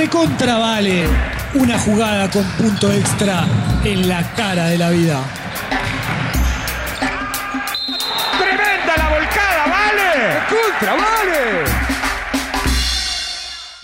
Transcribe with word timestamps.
recontra 0.00 0.56
vale 0.56 1.04
una 1.54 1.78
jugada 1.78 2.30
con 2.30 2.42
punto 2.56 2.90
extra 2.90 3.44
en 3.84 4.08
la 4.08 4.32
cara 4.34 4.68
de 4.68 4.78
la 4.78 4.88
vida. 4.88 5.22
¡Tremenda 8.38 8.96
la 8.96 9.10
volcada, 9.10 9.66
vale! 9.68 10.38
¡Contra, 10.48 10.96
vale! 10.96 11.64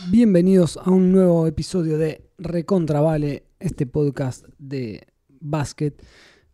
Bienvenidos 0.09 0.79
a 0.79 0.91
un 0.91 1.13
nuevo 1.13 1.47
episodio 1.47 1.99
de 1.99 2.31
Recontra 2.39 3.03
Vale, 3.03 3.45
este 3.61 3.87
podcast 3.87 4.47
de 4.57 5.07
básquet. 5.29 6.03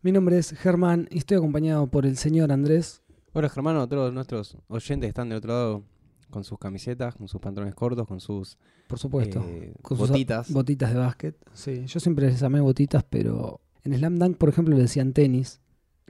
Mi 0.01 0.11
nombre 0.11 0.39
es 0.39 0.51
Germán 0.51 1.07
y 1.09 1.19
estoy 1.19 1.37
acompañado 1.37 1.87
por 1.87 2.05
el 2.05 2.17
señor 2.17 2.51
Andrés. 2.51 3.01
Hola 3.31 3.47
Germano, 3.47 3.81
a 3.83 3.87
todos 3.87 4.11
nuestros 4.11 4.57
oyentes 4.67 5.07
están 5.07 5.29
del 5.29 5.37
otro 5.37 5.53
lado 5.53 5.92
con 6.33 6.43
sus 6.43 6.57
camisetas, 6.59 7.15
con 7.15 7.27
sus 7.27 7.39
pantalones 7.39 7.75
cortos, 7.75 8.05
con 8.07 8.19
sus 8.19 8.57
Por 8.87 8.99
supuesto. 8.99 9.43
eh, 9.47 9.73
con 9.81 9.97
sus 9.97 10.09
botitas. 10.09 10.51
Botitas 10.51 10.91
de 10.93 10.99
básquet. 10.99 11.37
Sí, 11.53 11.85
yo 11.85 11.99
siempre 11.99 12.27
les 12.27 12.39
llamé 12.39 12.59
botitas, 12.59 13.03
pero 13.09 13.61
en 13.83 13.93
Slam 13.95 14.17
Dunk, 14.19 14.37
por 14.37 14.49
ejemplo, 14.49 14.75
le 14.75 14.81
decían 14.81 15.13
tenis. 15.13 15.61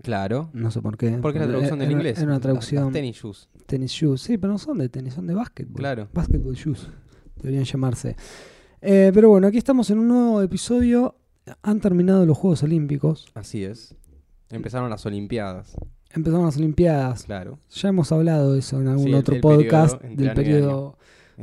claro. 0.01 0.49
No 0.53 0.71
sé 0.71 0.81
por 0.81 0.97
qué. 0.97 1.11
Porque 1.21 1.37
es 1.39 1.45
la 1.45 1.51
traducción 1.51 1.79
del 1.79 1.91
inglés. 1.91 2.17
Era 2.17 2.27
una 2.27 2.39
traducción. 2.39 2.91
tenis 2.91 3.17
shoes. 3.17 3.49
Tenis 3.67 3.91
shoes. 3.91 4.21
Sí, 4.21 4.37
pero 4.37 4.53
no 4.53 4.57
son 4.59 4.77
de 4.79 4.89
tenis, 4.89 5.13
son 5.13 5.27
de 5.27 5.33
básquetbol. 5.35 5.75
Claro. 5.75 6.07
Basketball 6.13 6.55
shoes. 6.55 6.89
Deberían 7.35 7.65
llamarse. 7.65 8.15
Eh, 8.81 9.11
pero 9.13 9.29
bueno, 9.29 9.47
aquí 9.47 9.57
estamos 9.57 9.89
en 9.91 9.99
un 9.99 10.07
nuevo 10.07 10.41
episodio. 10.41 11.15
Han 11.61 11.79
terminado 11.81 12.25
los 12.25 12.37
Juegos 12.37 12.63
Olímpicos. 12.63 13.27
Así 13.33 13.63
es. 13.63 13.95
Empezaron 14.49 14.89
las 14.89 15.05
Olimpiadas, 15.05 15.75
Empezaron 16.13 16.45
las 16.45 16.57
Olimpiadas. 16.57 17.23
claro. 17.23 17.59
Ya 17.71 17.89
hemos 17.89 18.11
hablado 18.11 18.53
de 18.53 18.59
eso 18.59 18.79
en 18.79 18.87
algún 18.87 19.07
Sí, 19.07 19.13
otro 19.13 19.41
podcast 19.41 19.99
periodo 19.99 20.23
del 20.23 20.33
periodo. 20.33 20.97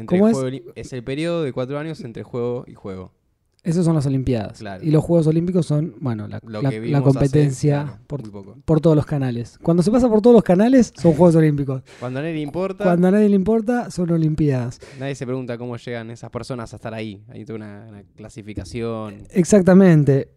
¿Cómo 0.06 0.28
es? 0.28 0.36
juego 0.36 0.72
es 0.76 0.92
el 0.92 1.02
periodo 1.02 1.42
de 1.42 1.52
cuatro 1.52 1.78
años 1.78 2.00
entre 2.02 2.22
juego 2.22 2.64
y 2.66 2.74
juego. 2.74 3.12
Esos 3.62 3.84
son 3.84 3.94
las 3.94 4.06
Olimpiadas. 4.06 4.58
Claro. 4.58 4.82
Y 4.82 4.90
los 4.90 5.04
Juegos 5.04 5.26
Olímpicos 5.26 5.66
son, 5.66 5.94
bueno, 6.00 6.26
la, 6.26 6.40
competencia 6.40 7.82
hace, 7.82 7.90
claro, 8.06 8.56
por, 8.64 8.80
todos 8.80 8.96
los 8.96 9.04
canales. 9.04 9.58
Cuando 9.60 9.82
se 9.82 9.90
pasa 9.90 10.08
por 10.08 10.22
todos 10.22 10.32
los 10.32 10.42
canales, 10.42 10.94
son 10.96 11.12
Juegos 11.12 11.36
Olímpicos. 11.36 11.82
Cuando 11.98 12.20
a 12.20 12.22
nadie 12.22 12.36
le 12.36 12.40
importa, 12.40 12.84
Cuando 12.84 13.08
a 13.08 13.10
nadie 13.10 13.28
le 13.28 13.36
importa, 13.36 13.90
son 13.90 14.10
Olimpiadas. 14.10 14.80
nadie 14.98 15.14
se 15.14 15.26
pregunta 15.26 15.58
cómo 15.58 15.76
llegan 15.76 16.10
esas 16.10 16.30
personas 16.30 16.72
a 16.72 16.76
estar 16.76 16.94
ahí. 16.94 17.22
Hay 17.28 17.44
toda 17.44 17.56
una, 17.56 17.86
una 17.86 18.02
clasificación. 18.16 19.24
Exactamente. 19.30 20.30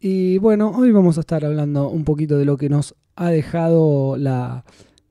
Y 0.00 0.38
bueno, 0.38 0.70
hoy 0.76 0.92
vamos 0.92 1.18
a 1.18 1.20
estar 1.20 1.44
hablando 1.44 1.88
un 1.88 2.04
poquito 2.04 2.38
de 2.38 2.44
lo 2.46 2.56
que 2.56 2.68
nos 2.68 2.94
ha 3.16 3.30
dejado 3.30 4.16
la 4.16 4.64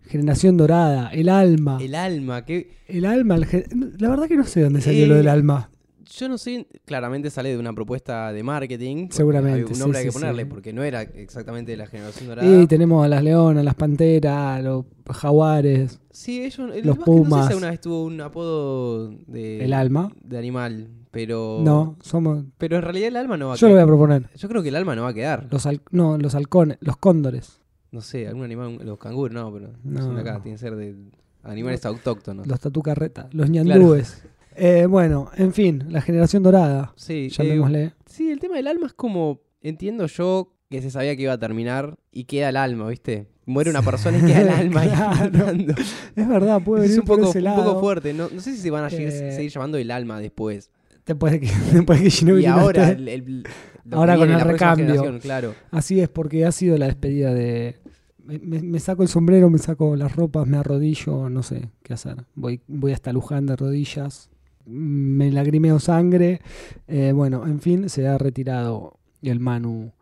generación 0.08 0.58
dorada, 0.58 1.10
el 1.14 1.30
alma. 1.30 1.78
El, 1.80 1.88
El 1.90 1.96
alma, 1.96 2.44
que 2.46 2.72
alma, 3.06 3.36
el 3.36 3.46
gen- 3.46 3.94
la 4.00 4.10
verdad 4.10 4.28
que 4.28 4.36
no 4.36 4.46
sé 4.46 4.62
dónde 4.62 4.82
salió 4.82 5.06
Eh, 5.06 5.08
lo 5.08 5.16
del 5.16 5.28
alma. 5.28 5.70
Yo 6.12 6.28
no 6.28 6.40
sé, 6.40 6.66
claramente 6.86 7.30
sale 7.30 7.50
de 7.50 7.60
una 7.60 7.72
propuesta 7.72 8.34
de 8.34 8.42
marketing. 8.42 9.10
Seguramente, 9.12 9.60
hay 9.60 9.64
Un 9.66 9.76
sí, 9.76 9.80
nombre 9.80 10.00
hay 10.00 10.06
sí, 10.06 10.10
que 10.10 10.14
ponerle, 10.20 10.44
sí. 10.44 10.50
porque 10.50 10.74
no 10.74 10.84
era 10.84 11.04
exactamente 11.04 11.70
de 11.72 11.78
la 11.78 11.86
generación 11.86 12.28
dorada. 12.28 12.62
Y 12.62 12.66
tenemos 12.66 13.06
a 13.06 13.08
las 13.08 13.24
leonas, 13.24 13.64
las 13.64 13.76
panteras, 13.76 14.64
los 14.64 14.86
jaguares, 15.08 16.00
sí, 16.10 16.42
ellos. 16.42 16.72
El 16.74 16.88
los 16.88 16.98
básquet 16.98 17.14
No 17.14 17.14
sé 17.14 17.30
Pumas. 17.30 17.46
si 17.46 17.52
alguna 17.54 17.70
vez 17.70 17.80
tuvo 17.82 18.04
un 18.06 18.20
apodo 18.22 19.10
de. 19.28 19.64
el 19.64 19.72
alma. 19.72 20.12
De 20.24 20.40
animal, 20.40 20.88
pero. 21.12 21.62
No, 21.64 21.98
somos. 22.02 22.46
Pero 22.58 22.76
en 22.78 22.82
realidad 22.84 23.08
el 23.10 23.16
alma 23.18 23.38
no 23.38 23.48
va 23.48 23.54
a 23.54 23.58
Yo 23.58 23.68
lo 23.68 23.74
voy 23.74 23.78
quedar. 23.78 23.84
a 23.84 23.88
proponer. 23.88 24.30
Yo 24.36 24.50
creo 24.50 24.62
que 24.64 24.70
el 24.70 24.76
alma 24.76 24.96
no 24.96 25.04
va 25.04 25.10
a 25.10 25.14
quedar. 25.14 25.48
Los 25.52 25.66
hal- 25.66 25.82
no, 25.92 26.18
los 26.18 26.36
halcones, 26.36 26.78
los 26.82 26.98
cóndores, 26.98 27.60
No 27.92 28.02
sé, 28.02 28.28
algún 28.28 28.44
animal. 28.44 28.80
Los 28.84 28.98
canguros, 29.00 29.34
no, 29.34 29.52
pero. 29.54 29.70
No. 29.84 30.02
son 30.02 30.16
de 30.16 30.22
acá, 30.22 30.34
tienen 30.42 30.56
que 30.56 30.60
ser 30.60 30.76
de 30.76 30.96
animales 31.44 31.86
autóctonos. 31.86 32.46
los 32.48 32.60
tatucarretas, 32.60 33.34
los 33.34 33.50
ñandúes. 33.50 34.24
Eh, 34.56 34.88
bueno, 34.88 35.30
en 35.38 35.54
fin, 35.54 35.86
la 35.90 36.02
generación 36.02 36.44
dorada, 36.44 36.92
Sí, 36.98 37.28
eh, 37.28 37.30
llamémosle. 37.30 37.94
sí, 38.06 38.30
el 38.30 38.40
tema 38.40 38.56
del 38.58 38.68
alma 38.68 38.88
es 38.88 38.94
como. 38.94 39.42
Entiendo 39.62 40.06
yo 40.08 40.54
que 40.70 40.82
se 40.82 40.90
sabía 40.92 41.16
que 41.16 41.24
iba 41.24 41.34
a 41.34 41.38
terminar 41.38 41.98
y 42.12 42.26
queda 42.26 42.50
el 42.50 42.58
alma, 42.58 42.88
¿viste? 42.88 43.28
Muere 43.46 43.70
una 43.72 43.82
persona 43.82 44.18
y 44.20 44.22
queda 44.22 44.42
el 44.42 44.50
alma 44.72 44.82
ahí 44.82 44.90
Claro. 44.90 45.74
Es 46.16 46.28
verdad, 46.28 46.62
puede 46.64 46.86
Es 46.86 46.92
venir 46.92 47.02
un 47.02 47.08
poco, 47.08 47.32
un 47.38 47.56
poco 47.66 47.80
fuerte. 47.80 48.14
No, 48.14 48.30
no 48.32 48.40
sé 48.42 48.52
si 48.54 48.60
se 48.60 48.70
van 48.70 48.84
a 48.84 48.88
Eh, 48.90 49.32
seguir 49.36 49.52
llamando 49.52 49.78
el 49.78 49.90
alma 49.92 50.20
después. 50.20 50.70
Después 51.10 51.34
de 51.34 51.40
que, 51.42 51.48
después 51.74 52.00
de 52.00 52.04
que 52.06 52.12
Ginóbili 52.12 52.44
Y 52.44 52.48
ahora, 52.48 52.90
esté. 52.90 53.02
el- 53.02 53.08
el- 53.10 53.44
lo 53.84 53.90
que 53.90 53.96
Ahora 53.96 54.16
con 54.18 54.30
el 54.32 54.40
recambio. 54.40 55.20
Claro. 55.20 55.56
Así 55.72 56.00
es, 56.00 56.08
porque 56.10 56.46
ha 56.46 56.52
sido 56.52 56.78
la 56.78 56.86
despedida 56.86 57.34
de. 57.34 57.78
Me, 58.24 58.80
saco 58.80 59.02
el 59.02 59.10
sombrero, 59.10 59.50
me 59.50 59.58
saco 59.58 59.96
las 59.96 60.16
ropas, 60.16 60.46
me 60.46 60.58
arrodillo, 60.58 61.30
no 61.30 61.42
sé 61.42 61.72
qué 61.82 61.94
hacer. 61.94 62.26
Voy, 62.36 62.62
voy 62.68 62.92
hasta 62.92 63.12
Luján 63.12 63.48
de 63.48 63.56
rodillas, 63.56 64.30
me 64.68 65.32
lagrimeo 65.32 65.80
sangre. 65.80 66.40
Eh, 66.88 67.12
bueno, 67.12 67.48
en 67.48 67.60
fin, 67.60 67.90
se 67.90 68.08
ha 68.08 68.20
retirado 68.20 69.00
el 69.24 69.40
Manu 69.40 69.94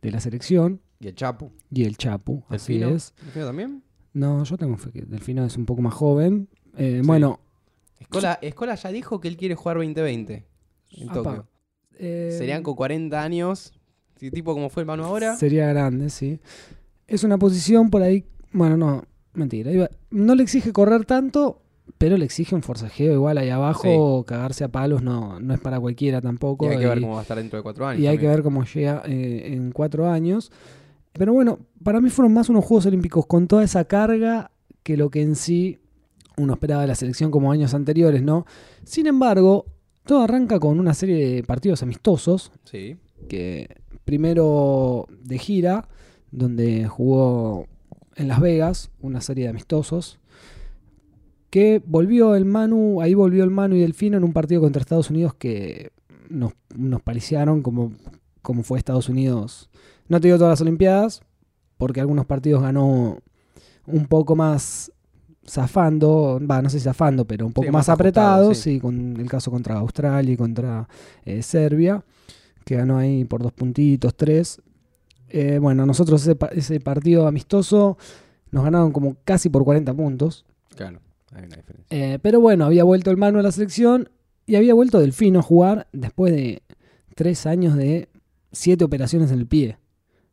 de 0.00 0.10
la 0.12 0.20
selección 0.20 0.80
Y 0.98 1.08
el 1.08 1.14
Chapo. 1.14 1.52
y 1.70 1.84
el 1.84 1.98
Chapu, 1.98 2.42
así 2.48 2.82
es. 2.82 3.12
¿Delfino 3.22 3.44
también? 3.46 3.82
No, 4.14 4.44
yo 4.44 4.56
tengo 4.56 4.78
fe 4.78 4.90
que 4.90 5.02
Delfino 5.02 5.44
es 5.44 5.58
un 5.58 5.66
poco 5.66 5.82
más 5.82 5.92
joven. 5.92 6.48
Eh, 6.78 7.00
Sí. 7.02 7.06
Bueno, 7.06 7.40
Escola, 7.98 8.38
Escola 8.40 8.76
ya 8.76 8.90
dijo 8.92 9.20
que 9.20 9.28
él 9.28 9.36
quiere 9.36 9.56
jugar 9.56 9.76
2020 9.76 10.46
en 10.96 11.10
Apa. 11.10 11.22
Tokio. 11.22 11.46
eh, 11.98 12.34
Serían 12.38 12.62
con 12.62 12.74
40 12.74 13.22
años. 13.22 13.72
Sí, 14.16 14.30
tipo 14.30 14.54
como 14.54 14.68
fue 14.70 14.82
el 14.82 14.86
Manu 14.86 15.04
ahora. 15.04 15.36
Sería 15.36 15.66
grande, 15.68 16.08
sí. 16.10 16.40
Es 17.06 17.24
una 17.24 17.38
posición 17.38 17.90
por 17.90 18.02
ahí. 18.02 18.24
Bueno, 18.52 18.76
no, 18.76 19.04
mentira. 19.34 19.70
iba- 19.72 19.90
no 20.10 20.34
le 20.34 20.42
exige 20.44 20.72
correr 20.72 21.04
tanto, 21.04 21.60
pero 21.98 22.16
le 22.16 22.24
exige 22.24 22.54
un 22.54 22.62
forcejeo 22.62 23.12
igual 23.12 23.36
ahí 23.38 23.50
abajo. 23.50 24.24
Cagarse 24.24 24.64
a 24.64 24.68
palos 24.68 25.02
no, 25.02 25.40
no 25.40 25.52
es 25.54 25.60
para 25.60 25.78
cualquiera 25.80 26.20
tampoco. 26.20 26.66
Y 26.66 26.68
hay 26.70 26.78
que 26.78 26.86
ver 26.86 27.00
cómo 27.00 27.14
va 27.14 27.18
a 27.18 27.22
estar 27.22 27.36
dentro 27.36 27.58
de 27.58 27.62
4 27.62 27.86
años. 27.88 28.00
y 28.02 28.06
hay 28.06 28.18
que 28.18 28.28
ver 28.28 28.42
cómo 28.42 28.64
llega 28.64 29.02
eh, 29.06 29.52
en 29.52 29.72
cuatro 29.72 30.08
años. 30.08 30.50
Pero 31.12 31.32
bueno, 31.32 31.58
para 31.82 32.00
mí 32.00 32.08
fueron 32.10 32.32
más 32.32 32.48
unos 32.48 32.64
Juegos 32.64 32.86
Olímpicos 32.86 33.26
con 33.26 33.46
toda 33.46 33.62
esa 33.64 33.84
carga 33.84 34.50
que 34.82 34.96
lo 34.96 35.10
que 35.10 35.22
en 35.22 35.36
sí 35.36 35.80
uno 36.36 36.54
esperaba 36.54 36.82
de 36.82 36.88
la 36.88 36.94
selección 36.96 37.30
como 37.30 37.52
años 37.52 37.74
anteriores, 37.74 38.22
¿no? 38.22 38.46
Sin 38.84 39.06
embargo, 39.06 39.66
todo 40.04 40.22
arranca 40.22 40.58
con 40.60 40.78
una 40.80 40.94
serie 40.94 41.34
de 41.36 41.42
partidos 41.42 41.82
amistosos 41.82 42.52
Sí. 42.64 42.96
que 43.28 43.68
primero 44.04 45.06
de 45.22 45.38
gira, 45.38 45.88
donde 46.30 46.86
jugó 46.86 47.66
en 48.16 48.28
Las 48.28 48.40
Vegas, 48.40 48.90
una 49.00 49.20
serie 49.20 49.44
de 49.44 49.50
amistosos, 49.50 50.18
que 51.50 51.80
volvió 51.86 52.34
el 52.34 52.44
Manu, 52.44 53.00
ahí 53.00 53.14
volvió 53.14 53.44
el 53.44 53.50
Manu 53.50 53.76
y 53.76 53.80
Delfino 53.80 54.16
en 54.16 54.24
un 54.24 54.32
partido 54.32 54.60
contra 54.60 54.80
Estados 54.80 55.10
Unidos 55.10 55.34
que 55.34 55.92
nos, 56.28 56.52
nos 56.76 57.00
pariciaron 57.00 57.62
como, 57.62 57.92
como 58.42 58.62
fue 58.62 58.78
Estados 58.78 59.08
Unidos. 59.08 59.70
No 60.08 60.20
te 60.20 60.26
digo 60.28 60.38
todas 60.38 60.52
las 60.52 60.60
Olimpiadas, 60.60 61.22
porque 61.78 62.00
algunos 62.00 62.26
partidos 62.26 62.62
ganó 62.62 63.18
un 63.86 64.06
poco 64.06 64.34
más 64.36 64.90
zafando, 65.46 66.40
va, 66.48 66.62
no 66.62 66.70
sé 66.70 66.78
si 66.78 66.84
zafando, 66.84 67.24
pero 67.26 67.46
un 67.46 67.52
poco 67.52 67.66
Sí, 67.66 67.70
más, 67.72 67.80
más 67.80 67.88
ajustado, 67.90 68.34
apretado, 68.40 68.54
sí. 68.54 68.74
sí, 68.74 68.80
con 68.80 69.16
el 69.18 69.28
caso 69.28 69.50
contra 69.50 69.76
Australia 69.76 70.32
y 70.32 70.36
contra 70.36 70.88
eh, 71.24 71.42
Serbia, 71.42 72.02
que 72.64 72.76
ganó 72.76 72.96
ahí 72.98 73.24
por 73.24 73.42
dos 73.42 73.52
puntitos, 73.52 74.14
tres. 74.16 74.60
Eh, 75.28 75.58
bueno, 75.60 75.84
nosotros 75.86 76.22
ese, 76.22 76.36
pa- 76.36 76.46
ese 76.48 76.80
partido 76.80 77.26
amistoso 77.26 77.98
nos 78.50 78.64
ganaron 78.64 78.92
como 78.92 79.16
casi 79.24 79.48
por 79.48 79.64
40 79.64 79.92
puntos. 79.94 80.44
Claro, 80.76 81.00
hay 81.32 81.44
una 81.44 81.56
diferencia. 81.56 81.86
Eh, 81.90 82.18
pero 82.22 82.40
bueno, 82.40 82.64
había 82.64 82.84
vuelto 82.84 83.10
el 83.10 83.16
Manu 83.16 83.38
a 83.38 83.42
la 83.42 83.52
selección 83.52 84.08
y 84.46 84.56
había 84.56 84.74
vuelto 84.74 85.00
Delfino 85.00 85.40
a 85.40 85.42
jugar 85.42 85.88
después 85.92 86.32
de 86.32 86.62
tres 87.14 87.46
años 87.46 87.76
de 87.76 88.08
siete 88.52 88.84
operaciones 88.84 89.30
en 89.32 89.38
el 89.40 89.46
pie. 89.46 89.78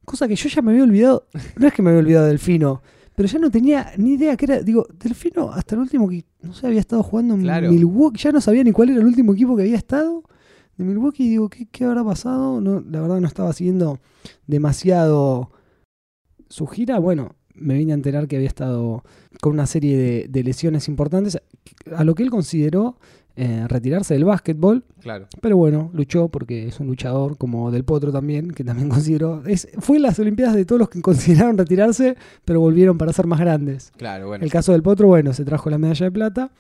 Cosa 0.06 0.28
que 0.28 0.36
yo 0.36 0.50
ya 0.50 0.62
me 0.62 0.72
había 0.72 0.84
olvidado. 0.84 1.28
No 1.58 1.68
es 1.68 1.74
que 1.74 1.82
me 1.82 1.90
había 1.90 2.00
olvidado 2.02 2.26
de 2.26 2.32
Delfino, 2.32 2.82
pero 3.22 3.32
ya 3.34 3.38
no 3.38 3.52
tenía 3.52 3.92
ni 3.98 4.14
idea 4.14 4.36
que 4.36 4.46
era. 4.46 4.64
Digo, 4.64 4.88
Delfino 5.00 5.52
hasta 5.52 5.76
el 5.76 5.82
último 5.82 6.10
que 6.10 6.26
no 6.42 6.54
sé, 6.56 6.66
había 6.66 6.80
estado 6.80 7.04
jugando 7.04 7.36
en 7.36 7.42
Claro. 7.42 7.72
Milwaukee. 7.72 8.18
Ya 8.20 8.32
no 8.32 8.42
sabía 8.42 8.64
ni 8.64 8.72
cuál 8.72 8.90
era 8.90 9.00
el 9.00 9.06
último 9.06 9.34
equipo 9.34 9.56
que 9.56 9.62
había 9.62 9.78
estado 9.78 10.24
de 10.76 10.84
Milwaukee. 10.84 11.26
Y 11.26 11.30
digo, 11.30 11.48
¿qué, 11.48 11.68
qué 11.72 11.84
habrá 11.86 12.04
pasado? 12.04 12.60
No, 12.62 12.80
la 12.82 13.00
verdad 13.00 13.20
no 13.22 13.28
estaba 13.28 13.54
siguiendo 13.54 14.00
demasiado 14.48 15.52
su 16.50 16.66
gira. 16.66 16.98
Bueno, 16.98 17.36
me 17.54 17.76
vine 17.76 17.92
a 17.92 17.96
enterar 17.96 18.28
que 18.28 18.38
había 18.38 18.48
estado 18.48 19.04
con 19.40 19.54
una 19.54 19.68
serie 19.68 19.96
de, 19.96 20.26
de 20.28 20.44
lesiones 20.44 20.88
importantes, 20.88 21.40
a 21.96 22.04
lo 22.04 22.16
que 22.16 22.24
él 22.24 22.32
consideró 22.32 22.98
eh, 23.44 23.66
retirarse 23.68 24.14
del 24.14 24.24
básquetbol, 24.26 24.84
Claro. 25.00 25.26
pero 25.42 25.58
bueno, 25.58 25.90
luchó 25.94 26.28
porque 26.30 26.68
es 26.68 26.80
un 26.80 26.86
luchador, 26.86 27.38
como 27.38 27.72
Del 27.72 27.84
Potro 27.84 28.12
también, 28.12 28.52
que 28.52 28.64
también 28.64 28.88
consideró... 28.90 29.42
Es, 29.48 29.68
fue 29.80 29.98
en 29.98 30.04
las 30.04 30.20
Olimpiadas 30.20 30.56
de 30.56 30.64
todos 30.64 30.78
los 30.78 30.90
que 30.90 31.02
consideraron 31.10 31.58
retirarse, 31.58 32.16
pero 32.46 32.60
volvieron 32.60 33.00
para 33.00 33.12
ser 33.14 33.26
más 33.26 33.40
grandes. 33.40 33.92
Claro, 33.98 34.28
bueno. 34.28 34.46
El 34.46 34.52
caso 34.52 34.74
del 34.74 34.84
Potro, 34.84 35.08
bueno, 35.08 35.34
se 35.34 35.44
trajo 35.44 35.72
la 35.72 35.80
medalla 35.80 36.06
de 36.06 36.12
plata. 36.12 36.52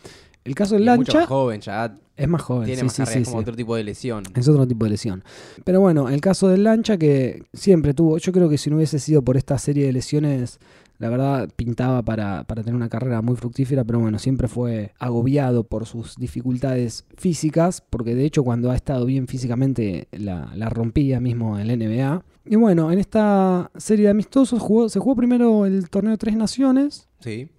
El 0.43 0.55
caso 0.55 0.73
del 0.73 0.85
Y 0.85 0.89
es 0.89 0.97
mucho 0.97 1.11
Lancha 1.13 1.19
más 1.19 1.29
joven, 1.29 1.61
ya 1.61 1.95
es 2.17 2.27
más 2.27 2.41
joven. 2.41 2.65
tiene 2.65 2.79
sí, 2.79 2.85
más 2.85 2.93
sí, 2.93 3.01
carrera, 3.03 3.13
sí, 3.15 3.21
es 3.21 3.27
como 3.27 3.41
otro 3.41 3.55
tipo 3.55 3.75
de 3.75 3.83
lesión. 3.83 4.23
Es 4.33 4.47
otro 4.47 4.67
tipo 4.67 4.85
de 4.85 4.89
lesión. 4.91 5.23
Pero 5.63 5.81
bueno, 5.81 6.09
el 6.09 6.19
caso 6.19 6.47
del 6.47 6.63
Lancha 6.63 6.97
que 6.97 7.43
siempre 7.53 7.93
tuvo, 7.93 8.17
yo 8.17 8.31
creo 8.31 8.49
que 8.49 8.57
si 8.57 8.71
no 8.71 8.77
hubiese 8.77 8.97
sido 8.97 9.21
por 9.21 9.37
esta 9.37 9.59
serie 9.59 9.85
de 9.85 9.93
lesiones 9.93 10.59
La 11.01 11.09
verdad 11.09 11.49
pintaba 11.55 12.03
para, 12.03 12.43
para 12.45 12.61
tener 12.63 12.75
una 12.75 12.87
carrera 12.89 13.21
muy 13.21 13.35
fructífera, 13.35 13.83
pero 13.83 13.99
bueno, 13.99 14.19
siempre 14.19 14.47
fue 14.47 14.93
agobiado 14.99 15.63
por 15.65 15.85
sus 15.87 16.15
dificultades 16.15 17.05
físicas, 17.17 17.81
porque 17.89 18.15
de 18.15 18.23
hecho 18.23 18.43
cuando 18.43 18.69
ha 18.71 18.75
estado 18.75 19.05
bien 19.05 19.27
físicamente 19.27 20.07
la, 20.11 20.51
la 20.55 20.69
rompía 20.69 21.19
mismo 21.19 21.57
en 21.59 21.67
la 21.67 21.75
NBA. 21.75 22.23
Y 22.45 22.55
bueno, 22.55 22.91
en 22.91 22.99
esta 22.99 23.71
serie 23.77 24.05
de 24.05 24.11
amistosos 24.11 24.61
jugó- 24.61 24.89
se 24.89 24.99
jugó 24.99 25.15
primero 25.15 25.65
el 25.65 25.89
torneo 25.89 26.17
Tres 26.17 26.35
Naciones 26.35 27.07
Sí. 27.19 27.49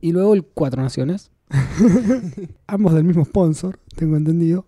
y 0.00 0.12
luego 0.12 0.34
el 0.34 0.42
Cuatro 0.44 0.82
Naciones. 0.82 1.30
Ambos 2.66 2.94
del 2.94 3.04
mismo 3.04 3.24
sponsor, 3.24 3.78
tengo 3.96 4.16
entendido. 4.16 4.66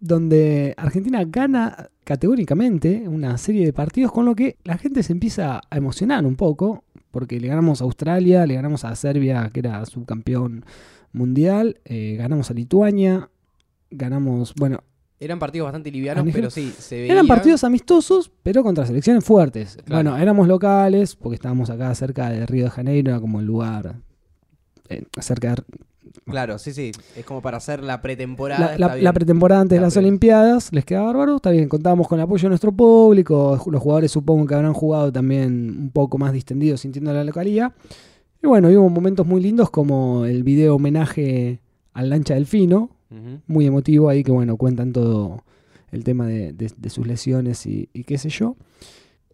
Donde 0.00 0.74
Argentina 0.76 1.22
gana 1.24 1.88
categóricamente 2.04 3.04
una 3.08 3.38
serie 3.38 3.64
de 3.64 3.72
partidos, 3.72 4.10
con 4.10 4.24
lo 4.24 4.34
que 4.34 4.56
la 4.64 4.76
gente 4.76 5.02
se 5.04 5.12
empieza 5.12 5.60
a 5.70 5.76
emocionar 5.76 6.26
un 6.26 6.34
poco, 6.34 6.82
porque 7.12 7.38
le 7.38 7.46
ganamos 7.46 7.80
a 7.80 7.84
Australia, 7.84 8.44
le 8.46 8.54
ganamos 8.54 8.84
a 8.84 8.96
Serbia, 8.96 9.48
que 9.52 9.60
era 9.60 9.84
subcampeón 9.86 10.64
mundial, 11.12 11.78
eh, 11.84 12.16
ganamos 12.18 12.50
a 12.50 12.54
Lituania, 12.54 13.30
ganamos, 13.90 14.54
bueno, 14.56 14.82
Eran 15.20 15.38
partidos 15.38 15.66
bastante 15.66 15.92
livianos, 15.92 16.26
pero 16.32 16.50
sí, 16.50 16.72
se 16.76 16.96
veía... 16.96 17.12
eran 17.12 17.28
partidos 17.28 17.62
amistosos, 17.62 18.32
pero 18.42 18.64
contra 18.64 18.86
selecciones 18.86 19.24
fuertes. 19.24 19.78
Claro. 19.84 20.02
Bueno, 20.10 20.16
éramos 20.20 20.48
locales, 20.48 21.14
porque 21.14 21.36
estábamos 21.36 21.70
acá 21.70 21.94
cerca 21.94 22.30
de 22.30 22.44
Río 22.46 22.64
de 22.64 22.70
Janeiro, 22.70 23.10
era 23.12 23.20
como 23.20 23.38
el 23.38 23.46
lugar 23.46 24.00
eh, 24.88 25.04
cerca 25.20 25.54
de 25.54 25.62
Claro, 26.24 26.58
sí, 26.58 26.72
sí. 26.72 26.92
Es 27.16 27.24
como 27.24 27.42
para 27.42 27.56
hacer 27.56 27.82
la 27.82 28.00
pretemporada. 28.00 28.78
la, 28.78 29.12
pretemporada 29.12 29.60
antes 29.62 29.76
de 29.76 29.80
La 29.80 29.86
las 29.88 29.94
pre- 29.94 30.02
Olimpiadas, 30.02 30.72
les 30.72 30.84
queda 30.84 31.02
bárbaro, 31.02 31.36
está 31.36 31.50
bien, 31.50 31.68
contábamos 31.68 32.06
con 32.06 32.18
el 32.18 32.24
apoyo 32.24 32.42
de 32.44 32.48
nuestro 32.50 32.70
público, 32.72 33.60
los 33.70 33.82
jugadores 33.82 34.10
supongo 34.12 34.46
que 34.46 34.54
habrán 34.54 34.72
jugado 34.72 35.12
también 35.12 35.76
un 35.78 35.90
poco 35.90 36.18
más 36.18 36.32
distendidos 36.32 36.80
sintiendo 36.80 37.12
la 37.12 37.24
localía. 37.24 37.72
Y 38.42 38.46
bueno, 38.46 38.68
hubo 38.68 38.88
momentos 38.88 39.26
muy 39.26 39.40
lindos 39.42 39.70
como 39.70 40.24
el 40.24 40.42
video 40.44 40.76
homenaje 40.76 41.60
al 41.92 42.08
Lancha 42.10 42.34
Delfino, 42.34 42.90
Ujú. 43.10 43.40
muy 43.46 43.66
emotivo 43.66 44.08
ahí 44.08 44.22
que 44.24 44.32
bueno, 44.32 44.56
cuentan 44.56 44.92
todo 44.92 45.42
el 45.90 46.02
tema 46.04 46.26
de, 46.26 46.52
de- 46.52 46.72
de 46.76 46.90
sus 46.90 47.06
lesiones 47.06 47.66
y, 47.66 47.88
y 47.92 48.04
qué 48.04 48.16
sé 48.16 48.28
yo. 48.30 48.56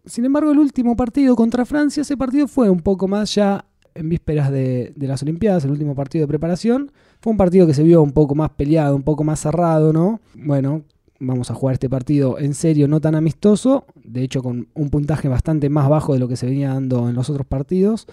Sin 0.05 0.25
embargo, 0.25 0.51
el 0.51 0.59
último 0.59 0.95
partido 0.95 1.35
contra 1.35 1.65
Francia, 1.65 2.01
ese 2.01 2.17
partido 2.17 2.47
fue 2.47 2.69
un 2.69 2.79
poco 2.79 3.07
más 3.07 3.33
ya 3.35 3.63
en 3.99 4.09
vísperas 4.09 4.51
de, 4.51 4.93
de 4.95 5.07
las 5.07 5.21
Olimpiadas, 5.21 5.65
el 5.65 5.71
último 5.71 5.93
partido 5.93 6.23
de 6.23 6.27
preparación. 6.27 6.91
Fue 7.21 7.31
un 7.31 7.37
partido 7.37 7.67
que 7.67 7.73
se 7.73 7.83
vio 7.83 8.01
un 8.01 8.13
poco 8.13 8.33
más 8.33 8.51
peleado, 8.51 8.95
un 8.95 9.03
poco 9.03 9.23
más 9.23 9.41
cerrado, 9.41 9.91
¿no? 9.93 10.21
Bueno, 10.35 10.83
vamos 11.19 11.51
a 11.51 11.53
jugar 11.53 11.73
este 11.73 11.89
partido 11.89 12.39
en 12.39 12.53
serio, 12.53 12.87
no 12.87 13.01
tan 13.01 13.15
amistoso, 13.15 13.85
de 14.03 14.23
hecho 14.23 14.41
con 14.41 14.69
un 14.73 14.89
puntaje 14.89 15.27
bastante 15.27 15.69
más 15.69 15.89
bajo 15.89 16.13
de 16.13 16.19
lo 16.19 16.27
que 16.27 16.37
se 16.37 16.45
venía 16.45 16.69
dando 16.69 17.09
en 17.09 17.15
los 17.15 17.29
otros 17.29 17.45
partidos. 17.45 18.07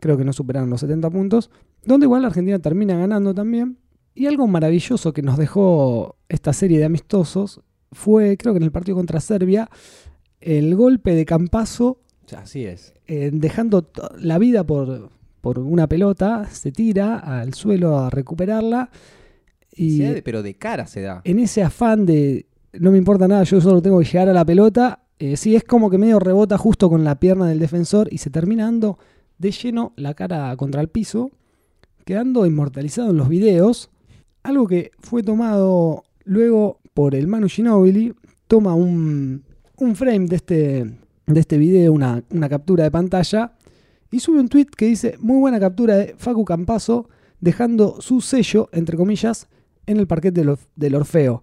Creo 0.00 0.16
que 0.18 0.24
no 0.24 0.32
superaron 0.32 0.68
los 0.68 0.80
70 0.80 1.10
puntos, 1.10 1.50
donde 1.84 2.06
igual 2.06 2.22
la 2.22 2.28
Argentina 2.28 2.58
termina 2.58 2.96
ganando 2.96 3.34
también. 3.34 3.78
Y 4.14 4.26
algo 4.26 4.46
maravilloso 4.46 5.12
que 5.12 5.22
nos 5.22 5.38
dejó 5.38 6.16
esta 6.28 6.52
serie 6.52 6.78
de 6.78 6.84
amistosos 6.84 7.62
fue, 7.92 8.36
creo 8.36 8.52
que 8.52 8.58
en 8.58 8.64
el 8.64 8.72
partido 8.72 8.96
contra 8.96 9.20
Serbia, 9.20 9.70
el 10.40 10.74
golpe 10.74 11.14
de 11.14 11.24
Campazo 11.24 11.98
Así 12.36 12.64
es. 12.64 12.94
eh, 13.06 13.30
dejando 13.32 13.90
la 14.18 14.38
vida 14.38 14.64
por, 14.64 15.10
por 15.42 15.58
una 15.58 15.86
pelota, 15.86 16.48
se 16.50 16.72
tira 16.72 17.18
al 17.18 17.52
suelo 17.52 17.98
a 17.98 18.08
recuperarla 18.08 18.88
y 19.74 19.98
Se 19.98 20.14
da 20.14 20.20
pero 20.24 20.42
de 20.42 20.54
cara 20.54 20.86
se 20.86 21.02
da. 21.02 21.20
en 21.24 21.38
ese 21.38 21.62
afán 21.62 22.06
de 22.06 22.46
no 22.72 22.90
me 22.90 22.98
importa 22.98 23.28
nada, 23.28 23.42
yo 23.42 23.60
solo 23.60 23.82
tengo 23.82 23.98
que 23.98 24.06
llegar 24.06 24.30
a 24.30 24.32
la 24.32 24.44
pelota, 24.46 25.00
eh, 25.18 25.36
sí 25.36 25.54
es 25.54 25.64
como 25.64 25.90
que 25.90 25.98
medio 25.98 26.18
rebota 26.18 26.56
justo 26.56 26.88
con 26.88 27.04
la 27.04 27.20
pierna 27.20 27.46
del 27.46 27.58
defensor 27.58 28.08
y 28.10 28.18
se 28.18 28.30
termina 28.30 28.64
dando 28.64 28.98
de 29.36 29.50
lleno 29.50 29.92
la 29.96 30.14
cara 30.14 30.56
contra 30.56 30.80
el 30.80 30.88
piso, 30.88 31.30
quedando 32.06 32.46
inmortalizado 32.46 33.10
en 33.10 33.18
los 33.18 33.28
videos, 33.28 33.90
algo 34.42 34.66
que 34.66 34.92
fue 35.00 35.22
tomado 35.22 36.04
luego 36.24 36.80
por 36.94 37.14
el 37.14 37.26
Manu 37.26 37.48
Ginóbili, 37.48 38.14
toma 38.46 38.74
un, 38.74 39.44
un 39.76 39.96
frame 39.96 40.26
de 40.26 40.36
este, 40.36 40.84
de 41.26 41.40
este 41.40 41.58
video, 41.58 41.92
una, 41.92 42.22
una 42.30 42.48
captura 42.48 42.84
de 42.84 42.90
pantalla, 42.90 43.52
y 44.12 44.20
sube 44.20 44.38
un 44.38 44.48
tweet 44.48 44.66
que 44.76 44.86
dice, 44.86 45.16
muy 45.18 45.38
buena 45.40 45.58
captura 45.58 45.96
de 45.96 46.14
Facu 46.16 46.44
Campazo, 46.44 47.08
dejando 47.40 48.00
su 48.00 48.20
sello, 48.20 48.68
entre 48.72 48.96
comillas, 48.96 49.48
en 49.86 49.96
el 49.96 50.06
parquet 50.06 50.32
del, 50.32 50.50
Orf- 50.50 50.68
del 50.76 50.94
Orfeo. 50.94 51.42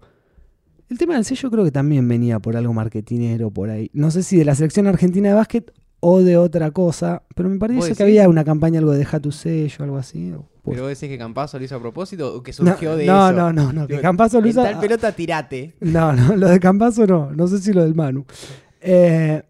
El 0.88 0.96
tema 0.96 1.14
del 1.14 1.24
sello 1.26 1.50
creo 1.50 1.64
que 1.64 1.70
también 1.70 2.08
venía 2.08 2.38
por 2.40 2.56
algo 2.56 2.72
marketinero 2.72 3.50
por 3.50 3.68
ahí. 3.70 3.90
No 3.92 4.10
sé 4.10 4.22
si 4.22 4.36
de 4.38 4.44
la 4.46 4.54
selección 4.54 4.86
argentina 4.86 5.28
de 5.28 5.34
básquet 5.34 5.72
o 6.00 6.20
de 6.22 6.36
otra 6.38 6.70
cosa, 6.70 7.22
pero 7.34 7.48
me 7.50 7.58
parece 7.58 7.80
que 7.80 7.88
decís? 7.88 8.00
había 8.00 8.28
una 8.28 8.42
campaña 8.44 8.78
algo 8.78 8.92
de 8.92 8.98
deja 8.98 9.20
tu 9.20 9.30
sello, 9.30 9.84
algo 9.84 9.98
así. 9.98 10.32
pues- 10.62 10.74
Pero 10.76 10.88
vos 10.88 10.98
decís 10.98 11.08
que 11.12 11.18
Campazo 11.18 11.58
lo 11.58 11.64
hizo 11.66 11.76
a 11.76 11.80
propósito 11.80 12.34
o 12.34 12.42
que 12.42 12.52
no, 12.52 12.70
surgió 12.72 12.96
de 12.96 13.04
no, 13.06 13.28
eso. 13.28 13.36
no, 13.38 13.52
no, 13.52 13.72
no, 13.72 13.86
que 13.86 14.00
Campazo 14.00 14.40
lo 14.40 14.48
hizo. 14.48 14.62
tal 14.62 14.80
pelota 14.80 15.12
tirate. 15.12 15.74
No, 15.80 16.12
no, 16.14 16.34
lo 16.34 16.48
de 16.48 16.58
Campazo 16.58 17.06
no, 17.06 17.30
no 17.32 17.46
sé 17.46 17.58
si 17.58 17.72
lo 17.74 17.82
del 17.82 17.94
Manu. 17.94 18.24
Eh, 18.80 19.42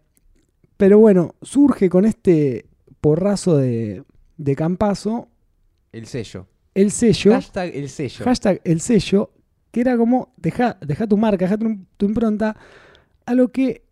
pero 0.77 0.99
bueno, 0.99 1.35
surge 1.41 1.89
con 1.89 2.05
este 2.05 2.65
porrazo 3.01 3.57
de, 3.57 4.03
de 4.37 4.55
Campazo 4.55 5.27
El 5.91 6.05
sello. 6.07 6.47
el 6.75 6.91
sello. 6.91 7.33
Hashtag 7.33 7.75
el 7.75 7.89
sello. 7.89 8.23
hashtag 8.25 8.61
el 8.63 8.79
sello, 8.79 9.31
que 9.71 9.81
era 9.81 9.97
como 9.97 10.33
deja, 10.37 10.77
deja 10.85 11.07
tu 11.07 11.17
marca, 11.17 11.45
deja 11.45 11.57
tu, 11.57 11.77
tu 11.97 12.05
impronta, 12.05 12.55
a 13.25 13.33
lo 13.33 13.51
que 13.51 13.83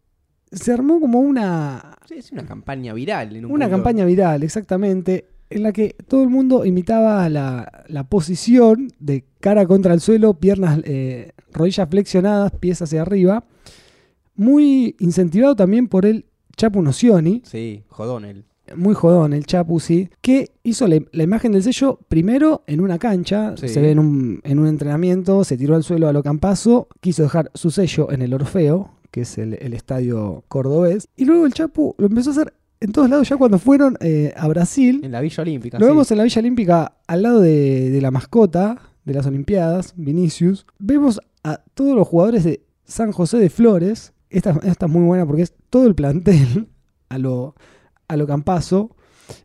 se 0.51 0.71
armó 0.73 0.99
como 0.99 1.19
una, 1.19 1.97
Sí, 2.07 2.15
es 2.15 2.31
una 2.31 2.45
campaña 2.45 2.93
viral. 2.93 3.35
En 3.35 3.45
un 3.45 3.51
una 3.51 3.65
punto. 3.65 3.77
campaña 3.77 4.05
viral, 4.05 4.41
exactamente, 4.43 5.27
en 5.51 5.63
la 5.63 5.71
que 5.71 5.95
todo 6.07 6.23
el 6.23 6.29
mundo 6.29 6.65
imitaba 6.65 7.27
la, 7.29 7.83
la 7.87 8.03
posición 8.05 8.87
de 8.99 9.25
cara 9.39 9.65
contra 9.67 9.93
el 9.93 9.99
suelo, 9.99 10.33
piernas, 10.35 10.79
eh, 10.85 11.33
rodillas 11.53 11.87
flexionadas, 11.89 12.51
pies 12.59 12.81
hacia 12.81 13.01
arriba, 13.03 13.43
muy 14.35 14.95
incentivado 14.99 15.55
también 15.55 15.87
por 15.87 16.05
el 16.05 16.25
Chapu 16.57 16.81
Nocioni, 16.81 17.41
Sí, 17.45 17.83
jodón 17.87 18.25
él. 18.25 18.45
Muy 18.75 18.93
jodón 18.93 19.33
el 19.33 19.45
Chapu, 19.45 19.79
sí, 19.79 20.09
que 20.21 20.51
hizo 20.63 20.87
la, 20.87 20.99
la 21.11 21.23
imagen 21.23 21.51
del 21.51 21.63
sello 21.63 21.99
primero 22.07 22.63
en 22.67 22.81
una 22.81 22.97
cancha, 22.99 23.55
Sí. 23.57 23.67
se 23.69 23.81
ve 23.81 23.91
en 23.91 23.99
un, 23.99 24.41
en 24.43 24.59
un 24.59 24.67
entrenamiento, 24.67 25.43
se 25.43 25.57
tiró 25.57 25.75
al 25.75 25.83
suelo 25.83 26.07
a 26.07 26.13
lo 26.13 26.23
campazo, 26.23 26.87
quiso 27.01 27.23
dejar 27.23 27.51
su 27.53 27.71
sello 27.71 28.11
en 28.11 28.21
el 28.21 28.33
Orfeo, 28.33 28.91
que 29.11 29.21
es 29.21 29.37
el, 29.37 29.55
el 29.61 29.73
estadio 29.73 30.43
cordobés, 30.47 31.07
y 31.15 31.25
luego 31.25 31.45
el 31.45 31.53
Chapu 31.53 31.95
lo 31.97 32.05
empezó 32.07 32.29
a 32.29 32.33
hacer 32.33 32.53
en 32.81 32.91
todos 32.93 33.09
lados 33.09 33.27
ya 33.27 33.35
cuando 33.35 33.59
fueron 33.59 33.97
eh, 33.99 34.33
a 34.37 34.47
Brasil. 34.47 35.01
En 35.03 35.11
la 35.11 35.19
Villa 35.19 35.41
Olímpica. 35.41 35.77
Lo 35.79 35.85
sí. 35.85 35.89
vemos 35.91 36.11
en 36.11 36.17
la 36.17 36.23
Villa 36.23 36.39
Olímpica 36.39 36.93
al 37.07 37.21
lado 37.23 37.41
de, 37.41 37.89
de 37.89 38.01
la 38.01 38.09
mascota 38.11 38.77
de 39.03 39.13
las 39.13 39.25
Olimpiadas, 39.25 39.93
Vinicius. 39.97 40.65
Vemos 40.77 41.19
a 41.43 41.61
todos 41.73 41.93
los 41.95 42.07
jugadores 42.07 42.43
de 42.45 42.61
San 42.85 43.11
José 43.11 43.37
de 43.37 43.49
Flores. 43.49 44.13
Esta, 44.29 44.51
esta 44.63 44.85
es 44.85 44.91
muy 44.91 45.03
buena 45.03 45.25
porque 45.25 45.41
es 45.41 45.53
todo 45.69 45.87
el 45.87 45.95
plantel 45.95 46.67
a 47.09 47.17
lo, 47.17 47.55
a 48.09 48.17
lo 48.17 48.27
campazo. 48.27 48.89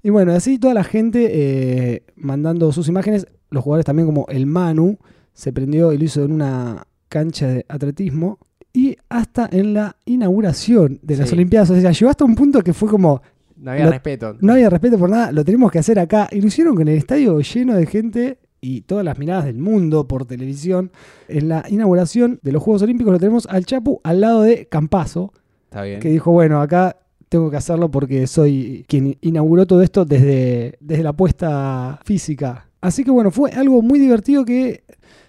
Y 0.02 0.10
bueno, 0.10 0.32
así 0.32 0.58
toda 0.58 0.74
la 0.74 0.82
gente 0.84 1.28
eh, 1.32 2.02
mandando 2.16 2.72
sus 2.72 2.88
imágenes. 2.88 3.26
Los 3.50 3.62
jugadores 3.62 3.86
también 3.86 4.06
como 4.06 4.26
el 4.28 4.46
Manu 4.46 4.98
se 5.32 5.52
prendió 5.52 5.92
y 5.92 5.98
lo 5.98 6.04
hizo 6.04 6.24
en 6.24 6.32
una 6.32 6.86
cancha 7.08 7.46
de 7.48 7.64
atletismo. 7.68 8.38
Y 8.72 8.96
hasta 9.08 9.48
en 9.52 9.74
la 9.74 9.96
inauguración 10.04 10.98
de 11.02 11.16
las 11.18 11.28
Sí. 11.28 11.34
Olimpiadas. 11.36 11.70
O 11.70 11.80
sea, 11.80 11.92
llegó 11.92 12.10
hasta 12.10 12.24
un 12.24 12.34
punto 12.34 12.60
que 12.62 12.72
fue 12.72 12.88
como, 12.88 13.22
No 13.56 13.70
había 13.70 13.84
Lo- 13.84 13.92
respeto. 13.92 14.36
no 14.40 14.52
había 14.54 14.68
respeto 14.68 14.98
por 14.98 15.08
nada, 15.08 15.30
lo 15.30 15.44
tenemos 15.44 15.70
que 15.70 15.78
hacer 15.78 15.98
acá. 16.00 16.28
Y 16.32 16.40
lo 16.40 16.48
hicieron 16.48 16.74
con 16.74 16.88
el 16.88 16.96
estadio 16.98 17.38
lleno 17.40 17.74
de 17.76 17.86
gente 17.86 18.38
y 18.60 18.80
todas 18.80 19.04
las 19.04 19.18
miradas 19.18 19.44
del 19.44 19.58
mundo 19.58 20.08
por 20.08 20.24
televisión. 20.26 20.90
En 21.28 21.48
la 21.48 21.64
inauguración 21.68 22.40
de 22.42 22.50
los 22.52 22.62
Juegos 22.62 22.82
Olímpicos 22.82 23.12
lo 23.12 23.18
tenemos 23.20 23.46
al 23.46 23.64
Chapu 23.64 24.00
al 24.02 24.20
lado 24.20 24.42
de 24.42 24.66
Campazo, 24.66 25.32
Está 25.64 25.82
bien. 25.82 26.00
que 26.00 26.08
dijo, 26.08 26.32
bueno, 26.32 26.60
acá 26.60 26.96
tengo 27.34 27.50
que 27.50 27.56
hacerlo 27.56 27.90
porque 27.90 28.28
soy 28.28 28.84
quien 28.86 29.18
inauguró 29.20 29.66
todo 29.66 29.82
esto 29.82 30.04
desde, 30.04 30.78
desde 30.78 31.02
la 31.02 31.10
apuesta 31.10 31.98
física. 32.04 32.68
Así 32.80 33.02
que 33.02 33.10
bueno, 33.10 33.32
fue 33.32 33.50
algo 33.50 33.82
muy 33.82 33.98
divertido 33.98 34.44
que 34.44 34.84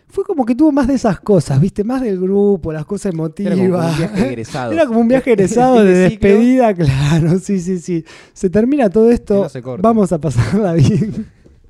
fue 0.08 0.24
como 0.24 0.46
que 0.46 0.54
tuvo 0.54 0.72
más 0.72 0.86
de 0.86 0.94
esas 0.94 1.20
cosas, 1.20 1.60
viste, 1.60 1.84
más 1.84 2.04
del 2.04 2.20
grupo, 2.20 2.72
las 2.72 2.86
cosas 2.86 3.12
emotivas. 3.12 3.58
Era 3.58 3.66
como 3.66 3.80
un 3.80 3.98
viaje 3.98 4.28
egresado. 4.28 4.72
Era 4.72 4.86
como 4.86 5.00
un 5.00 5.08
viaje 5.08 5.32
egresado 5.32 5.76
de 5.84 5.94
despedida, 5.94 6.74
claro, 6.76 7.40
sí, 7.40 7.60
sí, 7.60 7.80
sí. 7.80 8.06
Se 8.34 8.52
termina 8.52 8.88
todo 8.92 9.10
esto, 9.10 9.42
no 9.42 9.50
se 9.50 9.64
corte. 9.64 9.82
vamos 9.82 10.12
a 10.12 10.20
pasarla 10.20 10.74
bien. 10.74 11.26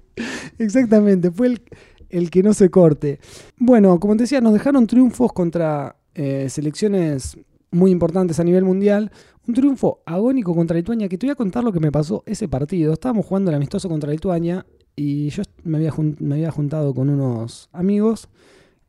Exactamente, 0.60 1.32
fue 1.32 1.48
el, 1.48 1.62
el 2.10 2.30
que 2.30 2.44
no 2.44 2.54
se 2.54 2.70
corte. 2.70 3.22
Bueno, 3.58 4.02
como 4.02 4.18
te 4.18 4.24
decía, 4.24 4.42
nos 4.42 4.52
dejaron 4.52 4.86
triunfos 4.86 5.32
contra 5.32 5.96
eh, 6.14 6.48
selecciones 6.50 7.38
muy 7.72 7.92
importantes 7.92 8.40
a 8.40 8.44
nivel 8.44 8.64
mundial. 8.64 9.12
Un 9.48 9.54
triunfo 9.54 10.02
agónico 10.06 10.56
contra 10.56 10.76
Lituania, 10.76 11.08
que 11.08 11.18
te 11.18 11.28
voy 11.28 11.32
a 11.32 11.36
contar 11.36 11.64
lo 11.64 11.72
que 11.72 11.80
me 11.80 11.92
pasó 11.92 12.24
ese 12.26 12.48
partido. 12.48 12.94
Estábamos 12.94 13.26
jugando 13.26 13.52
el 13.52 13.56
amistoso 13.56 13.88
contra 13.90 14.12
Lituania 14.12 14.66
y 14.96 15.30
yo 15.30 15.44
me 15.64 15.78
había, 15.78 15.94
me 16.20 16.36
había 16.36 16.52
juntado 16.52 16.94
con 16.94 17.10
unos 17.10 17.70
amigos 17.72 18.28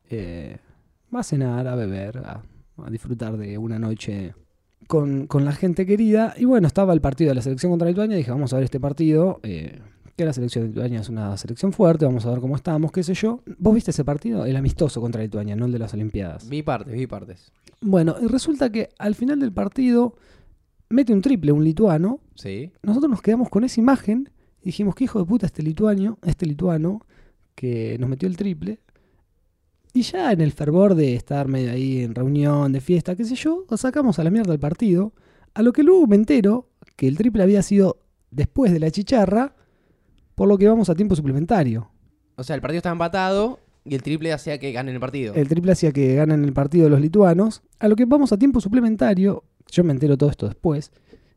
eh, 0.08 0.58
a 1.12 1.22
cenar, 1.22 1.66
a 1.66 1.75
beber, 1.75 2.18
a, 2.18 2.42
a 2.78 2.90
disfrutar 2.90 3.36
de 3.36 3.58
una 3.58 3.78
noche 3.78 4.34
con, 4.86 5.26
con 5.26 5.44
la 5.44 5.52
gente 5.52 5.84
querida. 5.84 6.34
Y 6.38 6.46
bueno, 6.46 6.66
estaba 6.66 6.94
el 6.94 7.00
partido 7.00 7.30
de 7.30 7.34
la 7.34 7.42
selección 7.42 7.70
contra 7.72 7.88
Lituania. 7.88 8.16
Dije, 8.16 8.30
vamos 8.30 8.52
a 8.52 8.56
ver 8.56 8.64
este 8.64 8.80
partido. 8.80 9.40
eh, 9.42 9.80
que 10.16 10.25
la 10.25 10.32
selección 10.32 10.64
de 10.64 10.68
Lituania 10.68 11.00
es 11.00 11.10
una 11.10 11.36
selección 11.36 11.75
fuerte. 11.75 12.06
Vamos 12.06 12.25
a 12.25 12.30
ver 12.30 12.40
cómo 12.40 12.56
estamos, 12.56 12.90
qué 12.90 13.02
sé 13.02 13.12
yo. 13.12 13.42
¿Vos 13.58 13.75
viste 13.75 13.90
ese 13.90 14.04
partido? 14.04 14.46
El 14.46 14.56
amistoso 14.56 15.00
contra 15.00 15.20
Lituania, 15.20 15.54
no 15.56 15.66
el 15.66 15.72
de 15.72 15.78
las 15.78 15.92
Olimpiadas. 15.92 16.48
Vi 16.48 16.62
partes, 16.62 16.94
vi 16.94 17.06
partes. 17.06 17.52
Bueno, 17.82 18.16
y 18.22 18.26
resulta 18.26 18.72
que 18.72 18.88
al 18.98 19.14
final 19.14 19.38
del 19.40 19.52
partido 19.52 20.14
mete 20.88 21.12
un 21.12 21.22
triple 21.22 21.52
un 21.52 21.64
lituano. 21.64 22.20
Sí. 22.34 22.72
Nosotros 22.82 23.10
nos 23.10 23.22
quedamos 23.22 23.48
con 23.48 23.64
esa 23.64 23.80
imagen 23.80 24.30
y 24.62 24.66
dijimos, 24.66 24.94
qué 24.94 25.04
hijo 25.04 25.18
de 25.18 25.24
puta 25.24 25.46
este 25.46 25.62
lituano, 25.62 26.18
este 26.22 26.46
lituano 26.46 27.06
que 27.54 27.96
nos 27.98 28.08
metió 28.08 28.28
el 28.28 28.36
triple. 28.36 28.80
Y 29.92 30.02
ya 30.02 30.32
en 30.32 30.42
el 30.42 30.52
fervor 30.52 30.94
de 30.94 31.14
estar 31.14 31.48
medio 31.48 31.72
ahí 31.72 32.02
en 32.02 32.14
reunión, 32.14 32.70
de 32.72 32.80
fiesta, 32.80 33.16
qué 33.16 33.24
sé 33.24 33.34
yo, 33.34 33.64
sacamos 33.76 34.18
a 34.18 34.24
la 34.24 34.30
mierda 34.30 34.52
el 34.52 34.58
partido. 34.58 35.14
A 35.54 35.62
lo 35.62 35.72
que 35.72 35.82
luego 35.82 36.06
me 36.06 36.16
entero 36.16 36.68
que 36.96 37.08
el 37.08 37.16
triple 37.16 37.42
había 37.42 37.62
sido 37.62 37.98
después 38.30 38.72
de 38.72 38.80
la 38.80 38.90
chicharra, 38.90 39.54
por 40.34 40.48
lo 40.48 40.58
que 40.58 40.68
vamos 40.68 40.90
a 40.90 40.94
tiempo 40.94 41.16
suplementario. 41.16 41.90
O 42.36 42.44
sea, 42.44 42.54
el 42.54 42.60
partido 42.60 42.78
estaba 42.78 42.92
empatado 42.92 43.60
y 43.84 43.94
el 43.94 44.02
triple 44.02 44.32
hacía 44.34 44.58
que 44.58 44.72
ganen 44.72 44.94
el 44.94 45.00
partido. 45.00 45.32
El 45.34 45.48
triple 45.48 45.72
hacía 45.72 45.92
que 45.92 46.14
ganen 46.14 46.44
el 46.44 46.52
partido 46.52 46.90
los 46.90 47.00
lituanos. 47.00 47.62
A 47.78 47.88
lo 47.88 47.96
que 47.96 48.04
vamos 48.04 48.32
a 48.32 48.38
tiempo 48.38 48.60
suplementario, 48.60 49.44
yo 49.70 49.85
me 49.85 49.92
entero 49.92 50.16
todo 50.16 50.30
esto 50.30 50.46
después. 50.46 50.90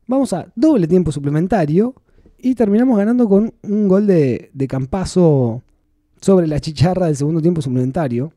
Vamos 0.06 0.32
a 0.32 0.50
doble 0.56 0.86
tiempo 0.88 1.12
suplementario 1.12 1.94
y 2.38 2.54
terminamos 2.54 2.98
ganando 2.98 3.28
con 3.28 3.52
un 3.62 3.88
gol 3.88 4.06
de, 4.06 4.50
de 4.52 4.68
sobre 6.20 6.46
la 6.46 6.60
chicharra 6.60 7.06
del 7.06 7.16
segundo 7.16 7.40
tiempo 7.40 7.62
suplementario. 7.62 8.32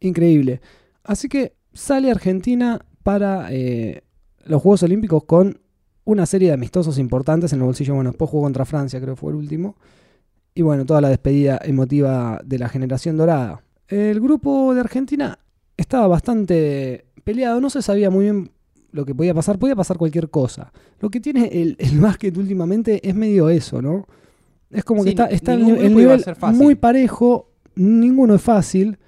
Increíble. 0.00 0.60
Así 1.04 1.28
que 1.28 1.54
sale 1.72 2.10
Argentina 2.10 2.84
para 3.02 3.52
eh, 3.52 4.02
los 4.44 4.62
Juegos 4.62 4.82
Olímpicos 4.82 5.24
con 5.24 5.60
una 6.04 6.26
serie 6.26 6.48
de 6.48 6.54
amistosos 6.54 6.98
importantes 6.98 7.52
en 7.52 7.60
el 7.60 7.66
bolsillo. 7.66 7.94
Bueno, 7.94 8.10
después 8.10 8.30
jugó 8.30 8.44
contra 8.44 8.64
Francia, 8.64 9.00
creo 9.00 9.14
que 9.14 9.20
fue 9.20 9.32
el 9.32 9.36
último. 9.36 9.76
Y 10.54 10.62
bueno, 10.62 10.86
toda 10.86 11.00
la 11.00 11.08
despedida 11.08 11.60
emotiva 11.62 12.40
de 12.44 12.58
la 12.58 12.68
generación 12.68 13.16
dorada. 13.16 13.62
El 13.88 14.20
grupo 14.20 14.74
de 14.74 14.80
Argentina 14.80 15.38
estaba 15.76 16.06
bastante 16.08 17.06
peleado, 17.24 17.60
no 17.60 17.70
se 17.70 17.82
sabía 17.82 18.10
muy 18.10 18.24
bien 18.24 18.50
lo 18.92 19.04
que 19.04 19.14
podía 19.14 19.34
pasar, 19.34 19.58
podía 19.58 19.76
pasar 19.76 19.96
cualquier 19.98 20.30
cosa. 20.30 20.72
Lo 21.00 21.10
que 21.10 21.20
tiene 21.20 21.46
el, 21.46 21.76
el 21.78 22.00
básquet 22.00 22.36
últimamente 22.36 23.06
es 23.06 23.14
medio 23.14 23.48
eso, 23.48 23.82
¿no? 23.82 24.06
Es 24.70 24.84
como 24.84 25.02
que 25.02 25.10
está, 25.10 25.26
está 25.26 25.54
el, 25.54 25.64
nivel 25.64 26.22
muy 26.52 26.74
parejo, 26.74 27.50
ninguno 27.74 28.34
es 28.34 28.42
fácil. 28.42 28.98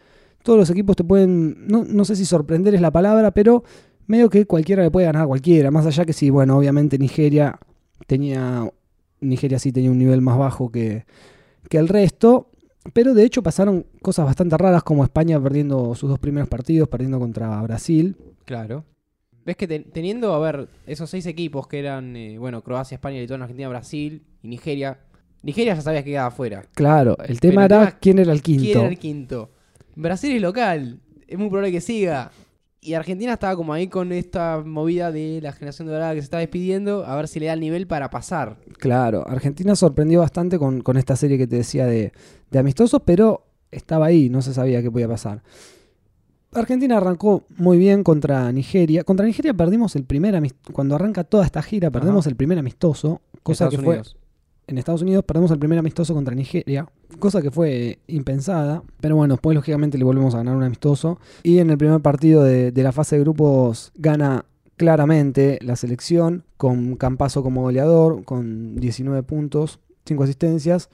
Todos 0.42 0.58
los 0.58 0.70
equipos 0.70 0.96
te 0.96 1.04
pueden, 1.04 1.66
no, 1.66 1.84
no 1.84 2.04
sé 2.06 2.16
si 2.16 2.24
sorprender 2.24 2.74
es 2.74 2.80
la 2.80 2.90
palabra, 2.90 3.30
pero 3.32 3.62
medio 4.06 4.30
que 4.30 4.46
cualquiera 4.46 4.82
le 4.82 4.90
puede 4.90 5.06
ganar 5.06 5.24
a 5.24 5.26
cualquiera. 5.26 5.70
Más 5.70 5.84
allá 5.84 6.06
que 6.06 6.14
sí, 6.14 6.30
bueno, 6.30 6.56
obviamente 6.56 6.96
Nigeria 6.96 7.58
tenía, 8.06 8.70
Nigeria 9.20 9.58
sí 9.58 9.70
tenía 9.70 9.90
un 9.90 9.98
nivel 9.98 10.22
más 10.22 10.38
bajo 10.38 10.70
que, 10.70 11.04
que 11.68 11.76
el 11.76 11.88
resto. 11.88 12.48
Pero 12.94 13.12
de 13.12 13.24
hecho 13.24 13.42
pasaron 13.42 13.84
cosas 14.00 14.24
bastante 14.24 14.56
raras 14.56 14.82
como 14.82 15.04
España 15.04 15.38
perdiendo 15.38 15.94
sus 15.94 16.08
dos 16.08 16.18
primeros 16.18 16.48
partidos, 16.48 16.88
perdiendo 16.88 17.18
contra 17.18 17.60
Brasil. 17.60 18.16
Claro. 18.46 18.84
Ves 19.44 19.56
que 19.56 19.66
ten- 19.66 19.84
teniendo, 19.92 20.34
a 20.34 20.38
ver, 20.38 20.68
esos 20.86 21.08
seis 21.10 21.24
equipos 21.26 21.66
que 21.66 21.78
eran, 21.78 22.14
eh, 22.16 22.38
bueno, 22.38 22.62
Croacia, 22.62 22.94
España, 22.96 23.18
Lituania, 23.20 23.44
Argentina, 23.44 23.68
Brasil 23.68 24.22
y 24.42 24.48
Nigeria. 24.48 24.98
Nigeria 25.42 25.74
ya 25.74 25.80
sabías 25.80 26.04
que 26.04 26.10
quedaba 26.10 26.28
afuera. 26.28 26.64
Claro, 26.74 27.16
el 27.24 27.40
tema 27.40 27.62
Pero 27.66 27.82
era 27.82 27.98
quién 27.98 28.18
era 28.18 28.32
el 28.32 28.42
quinto. 28.42 28.62
¿Quién 28.64 28.78
era 28.78 28.88
el 28.88 28.98
quinto? 28.98 29.50
Brasil 29.96 30.36
es 30.36 30.42
local. 30.42 31.00
Es 31.26 31.38
muy 31.38 31.48
probable 31.48 31.72
que 31.72 31.80
siga. 31.80 32.30
Y 32.82 32.94
Argentina 32.94 33.34
estaba 33.34 33.56
como 33.56 33.72
ahí 33.72 33.88
con 33.88 34.10
esta 34.12 34.62
movida 34.64 35.12
de 35.12 35.40
la 35.42 35.52
generación 35.52 35.88
dorada 35.88 36.14
que 36.14 36.20
se 36.20 36.24
está 36.24 36.38
despidiendo. 36.38 37.04
A 37.06 37.16
ver 37.16 37.28
si 37.28 37.40
le 37.40 37.46
da 37.46 37.54
el 37.54 37.60
nivel 37.60 37.86
para 37.86 38.10
pasar. 38.10 38.56
Claro, 38.78 39.26
Argentina 39.26 39.74
sorprendió 39.76 40.20
bastante 40.20 40.58
con, 40.58 40.80
con 40.82 40.96
esta 40.96 41.16
serie 41.16 41.38
que 41.38 41.46
te 41.46 41.56
decía 41.56 41.86
de, 41.86 42.12
de 42.50 42.58
amistosos, 42.58 43.00
pero 43.04 43.46
estaba 43.70 44.06
ahí, 44.06 44.28
no 44.28 44.42
se 44.42 44.52
sabía 44.54 44.82
qué 44.82 44.90
podía 44.90 45.08
pasar. 45.08 45.42
Argentina 46.52 46.96
arrancó 46.96 47.44
muy 47.56 47.78
bien 47.78 48.02
contra 48.02 48.50
Nigeria. 48.52 49.04
Contra 49.04 49.24
Nigeria 49.24 49.54
perdimos 49.54 49.94
el 49.96 50.04
primer 50.04 50.34
amistoso. 50.34 50.72
Cuando 50.72 50.96
arranca 50.96 51.24
toda 51.24 51.44
esta 51.44 51.62
gira, 51.62 51.90
perdemos 51.90 52.26
el 52.26 52.36
primer 52.36 52.58
amistoso. 52.58 53.20
Cosa 53.42 53.64
Estados 53.64 53.74
que 53.74 53.84
fue 53.84 53.94
Unidos. 53.94 54.16
en 54.66 54.78
Estados 54.78 55.02
Unidos 55.02 55.24
perdemos 55.24 55.50
el 55.50 55.58
primer 55.58 55.78
amistoso 55.78 56.12
contra 56.12 56.34
Nigeria, 56.34 56.86
cosa 57.18 57.40
que 57.40 57.50
fue 57.50 58.00
impensada, 58.06 58.82
pero 59.00 59.16
bueno, 59.16 59.34
después 59.34 59.54
lógicamente 59.54 59.96
le 59.96 60.04
volvemos 60.04 60.34
a 60.34 60.38
ganar 60.38 60.56
un 60.56 60.62
amistoso 60.62 61.18
y 61.42 61.58
en 61.58 61.70
el 61.70 61.78
primer 61.78 62.00
partido 62.00 62.42
de, 62.42 62.70
de 62.70 62.82
la 62.82 62.92
fase 62.92 63.16
de 63.16 63.22
grupos 63.22 63.92
gana 63.96 64.44
claramente 64.76 65.58
la 65.62 65.76
selección 65.76 66.44
con 66.56 66.96
Campazo 66.96 67.42
como 67.42 67.62
goleador 67.62 68.24
con 68.24 68.76
19 68.76 69.22
puntos, 69.22 69.78
5 70.06 70.24
asistencias, 70.24 70.90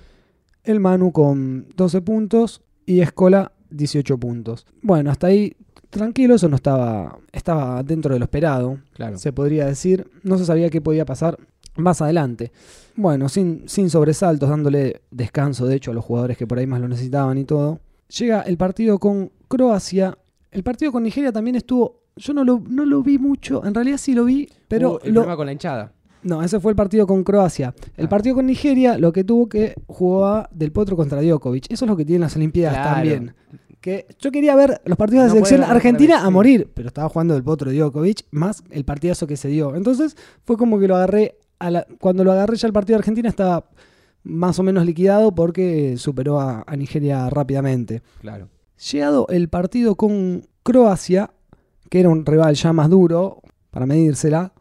el 0.64 0.80
Manu 0.80 1.12
con 1.12 1.68
12 1.76 2.00
puntos 2.02 2.62
y 2.84 3.00
Escola 3.00 3.52
18 3.76 4.18
puntos. 4.18 4.66
Bueno, 4.82 5.10
hasta 5.10 5.26
ahí 5.28 5.54
tranquilo, 5.90 6.34
eso 6.34 6.48
no 6.48 6.56
estaba 6.56 7.18
estaba 7.32 7.82
dentro 7.82 8.12
de 8.12 8.18
lo 8.18 8.24
esperado 8.24 8.78
Claro. 8.94 9.18
se 9.18 9.32
podría 9.32 9.66
decir. 9.66 10.10
No 10.22 10.38
se 10.38 10.44
sabía 10.44 10.70
qué 10.70 10.80
podía 10.80 11.04
pasar 11.04 11.38
más 11.76 12.00
adelante. 12.02 12.52
Bueno, 12.96 13.28
sin, 13.28 13.68
sin 13.68 13.90
sobresaltos, 13.90 14.48
dándole 14.48 15.02
descanso, 15.10 15.66
de 15.66 15.76
hecho, 15.76 15.90
a 15.90 15.94
los 15.94 16.04
jugadores 16.04 16.36
que 16.38 16.46
por 16.46 16.58
ahí 16.58 16.66
más 16.66 16.80
lo 16.80 16.88
necesitaban 16.88 17.36
y 17.38 17.44
todo. 17.44 17.80
Llega 18.18 18.40
el 18.42 18.56
partido 18.56 18.98
con 18.98 19.30
Croacia. 19.48 20.16
El 20.50 20.62
partido 20.62 20.92
con 20.92 21.02
Nigeria 21.02 21.32
también 21.32 21.56
estuvo. 21.56 22.00
Yo 22.16 22.32
no 22.32 22.44
lo, 22.44 22.62
no 22.66 22.86
lo 22.86 23.02
vi 23.02 23.18
mucho, 23.18 23.62
en 23.66 23.74
realidad 23.74 23.98
sí 23.98 24.14
lo 24.14 24.24
vi, 24.24 24.48
pero 24.68 24.92
Uh, 24.94 24.98
el 25.02 25.12
lo- 25.12 25.20
problema 25.20 25.36
con 25.36 25.46
la 25.46 25.52
hinchada. 25.52 25.92
no, 26.22 26.42
ese 26.42 26.58
fue 26.60 26.72
el 26.72 26.76
partido 26.76 27.06
con 27.06 27.22
Croacia. 27.24 27.74
El 27.98 28.06
Ah. 28.06 28.08
partido 28.08 28.36
con 28.36 28.46
Nigeria, 28.46 28.96
lo 28.96 29.12
que 29.12 29.22
tuvo 29.22 29.48
que 29.50 29.74
jugaba 29.86 30.48
Del 30.50 30.72
Potro 30.72 30.96
contra 30.96 31.20
Djokovic. 31.20 31.70
Eso 31.70 31.84
es 31.84 31.88
lo 31.90 31.96
que 31.96 32.06
tienen 32.06 32.22
las 32.22 32.34
Olimpiadas 32.36 32.78
Claro. 32.78 32.94
también. 32.94 33.34
Que 33.86 34.04
yo 34.18 34.32
quería 34.32 34.56
ver 34.56 34.80
los 34.84 34.98
partidos 34.98 35.22
de 35.24 35.28
No 35.28 35.34
selección 35.46 35.62
argentina 35.62 36.24
a 36.26 36.28
morir, 36.30 36.68
pero 36.74 36.88
estaba 36.88 37.08
jugando 37.08 37.34
Del 37.34 37.44
Potro 37.44 37.70
Djokovic 37.70 38.24
más 38.32 38.64
el 38.70 38.84
partidazo 38.84 39.28
que 39.28 39.36
se 39.36 39.46
dio. 39.46 39.76
Entonces 39.76 40.16
fue 40.42 40.56
como 40.56 40.80
que 40.80 40.88
lo 40.88 40.96
agarré. 40.96 41.36
A 41.60 41.70
la- 41.70 41.86
cuando 42.00 42.24
lo 42.24 42.32
agarré 42.32 42.56
ya 42.56 42.66
el 42.66 42.72
partido 42.72 42.96
de 42.96 43.02
Argentina 43.02 43.28
estaba 43.28 43.70
más 44.24 44.58
o 44.58 44.64
menos 44.64 44.84
liquidado 44.84 45.32
porque 45.32 45.94
superó 45.98 46.40
a, 46.40 46.64
a 46.66 46.74
Nigeria 46.74 47.30
rápidamente. 47.30 48.02
Claro. 48.22 48.48
Llegado 48.90 49.28
el 49.28 49.48
partido 49.48 49.94
con 49.94 50.42
Croacia, 50.64 51.30
que 51.88 52.00
era 52.00 52.08
un 52.08 52.26
rival 52.26 52.56
ya 52.56 52.72
más 52.72 52.90
duro 52.90 53.40
para 53.70 53.86
medírsela, 53.86 54.52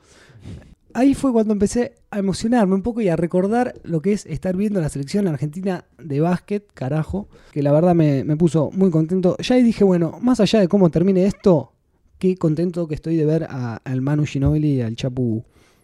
ahí 0.95 1.13
fue 1.13 1.33
cuando 1.33 1.51
empecé 1.51 1.93
a 2.09 2.19
emocionarme 2.19 2.73
un 2.73 2.81
poco 2.81 3.01
y 3.01 3.09
a 3.09 3.17
recordar 3.17 3.75
lo 3.83 4.01
que 4.01 4.13
es 4.13 4.25
estar 4.25 4.55
viendo 4.55 4.79
la 4.79 4.87
selección 4.87 5.27
argentina 5.27 5.83
de 5.99 6.21
básquet, 6.21 6.65
carajo, 6.73 7.27
que 7.51 7.61
la 7.61 7.73
verdad 7.73 7.93
me, 7.93 8.23
puso 8.37 8.71
muy 8.71 8.89
contento. 8.89 9.35
Ya 9.39 9.55
ahí 9.55 9.63
dije, 9.63 9.83
bueno, 9.83 10.17
más 10.21 10.39
allá 10.39 10.61
de 10.61 10.69
cómo 10.69 10.89
termine 10.89 11.25
esto, 11.25 11.73
qué 12.17 12.37
contento 12.37 12.87
que 12.87 12.95
estoy 12.95 13.17
de 13.17 13.25
ver 13.25 13.45
al 13.49 14.01
Manu 14.01 14.25
Ginobili 14.25 14.75
y 14.75 14.81
al 14.81 14.95
Chapu 14.95 15.43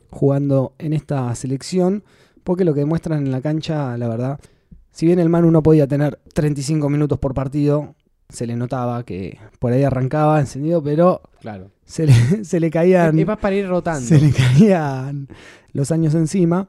jugando 0.10 0.75
en 0.80 0.94
esta 0.94 1.34
selección, 1.36 2.03
porque 2.46 2.63
lo 2.63 2.74
que 2.74 2.80
demuestran 2.80 3.25
en 3.25 3.32
la 3.32 3.41
cancha, 3.41 3.98
la 3.98 4.08
verdad, 4.08 4.39
si 4.91 5.06
bien 5.06 5.20
el 5.20 5.27
Manu 5.27 5.51
no 5.51 5.62
podía 5.62 5.88
tener 5.88 6.20
35 6.34 6.89
minutos 6.89 7.20
por 7.20 7.34
partido, 7.34 7.96
se 8.31 8.47
le 8.47 8.55
notaba 8.55 9.03
que 9.03 9.38
por 9.59 9.71
ahí 9.73 9.83
arrancaba 9.83 10.39
encendido, 10.39 10.81
pero 10.83 11.21
Claro. 11.39 11.69
se 11.85 12.05
le, 12.07 12.13
se 12.45 12.59
le 12.59 12.69
caían 12.71 13.17
Es 13.19 13.25
más 13.27 13.38
para 13.39 13.55
ir 13.55 13.67
rotando. 13.67 14.01
se 14.01 14.19
le 14.19 14.31
caían 14.31 15.27
los 15.73 15.91
años 15.91 16.15
encima. 16.15 16.67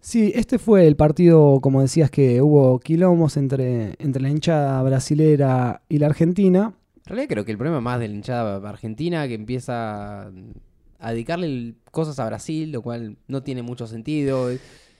Sí, 0.00 0.32
este 0.34 0.58
fue 0.58 0.86
el 0.86 0.96
partido, 0.96 1.60
como 1.62 1.80
decías, 1.80 2.10
que 2.10 2.42
hubo 2.42 2.78
quilombos 2.78 3.36
entre, 3.38 3.94
entre 3.98 4.20
la 4.22 4.28
hinchada 4.28 4.82
brasilera 4.82 5.80
y 5.88 5.98
la 5.98 6.06
argentina. 6.06 6.74
En 6.98 7.02
realidad 7.06 7.28
creo 7.28 7.44
que 7.46 7.52
el 7.52 7.58
problema 7.58 7.80
más 7.80 8.00
de 8.00 8.08
la 8.08 8.14
hinchada 8.14 8.68
argentina 8.68 9.26
que 9.28 9.34
empieza 9.34 10.30
a 10.98 11.10
dedicarle 11.10 11.74
cosas 11.90 12.18
a 12.18 12.26
Brasil, 12.26 12.70
lo 12.72 12.82
cual 12.82 13.16
no 13.28 13.42
tiene 13.42 13.62
mucho 13.62 13.86
sentido. 13.86 14.48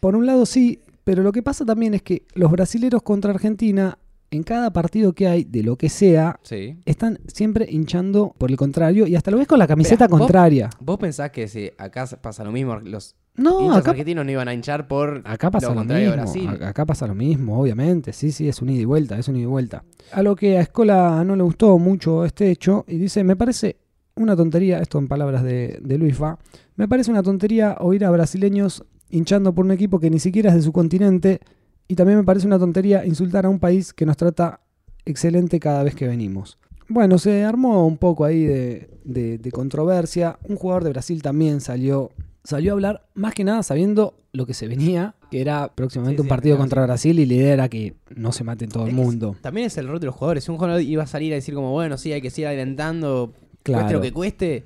Por 0.01 0.17
un 0.17 0.25
lado 0.27 0.47
sí, 0.47 0.81
pero 1.05 1.23
lo 1.23 1.33
que 1.33 1.43
pasa 1.43 1.65
también 1.67 1.93
es 1.95 2.03
que 2.03 2.23
los 2.35 2.51
brasileros 2.51 3.03
contra 3.03 3.31
Argentina, 3.31 3.99
en 4.37 4.43
cada 4.43 4.73
partido 4.73 5.13
que 5.13 5.27
hay, 5.29 5.45
de 5.45 5.63
lo 5.63 5.77
que 5.77 5.89
sea, 5.89 6.39
Sí. 6.43 6.77
están 6.85 7.19
siempre 7.27 7.67
hinchando 7.71 8.35
por 8.39 8.51
el 8.51 8.57
contrario 8.57 9.07
y 9.07 9.17
hasta 9.17 9.31
lo 9.31 9.39
ves 9.39 9.47
con 9.47 9.59
la 9.59 9.67
camiseta 9.67 10.05
Espera, 10.05 10.09
¿vos- 10.09 10.19
contraria. 10.21 10.71
¿Vos 10.81 10.99
pensás 10.99 11.31
que 11.31 11.49
si 11.49 11.71
acá 11.79 12.07
pasa 12.21 12.45
lo 12.45 12.53
mismo, 12.53 12.77
los 12.81 13.15
No, 13.37 13.73
acá, 13.75 13.91
argentinos 13.91 14.25
no 14.25 14.31
iban 14.31 14.47
a 14.49 14.55
hinchar 14.55 14.87
por 14.87 15.23
acá 15.25 15.51
pasa 15.51 15.69
lo 15.71 15.75
contrario 15.75 16.11
mismo. 16.11 16.23
Brasil? 16.23 16.49
Acá- 16.49 16.69
Acá 16.69 16.87
pasa 16.87 17.07
lo 17.07 17.15
mismo, 17.15 17.61
obviamente. 17.61 18.13
Sí, 18.13 18.31
sí, 18.33 18.49
es 18.49 18.63
un 18.63 18.69
ida 18.71 18.83
y 18.83 18.85
vuelta, 18.85 19.19
es 19.19 19.27
un 19.29 19.37
ida 19.37 19.43
y 19.45 19.47
vuelta. 19.47 19.85
A 20.13 20.23
lo 20.23 20.37
que 20.37 20.57
a 20.59 20.61
Escola 20.61 21.25
no 21.25 21.35
le 21.37 21.43
gustó 21.43 21.77
mucho 21.79 22.25
este 22.25 22.51
hecho 22.51 22.85
y 22.87 22.97
dice, 22.99 23.25
me 23.25 23.35
parece 23.37 23.77
una 24.17 24.37
tontería, 24.37 24.79
esto 24.79 24.99
en 24.99 25.09
palabras 25.09 25.43
de, 25.43 25.79
de 25.83 25.99
Luis 25.99 26.17
Fa, 26.17 26.39
me 26.77 26.87
parece 26.87 27.11
una 27.11 27.23
tontería 27.25 27.77
oír 27.81 28.05
a 28.05 28.11
brasileños 28.13 28.85
hinchando 29.11 29.53
por 29.55 29.65
un 29.65 29.73
equipo 29.73 29.99
que 29.99 30.11
ni 30.11 30.21
siquiera 30.21 30.51
es 30.51 30.57
de 30.57 30.63
su 30.63 30.73
continente 30.73 31.41
y 31.89 31.95
también 31.95 32.19
me 32.19 32.25
parece 32.25 32.47
una 32.47 32.59
tontería 32.59 33.05
insultar 33.07 33.47
a 33.47 33.49
un 33.49 33.59
país 33.59 33.93
que 33.93 34.07
nos 34.07 34.17
trata 34.17 34.61
excelente 35.05 35.61
cada 35.61 35.83
vez 35.83 35.95
que 35.95 36.07
venimos. 36.09 36.59
Bueno, 36.89 37.19
se 37.19 37.45
armó 37.45 37.87
un 37.87 37.97
poco 37.97 38.25
ahí 38.25 38.45
de, 38.45 38.91
de- 39.05 39.39
de 39.39 39.51
controversia. 39.53 40.39
Un 40.49 40.57
jugador 40.57 40.85
de 40.85 40.91
Brasil 40.91 41.23
también 41.23 41.61
salió, 41.61 42.11
salió 42.43 42.73
a 42.73 42.75
hablar, 42.75 43.07
más 43.15 43.35
que 43.35 43.45
nada 43.45 43.63
sabiendo 43.63 44.15
lo 44.33 44.47
que 44.47 44.53
se 44.55 44.67
venía, 44.69 45.15
que 45.31 45.41
era 45.41 45.69
próximamente 45.75 46.17
Sí, 46.19 46.21
un 46.23 46.27
sí, 46.27 46.31
partido 46.31 46.57
claro, 46.57 46.63
contra. 46.65 46.83
Brasil 46.85 47.19
y 47.19 47.27
la 47.27 47.35
idea 47.35 47.53
era 47.55 47.69
que 47.69 47.95
no 48.15 48.33
se 48.33 48.45
mate 48.45 48.65
en 48.65 48.71
todo 48.71 48.85
el 48.85 48.91
Es 48.91 48.95
mundo. 48.95 49.37
También 49.41 49.67
es 49.69 49.79
el 49.79 49.89
rol 49.89 50.01
de 50.01 50.07
los 50.07 50.15
jugadores. 50.15 50.45
Si 50.45 50.51
un 50.51 50.59
jugador 50.59 50.81
iba 50.83 51.03
a 51.03 51.07
salir 51.07 51.33
a 51.33 51.37
decir 51.37 51.55
como, 51.55 51.71
bueno, 51.73 51.97
sí, 51.97 52.13
hay 52.13 52.21
que 52.21 52.31
seguir 52.31 52.49
adelantando, 52.49 53.33
cueste 53.33 53.63
Claro. 53.63 53.93
lo 53.93 54.01
que 54.03 54.13
cueste, 54.13 54.65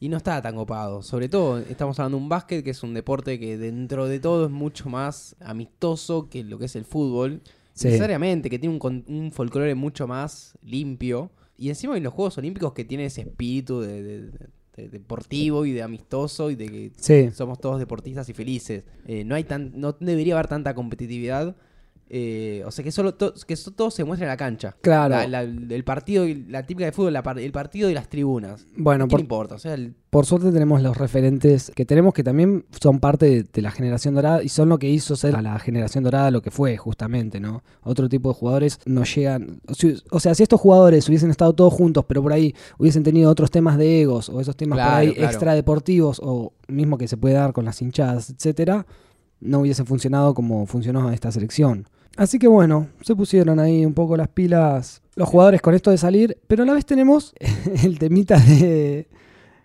y 0.00 0.08
no 0.08 0.16
estaba 0.16 0.42
tan 0.42 0.54
copado. 0.56 1.02
Sobre 1.02 1.28
todo, 1.28 1.58
estamos 1.58 1.98
hablando 1.98 2.18
de 2.18 2.22
un 2.24 2.28
básquet 2.28 2.62
que 2.64 2.70
es 2.70 2.82
un 2.82 2.94
deporte 2.94 3.38
que 3.38 3.56
dentro 3.56 4.06
de 4.06 4.20
todo 4.20 4.44
es 4.46 4.50
mucho 4.50 4.88
más 4.88 5.36
amistoso 5.40 6.28
que 6.28 6.44
lo 6.44 6.58
que 6.58 6.66
es 6.66 6.76
el 6.76 6.84
fútbol. 6.84 7.40
Sí. 7.72 7.88
Necesariamente, 7.88 8.50
que 8.50 8.58
tiene 8.58 8.78
un, 8.80 9.04
un 9.08 9.32
folclore 9.32 9.74
mucho 9.74 10.06
más 10.06 10.56
limpio. 10.62 11.30
Y 11.56 11.68
encima 11.68 11.96
en 11.96 12.02
los 12.02 12.12
Juegos 12.12 12.36
Olímpicos 12.38 12.72
que 12.72 12.84
tiene 12.84 13.06
ese 13.06 13.22
espíritu 13.22 13.80
de, 13.80 14.02
de- 14.02 14.30
de 14.76 14.88
deportivo 14.88 15.64
y 15.66 15.70
de 15.72 15.84
amistoso 15.84 16.50
y 16.50 16.56
de 16.56 16.66
que 16.68 16.92
Sí, 16.96 17.30
somos 17.32 17.60
todos 17.60 17.78
deportistas 17.78 18.28
y 18.28 18.32
felices. 18.32 18.82
Eh, 19.06 19.22
no 19.24 19.36
hay 19.36 19.44
tan, 19.44 19.70
no 19.78 19.92
debería 20.00 20.34
haber 20.34 20.48
tanta 20.48 20.74
competitividad. 20.74 21.54
Eh, 22.16 22.62
o 22.64 22.70
sea 22.70 22.84
que 22.84 22.92
solo 22.92 23.14
to- 23.14 23.34
que 23.44 23.54
eso 23.54 23.72
todo 23.72 23.90
se 23.90 24.04
muestra 24.04 24.26
en 24.26 24.30
la 24.30 24.36
cancha. 24.36 24.76
claro. 24.80 25.16
La- 25.16 25.26
la- 25.26 25.42
el 25.42 25.82
partido, 25.82 26.28
y- 26.28 26.44
la 26.44 26.64
típica 26.64 26.84
de 26.84 26.92
fútbol, 26.92 27.12
la 27.12 27.24
par- 27.24 27.40
el 27.40 27.50
partido 27.50 27.90
y 27.90 27.94
las 27.94 28.08
tribunas. 28.08 28.66
Bueno, 28.76 29.06
¿Qué 29.08 29.10
por, 29.10 29.20
importa? 29.20 29.56
O 29.56 29.58
sea, 29.58 29.74
el- 29.74 29.94
por 30.10 30.24
suerte 30.24 30.52
tenemos 30.52 30.80
los 30.80 30.96
referentes 30.96 31.72
que 31.74 31.84
tenemos 31.84 32.14
que 32.14 32.22
también 32.22 32.66
son 32.80 33.00
parte 33.00 33.26
de, 33.26 33.42
de 33.42 33.62
la 33.62 33.72
generación 33.72 34.14
dorada 34.14 34.44
y 34.44 34.48
son 34.48 34.68
lo 34.68 34.78
que 34.78 34.88
hizo 34.88 35.16
ser 35.16 35.34
a 35.34 35.42
la 35.42 35.58
generación 35.58 36.04
dorada 36.04 36.30
lo 36.30 36.40
que 36.40 36.52
fue, 36.52 36.76
justamente, 36.76 37.40
¿no? 37.40 37.64
Otro 37.82 38.08
tipo 38.08 38.28
de 38.28 38.36
jugadores 38.36 38.78
no 38.86 39.02
llegan. 39.02 39.60
O 39.66 39.74
si- 39.74 39.96
o 40.12 40.20
sea, 40.20 40.36
si 40.36 40.44
estos 40.44 40.60
jugadores 40.60 41.08
hubiesen 41.08 41.30
estado 41.30 41.52
todos 41.52 41.72
juntos, 41.74 42.04
pero 42.06 42.22
por 42.22 42.32
ahí 42.32 42.54
hubiesen 42.78 43.02
tenido 43.02 43.28
otros 43.28 43.50
temas 43.50 43.76
de 43.76 44.02
egos 44.02 44.28
o 44.28 44.40
esos 44.40 44.56
temas 44.56 44.76
por 44.78 44.86
Claro, 44.86 44.96
ahí 44.98 45.14
claro. 45.14 45.30
extra 45.30 45.54
deportivos 45.54 46.20
o 46.22 46.52
mismo 46.68 46.96
que 46.96 47.08
se 47.08 47.16
puede 47.16 47.34
dar 47.34 47.52
con 47.52 47.64
las 47.64 47.82
hinchadas, 47.82 48.30
etcétera, 48.30 48.86
no 49.44 49.60
hubiese 49.60 49.84
funcionado 49.84 50.34
como 50.34 50.66
funcionó 50.66 51.10
esta 51.12 51.30
selección. 51.30 51.86
Así 52.16 52.38
que 52.38 52.48
bueno, 52.48 52.88
se 53.02 53.14
pusieron 53.14 53.58
ahí 53.58 53.84
un 53.84 53.94
poco 53.94 54.16
las 54.16 54.28
pilas 54.28 55.02
los 55.16 55.28
jugadores 55.28 55.60
con 55.62 55.74
esto 55.74 55.90
de 55.90 55.98
salir, 55.98 56.38
pero 56.48 56.64
a 56.64 56.66
la 56.66 56.72
vez 56.72 56.84
tenemos 56.86 57.34
el 57.84 57.98
temita 57.98 58.38
de 58.38 59.08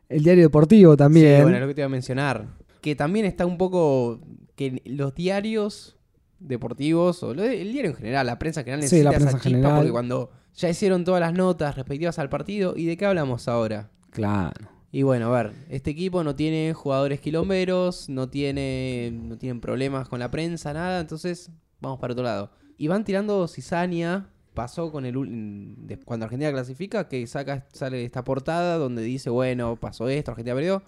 el 0.09 0.24
diario 0.24 0.43
deportivo 0.43 0.98
también. 0.98 1.38
Sí, 1.38 1.41
bueno, 1.43 1.59
lo 1.59 1.67
que 1.67 1.74
te 1.75 1.81
iba 1.81 1.86
a 1.88 1.89
mencionar. 1.89 2.48
Que 2.81 2.95
también 2.95 3.25
está 3.25 3.45
un 3.45 3.57
poco. 3.57 4.19
Que 4.55 4.81
los 4.86 5.15
diarios 5.15 5.98
deportivos, 6.39 7.21
o 7.24 7.31
el 7.31 7.71
diario 7.71 7.91
en 7.91 7.98
general, 7.98 8.27
la 8.27 8.39
prensa 8.39 8.62
en 8.62 8.65
general 8.65 8.81
Sí, 8.88 8.95
necesita 8.95 9.12
la 9.12 9.15
prensa 9.17 9.29
esa 9.29 9.38
chispa 9.39 9.57
general. 9.57 9.75
porque 9.77 9.91
cuando 9.91 10.31
ya 10.55 10.69
hicieron 10.69 11.03
todas 11.03 11.21
las 11.21 11.33
notas 11.33 11.75
respectivas 11.75 12.19
al 12.19 12.29
partido, 12.29 12.74
¿y 12.75 12.86
de 12.86 12.98
qué 12.98 13.05
hablamos 13.05 13.48
ahora? 13.48 13.91
Claro. 14.12 14.69
Y 14.91 15.03
bueno, 15.03 15.27
a 15.34 15.43
ver, 15.43 15.53
este 15.69 15.91
equipo 15.91 16.24
no 16.24 16.36
tiene 16.36 16.74
jugadores 16.74 17.19
quilomberos, 17.19 18.10
no 18.10 18.29
tiene 18.29 19.12
no 19.13 19.38
tienen 19.38 19.62
problemas 19.62 20.10
con 20.10 20.19
la 20.19 20.31
prensa, 20.31 20.74
nada, 20.74 21.00
entonces 21.00 21.51
vamos 21.79 22.00
para 22.00 22.13
otro 22.13 22.24
lado. 22.24 22.51
Y 22.77 22.88
van 22.88 23.03
tirando 23.03 23.48
cizaña, 23.48 24.29
pasó 24.53 24.91
con 24.91 25.05
el 25.05 25.13
cuando 26.05 26.25
Argentina 26.25 26.51
clasifica, 26.51 27.08
que 27.08 27.25
saca 27.27 27.67
sale 27.72 28.03
esta 28.03 28.24
portada 28.24 28.77
donde 28.77 29.03
dice, 29.03 29.29
bueno, 29.29 29.75
pasó 29.75 30.10
esto, 30.10 30.31
Argentina 30.31 30.55
perdió, 30.55 30.81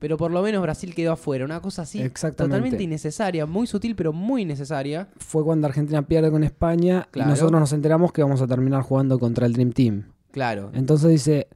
pero 0.00 0.16
por 0.16 0.30
lo 0.32 0.42
menos 0.42 0.62
Brasil 0.62 0.94
quedó 0.94 1.12
afuera, 1.12 1.44
una 1.44 1.60
cosa 1.60 1.82
así 1.82 2.02
totalmente 2.36 2.82
innecesaria, 2.82 3.46
muy 3.46 3.66
sutil 3.66 3.94
pero 3.94 4.12
muy 4.12 4.42
innecesaria. 4.42 5.08
Fue 5.18 5.44
cuando 5.44 5.66
Argentina 5.68 6.02
pierde 6.02 6.30
con 6.30 6.42
España 6.42 7.06
Claro. 7.10 7.28
y 7.28 7.32
nosotros 7.32 7.60
nos 7.60 7.72
enteramos 7.72 8.12
que 8.12 8.22
vamos 8.22 8.40
a 8.42 8.46
terminar 8.48 8.82
jugando 8.82 9.18
contra 9.18 9.46
el 9.46 9.52
Dream 9.52 9.72
Team. 9.72 10.04
Claro. 10.30 10.70
Entonces 10.74 11.10
dice, 11.10 11.48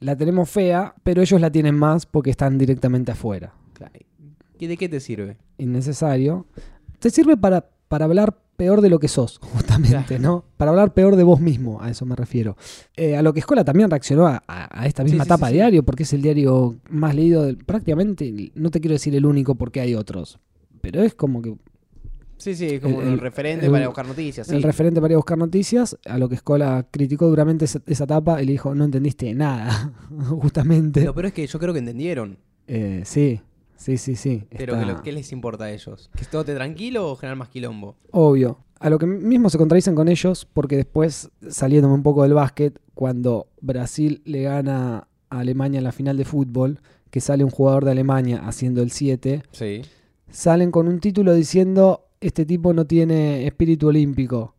la 0.00 0.16
tenemos 0.16 0.50
fea, 0.50 0.94
pero 1.02 1.22
ellos 1.22 1.40
la 1.40 1.50
tienen 1.50 1.76
más 1.76 2.06
porque 2.06 2.30
están 2.30 2.58
directamente 2.58 3.12
afuera. 3.12 3.52
claro. 3.72 3.92
¿Y 4.58 4.66
de 4.68 4.76
qué 4.76 4.88
te 4.88 5.00
sirve? 5.00 5.36
Innecesario. 5.58 6.46
Te 7.00 7.10
sirve 7.10 7.36
para, 7.36 7.68
para 7.88 8.04
hablar 8.06 8.38
peor 8.56 8.80
de 8.80 8.88
lo 8.88 8.98
que 9.00 9.08
sos, 9.08 9.38
justamente, 9.42 10.04
Claro. 10.16 10.22
¿no? 10.22 10.44
Para 10.56 10.70
hablar 10.70 10.94
peor 10.94 11.16
de 11.16 11.24
vos 11.24 11.40
mismo, 11.40 11.82
a 11.82 11.90
eso 11.90 12.06
me 12.06 12.14
refiero. 12.16 12.56
Eh, 12.96 13.16
a 13.16 13.22
lo 13.22 13.34
que 13.34 13.40
Escola 13.40 13.64
también 13.64 13.90
reaccionó 13.90 14.26
a, 14.28 14.42
esta 14.86 15.02
misma 15.02 15.24
sí, 15.24 15.28
etapa 15.28 15.48
sí, 15.48 15.54
diario, 15.54 15.82
porque 15.82 16.04
es 16.04 16.12
el 16.12 16.22
diario 16.22 16.76
más 16.88 17.14
leído, 17.14 17.42
del- 17.44 17.56
prácticamente, 17.58 18.52
no 18.54 18.70
te 18.70 18.80
quiero 18.80 18.92
decir 18.94 19.14
el 19.16 19.26
único 19.26 19.56
porque 19.56 19.80
hay 19.80 19.94
otros, 19.96 20.38
pero 20.80 21.02
es 21.02 21.14
como 21.14 21.42
que 21.42 21.56
Sí, 22.36 22.54
sí, 22.54 22.78
como 22.80 23.00
El- 23.00 23.18
referente 23.20 23.66
el- 23.66 23.72
para 23.72 23.86
buscar 23.86 24.06
noticias. 24.06 24.46
sí. 24.46 24.54
el 24.56 24.62
referente 24.62 25.00
para 25.00 25.12
ir 25.12 25.16
a 25.16 25.18
buscar 25.18 25.38
noticias, 25.38 25.96
a 26.06 26.18
lo 26.18 26.28
que 26.28 26.34
Escola 26.34 26.86
criticó 26.90 27.28
duramente 27.28 27.64
esa, 27.64 27.80
esa 27.86 28.04
etapa 28.04 28.42
y 28.42 28.46
le 28.46 28.52
dijo, 28.52 28.74
no 28.74 28.84
entendiste 28.84 29.32
nada, 29.34 29.92
justamente. 30.28 31.04
Lo 31.04 31.14
peor 31.14 31.26
es 31.26 31.32
que 31.32 31.46
yo 31.46 31.58
creo 31.58 31.72
que 31.72 31.78
entendieron. 31.78 32.38
Eh, 32.66 33.02
sí, 33.04 33.40
sí, 33.76 33.96
sí, 33.98 34.16
sí. 34.16 34.44
Pero 34.50 34.74
está 34.74 34.86
que 34.86 34.92
lo- 34.92 35.02
¿qué 35.02 35.12
les 35.12 35.32
importa 35.32 35.64
a 35.64 35.70
ellos? 35.72 36.10
¿Que 36.16 36.24
todo 36.24 36.42
esté 36.42 36.54
tranquilo 36.54 37.10
o 37.10 37.16
generar 37.16 37.36
más 37.36 37.48
quilombo? 37.48 37.96
Obvio. 38.10 38.58
A 38.80 38.90
lo 38.90 38.98
que 38.98 39.06
mismo 39.06 39.48
se 39.48 39.56
contradicen 39.58 39.94
con 39.94 40.08
ellos, 40.08 40.46
porque 40.52 40.76
después, 40.76 41.30
saliéndome 41.48 41.94
un 41.94 42.02
poco 42.02 42.22
del 42.24 42.34
básquet, 42.34 42.78
cuando 42.94 43.46
Brasil 43.60 44.20
le 44.26 44.42
gana 44.42 45.08
a 45.30 45.38
Alemania 45.38 45.78
en 45.78 45.84
la 45.84 45.92
final 45.92 46.16
de 46.16 46.24
fútbol, 46.24 46.80
que 47.10 47.20
sale 47.20 47.44
un 47.44 47.50
jugador 47.50 47.84
de 47.84 47.92
Alemania 47.92 48.42
haciendo 48.44 48.82
el 48.82 48.90
7, 48.90 49.42
Sí. 49.52 49.82
salen 50.30 50.70
con 50.70 50.88
un 50.88 50.98
título 51.00 51.32
diciendo, 51.32 52.03
este 52.26 52.44
tipo 52.46 52.72
no 52.72 52.86
tiene 52.86 53.46
espíritu 53.46 53.88
olímpico. 53.88 54.54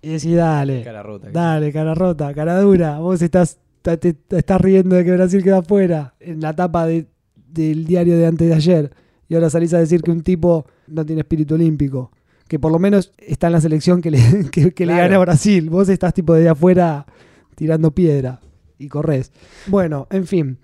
Y 0.00 0.08
decís, 0.10 0.34
dale. 0.34 0.82
Cara 0.82 1.02
rota. 1.02 1.30
Dale, 1.30 1.72
cara 1.72 1.94
rota, 1.94 2.34
cara 2.34 2.60
dura. 2.60 2.98
Vos 2.98 3.22
estás, 3.22 3.58
ta- 3.82 3.96
te, 3.96 4.14
te 4.14 4.38
estás 4.38 4.60
riendo 4.60 4.96
de 4.96 5.04
que 5.04 5.12
Brasil 5.12 5.42
queda 5.44 5.58
afuera 5.58 6.14
en 6.20 6.40
la 6.40 6.54
tapa 6.56 6.86
de- 6.86 7.06
del 7.52 7.84
diario 7.84 8.16
de 8.18 8.26
antes 8.26 8.48
de 8.48 8.54
ayer. 8.54 8.90
Y 9.28 9.34
ahora 9.34 9.48
salís 9.50 9.72
a 9.74 9.78
decir 9.78 10.02
que 10.02 10.10
un 10.10 10.22
tipo 10.22 10.66
no 10.88 11.06
tiene 11.06 11.20
espíritu 11.20 11.54
olímpico. 11.54 12.10
Que 12.48 12.58
por 12.58 12.72
lo 12.72 12.78
menos 12.78 13.12
está 13.18 13.46
en 13.46 13.52
la 13.54 13.60
selección 13.60 14.02
que 14.02 14.10
le, 14.10 14.18
que, 14.50 14.72
que 14.72 14.86
le 14.86 14.96
gana 14.96 15.16
a 15.16 15.20
Brasil. 15.20 15.70
Vos 15.70 15.88
estás 15.88 16.12
tipo 16.14 16.34
de 16.34 16.48
afuera 16.48 17.06
tirando 17.54 17.92
piedra 17.92 18.40
y 18.78 18.88
corres. 18.88 19.30
Bueno, 19.68 20.08
en 20.10 20.26
fin. 20.26 20.58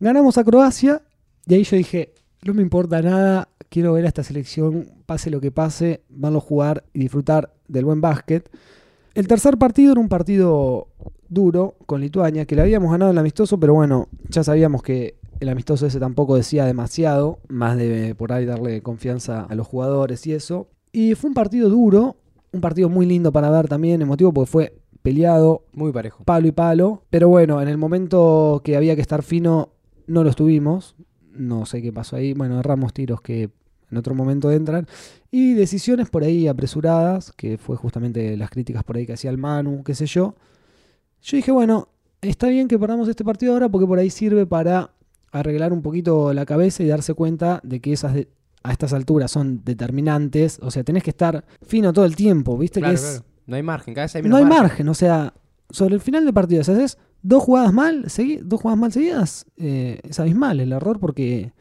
Ganamos 0.00 0.38
a 0.38 0.44
Croacia 0.44 1.02
y 1.46 1.54
ahí 1.54 1.64
yo 1.64 1.76
dije, 1.76 2.14
no 2.44 2.54
me 2.54 2.62
importa 2.62 3.02
nada, 3.02 3.48
quiero 3.68 3.92
ver 3.92 4.04
a 4.04 4.08
esta 4.08 4.22
selección, 4.22 4.86
pase 5.08 5.30
lo 5.30 5.40
que 5.40 5.50
pase, 5.50 6.02
verlo 6.10 6.38
jugar 6.38 6.84
y 6.92 6.98
disfrutar 6.98 7.54
del 7.66 7.86
buen 7.86 8.02
básquet. 8.02 8.50
El 9.14 9.26
tercer 9.26 9.56
partido 9.56 9.92
era 9.92 10.00
un 10.02 10.10
partido 10.10 10.88
duro 11.30 11.76
con 11.86 12.02
Lituania, 12.02 12.44
que 12.44 12.54
le 12.54 12.60
habíamos 12.60 12.90
ganado 12.92 13.10
el 13.10 13.16
amistoso, 13.16 13.58
pero 13.58 13.72
bueno, 13.72 14.08
ya 14.28 14.44
sabíamos 14.44 14.82
que 14.82 15.14
el 15.40 15.48
amistoso 15.48 15.86
ese 15.86 15.98
tampoco 15.98 16.36
decía 16.36 16.66
demasiado, 16.66 17.38
más 17.48 17.78
de 17.78 18.14
por 18.16 18.32
ahí 18.34 18.44
darle 18.44 18.82
confianza 18.82 19.46
a 19.48 19.54
los 19.54 19.66
jugadores 19.66 20.26
y 20.26 20.34
eso. 20.34 20.68
Y 20.92 21.14
fue 21.14 21.28
un 21.28 21.34
partido 21.34 21.70
duro, 21.70 22.16
un 22.52 22.60
partido 22.60 22.90
muy 22.90 23.06
lindo 23.06 23.32
para 23.32 23.48
ver 23.48 23.66
también, 23.66 24.02
emotivo 24.02 24.34
porque 24.34 24.50
fue 24.50 24.78
peleado, 25.00 25.64
Muy 25.72 25.90
parejo. 25.90 26.22
palo 26.24 26.48
y 26.48 26.52
palo. 26.52 27.02
Pero 27.08 27.30
bueno, 27.30 27.62
en 27.62 27.68
el 27.68 27.78
momento 27.78 28.60
que 28.62 28.76
había 28.76 28.94
que 28.94 29.00
estar 29.00 29.22
fino, 29.22 29.70
no 30.06 30.22
lo 30.22 30.28
estuvimos. 30.28 30.96
No 31.32 31.64
sé 31.64 31.80
qué 31.80 31.94
pasó 31.94 32.16
ahí. 32.16 32.34
Bueno, 32.34 32.60
erramos 32.60 32.92
tiros 32.92 33.22
que 33.22 33.48
en 33.90 33.96
otro 33.98 34.14
momento 34.14 34.50
entran. 34.50 34.86
Y 35.30 35.54
decisiones 35.54 36.08
por 36.10 36.22
ahí 36.24 36.48
apresuradas, 36.48 37.32
que 37.32 37.58
fue 37.58 37.76
justamente 37.76 38.36
las 38.36 38.50
críticas 38.50 38.84
por 38.84 38.96
ahí 38.96 39.06
que 39.06 39.12
hacía 39.14 39.30
el 39.30 39.38
Manu, 39.38 39.82
qué 39.84 39.94
sé 39.94 40.06
yo. 40.06 40.34
Yo 41.22 41.36
dije, 41.36 41.50
bueno, 41.50 41.88
está 42.22 42.48
bien 42.48 42.68
que 42.68 42.78
perdamos 42.78 43.08
este 43.08 43.24
partido 43.24 43.52
ahora 43.52 43.68
porque 43.68 43.86
por 43.86 43.98
ahí 43.98 44.10
sirve 44.10 44.46
para 44.46 44.90
arreglar 45.32 45.72
un 45.72 45.82
poquito 45.82 46.32
la 46.32 46.46
cabeza 46.46 46.82
y 46.82 46.86
darse 46.86 47.14
cuenta 47.14 47.60
de 47.62 47.80
que 47.80 47.92
esas 47.92 48.14
de- 48.14 48.28
a 48.62 48.72
estas 48.72 48.92
alturas 48.92 49.30
son 49.30 49.62
determinantes. 49.64 50.58
O 50.62 50.70
sea, 50.70 50.84
tenés 50.84 51.02
que 51.02 51.10
estar 51.10 51.44
fino 51.62 51.92
todo 51.92 52.04
el 52.04 52.16
tiempo, 52.16 52.56
¿viste? 52.58 52.80
Claro, 52.80 52.94
que 52.94 53.00
es, 53.00 53.10
claro. 53.10 53.24
No 53.46 53.56
hay 53.56 53.62
margen, 53.62 53.94
cada 53.94 54.04
vez 54.06 54.14
hay 54.16 54.22
no 54.22 54.28
menos 54.36 54.40
hay 54.40 54.46
margen, 54.62 54.88
o 54.88 54.94
sea, 54.94 55.32
sobre 55.70 55.94
el 55.94 56.00
final 56.00 56.24
del 56.24 56.34
partido, 56.34 56.62
si 56.64 56.72
haces 56.72 56.98
dos 57.22 57.42
jugadas 57.42 57.72
mal, 57.72 58.02
dos 58.42 58.60
jugadas 58.60 58.78
mal 58.78 58.92
seguidas, 58.92 59.46
eh, 59.56 60.00
es 60.02 60.20
abismal 60.20 60.60
el 60.60 60.72
error 60.72 60.98
porque 61.00 61.52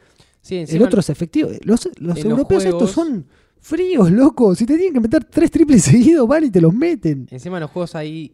Sí, 0.48 0.64
el 0.68 0.82
otro 0.84 1.00
es 1.00 1.10
efectivo. 1.10 1.50
Los, 1.64 1.90
los 2.00 2.18
europeos 2.24 2.64
estos 2.66 2.92
son 2.92 3.26
fríos, 3.60 4.12
locos. 4.12 4.58
Si 4.58 4.66
te 4.66 4.76
tienen 4.76 4.94
que 4.94 5.00
meter 5.02 5.24
tres 5.26 5.52
triples 5.52 5.84
seguidos, 5.84 6.28
van 6.28 6.46
y 6.46 6.50
te 6.50 6.62
los 6.62 6.74
meten. 6.74 7.28
Encima 7.32 7.58
en 7.58 7.62
los 7.62 7.72
juegos 7.72 7.96
hay 7.96 8.34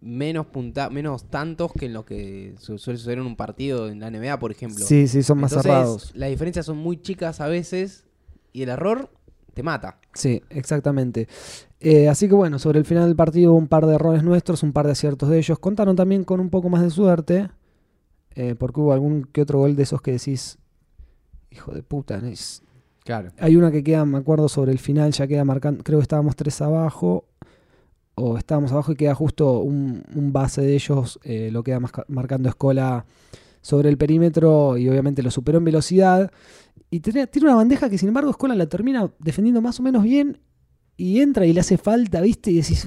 menos 0.00 0.46
punta 0.46 0.90
menos 0.90 1.28
tantos 1.28 1.72
que 1.72 1.86
en 1.86 1.92
lo 1.92 2.04
que 2.04 2.54
su- 2.60 2.78
suele 2.78 2.98
suceder 2.98 3.18
en 3.18 3.26
un 3.26 3.34
partido 3.34 3.88
en 3.88 3.98
la 3.98 4.10
NBA, 4.10 4.38
por 4.38 4.52
ejemplo. 4.52 4.84
Sí, 4.86 5.08
sí, 5.08 5.22
son 5.24 5.38
más 5.38 5.50
Entonces, 5.50 5.72
cerrados. 5.72 6.10
Las 6.14 6.30
diferencias 6.30 6.66
son 6.66 6.76
muy 6.78 7.02
chicas 7.02 7.40
a 7.40 7.48
veces 7.48 8.04
y 8.52 8.62
el 8.62 8.68
error 8.68 9.10
te 9.54 9.64
mata. 9.64 9.98
Sí, 10.14 10.40
exactamente. 10.50 11.26
Eh, 11.80 12.08
así 12.08 12.28
que 12.28 12.34
bueno, 12.34 12.60
sobre 12.60 12.78
el 12.78 12.84
final 12.84 13.06
del 13.06 13.16
partido 13.16 13.54
un 13.54 13.66
par 13.66 13.86
de 13.86 13.94
errores 13.96 14.22
nuestros, 14.22 14.62
un 14.62 14.72
par 14.72 14.86
de 14.86 14.92
aciertos 14.92 15.28
de 15.30 15.38
ellos. 15.38 15.58
Contaron 15.58 15.96
también 15.96 16.22
con 16.22 16.38
un 16.38 16.50
poco 16.50 16.68
más 16.68 16.82
de 16.82 16.90
suerte, 16.90 17.50
eh, 18.36 18.54
porque 18.56 18.78
hubo 18.78 18.92
algún 18.92 19.24
que 19.24 19.42
otro 19.42 19.58
gol 19.58 19.74
de 19.74 19.82
esos 19.82 20.00
que 20.00 20.12
decís, 20.12 20.58
hijo 21.50 21.72
de 21.72 21.82
puta, 21.82 22.18
¿no? 22.18 22.28
Es- 22.28 22.62
Claro. 23.04 23.30
Hay 23.38 23.56
una 23.56 23.70
que 23.70 23.82
queda, 23.82 24.04
me 24.04 24.18
acuerdo, 24.18 24.50
sobre 24.50 24.70
el 24.70 24.78
final, 24.78 25.12
ya 25.12 25.26
queda 25.26 25.42
marcando, 25.44 25.82
creo 25.82 25.98
que 25.98 26.02
estábamos 26.02 26.36
tres 26.36 26.60
abajo. 26.60 27.24
o 28.20 28.36
estábamos 28.36 28.72
abajo 28.72 28.90
y 28.92 28.96
queda 28.96 29.14
justo 29.14 29.60
un, 29.60 30.02
un 30.14 30.32
base 30.32 30.60
de 30.60 30.74
ellos, 30.74 31.20
eh, 31.22 31.50
lo 31.52 31.62
queda 31.62 31.80
marcando 32.08 32.48
Escola 32.48 33.06
sobre 33.62 33.88
el 33.90 33.96
perímetro 33.96 34.76
y 34.76 34.88
obviamente 34.88 35.22
lo 35.22 35.30
superó 35.30 35.58
en 35.58 35.64
velocidad. 35.64 36.30
Y 36.90 36.98
tiene, 37.00 37.28
tiene 37.28 37.46
una 37.48 37.54
bandeja 37.56 37.88
que 37.88 37.96
sin 37.96 38.08
embargo 38.08 38.30
Escola 38.30 38.56
la 38.56 38.66
termina 38.66 39.08
defendiendo 39.20 39.62
más 39.62 39.78
o 39.78 39.84
menos 39.84 40.02
bien 40.02 40.38
y 40.96 41.20
entra 41.20 41.46
y 41.46 41.52
le 41.52 41.60
hace 41.60 41.78
falta, 41.78 42.20
¿viste? 42.20 42.50
Y 42.50 42.56
decís, 42.56 42.84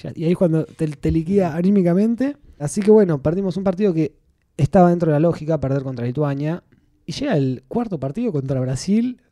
ya- 0.00 0.12
y 0.14 0.24
ahí 0.24 0.30
es 0.30 0.38
cuando 0.38 0.64
te, 0.64 0.86
te 0.86 1.10
liquida 1.10 1.56
anímicamente. 1.56 2.36
Así 2.60 2.80
que 2.80 2.92
bueno, 2.92 3.20
perdimos 3.20 3.56
un 3.56 3.64
partido 3.64 3.92
que 3.92 4.14
estaba 4.56 4.90
dentro 4.90 5.10
de 5.10 5.14
la 5.14 5.20
lógica, 5.20 5.58
perder 5.58 5.82
contra 5.82 6.06
Lituania. 6.06 6.62
Y 7.08 7.12
llega 7.12 7.38
el 7.38 7.64
cuarto 7.68 7.98
partido 7.98 8.32
contra 8.32 8.60
Brasil, 8.60 9.22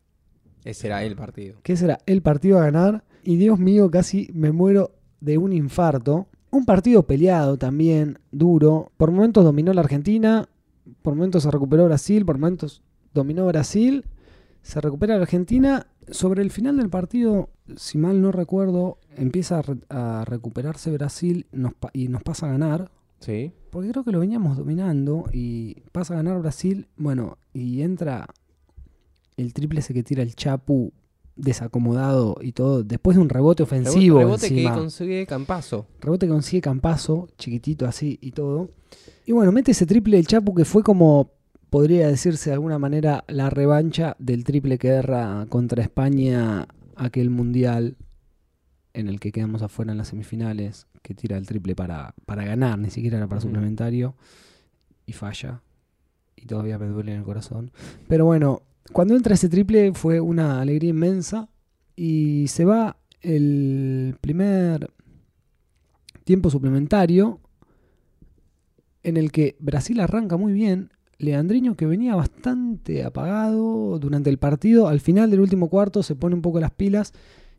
Ese 0.64 0.86
era 0.86 1.04
el 1.04 1.14
partido. 1.14 1.56
que 1.62 1.74
ese 1.74 1.84
era 1.84 1.98
el 2.06 2.22
partido 2.22 2.58
a 2.58 2.62
ganar. 2.62 3.04
Y 3.22 3.36
Dios 3.36 3.58
mío, 3.58 3.90
casi 3.90 4.30
me 4.32 4.50
muero 4.50 4.92
de 5.20 5.36
un 5.36 5.52
infarto. 5.52 6.26
Un 6.50 6.64
partido 6.64 7.02
peleado 7.06 7.58
también, 7.58 8.18
duro. 8.32 8.92
Por 8.96 9.10
momentos 9.10 9.44
dominó 9.44 9.74
la 9.74 9.82
Argentina, 9.82 10.48
por 11.02 11.14
momentos 11.16 11.42
se 11.42 11.50
recuperó 11.50 11.84
Brasil, 11.84 12.24
por 12.24 12.38
momentos 12.38 12.82
dominó 13.12 13.44
Brasil, 13.46 14.06
se 14.62 14.80
recupera 14.80 15.16
la 15.16 15.22
Argentina. 15.22 15.86
Sobre 16.08 16.40
el 16.42 16.50
final 16.50 16.78
del 16.78 16.88
partido, 16.88 17.50
si 17.76 17.98
mal 17.98 18.22
no 18.22 18.32
recuerdo, 18.32 18.98
empieza 19.16 19.58
a, 19.58 19.62
re- 19.62 19.80
a 19.90 20.24
recuperarse 20.24 20.90
Brasil 20.92 21.44
nos 21.52 21.72
y 21.92 22.08
nos 22.08 22.22
pasa 22.22 22.46
a 22.46 22.52
ganar. 22.52 22.90
Sí. 23.20 23.52
Porque 23.70 23.90
creo 23.90 24.04
que 24.04 24.12
lo 24.12 24.20
veníamos 24.20 24.56
dominando 24.56 25.24
y 25.32 25.82
pasa 25.92 26.14
a 26.14 26.18
ganar 26.18 26.38
Brasil. 26.40 26.86
Bueno, 26.96 27.38
y 27.52 27.82
entra 27.82 28.26
el 29.36 29.52
triple 29.52 29.80
ese 29.80 29.94
que 29.94 30.02
tira 30.02 30.22
el 30.22 30.34
Chapu 30.34 30.92
desacomodado 31.36 32.36
y 32.40 32.52
todo, 32.52 32.82
después 32.82 33.16
de 33.16 33.22
un 33.22 33.28
rebote 33.28 33.62
ofensivo. 33.62 34.18
Rebote 34.18 34.48
que 34.48 34.54
encima. 34.54 34.74
consigue 34.74 35.26
Campazo. 35.26 35.86
Rebote 36.00 36.26
que 36.26 36.32
consigue 36.32 36.62
Campazo, 36.62 37.28
chiquitito 37.38 37.86
así 37.86 38.18
y 38.22 38.32
todo. 38.32 38.70
Y 39.26 39.32
bueno, 39.32 39.52
mete 39.52 39.72
ese 39.72 39.86
triple 39.86 40.16
del 40.16 40.26
Chapu 40.26 40.54
que 40.54 40.64
fue 40.64 40.82
como, 40.82 41.30
podría 41.68 42.08
decirse 42.08 42.50
de 42.50 42.54
alguna 42.54 42.78
manera, 42.78 43.24
la 43.28 43.50
revancha 43.50 44.16
del 44.18 44.44
triple 44.44 44.78
que 44.78 44.88
erra 44.88 45.46
contra 45.48 45.82
España 45.82 46.66
aquel 46.96 47.28
mundial 47.28 47.96
en 48.96 49.08
el 49.08 49.20
que 49.20 49.30
quedamos 49.30 49.62
afuera 49.62 49.92
en 49.92 49.98
las 49.98 50.08
semifinales, 50.08 50.86
que 51.02 51.14
tira 51.14 51.36
el 51.36 51.46
triple 51.46 51.74
para, 51.76 52.14
para 52.24 52.44
ganar, 52.44 52.78
ni 52.78 52.90
siquiera 52.90 53.18
era 53.18 53.28
para 53.28 53.42
suplementario, 53.42 54.14
y 55.04 55.12
falla. 55.12 55.60
Y 56.34 56.46
todavía 56.46 56.78
me 56.78 56.86
duele 56.86 57.12
en 57.12 57.18
el 57.18 57.24
corazón. 57.24 57.70
Pero 58.08 58.24
bueno, 58.24 58.62
cuando 58.92 59.14
entra 59.14 59.34
ese 59.34 59.50
triple 59.50 59.92
fue 59.92 60.20
una 60.20 60.60
alegría 60.60 60.90
inmensa 60.90 61.48
y 61.94 62.48
se 62.48 62.64
va 62.64 62.96
el 63.20 64.16
primer 64.20 64.90
tiempo 66.24 66.50
suplementario 66.50 67.40
en 69.02 69.16
el 69.18 69.30
que 69.30 69.56
Brasil 69.60 70.00
arranca 70.00 70.36
muy 70.36 70.52
bien. 70.52 70.90
Leandriño, 71.18 71.76
que 71.76 71.86
venía 71.86 72.14
bastante 72.14 73.04
apagado 73.04 73.98
durante 73.98 74.30
el 74.30 74.38
partido, 74.38 74.88
al 74.88 75.00
final 75.00 75.30
del 75.30 75.40
último 75.40 75.68
cuarto 75.68 76.02
se 76.02 76.14
pone 76.14 76.34
un 76.34 76.42
poco 76.42 76.60
las 76.60 76.72
pilas. 76.72 77.12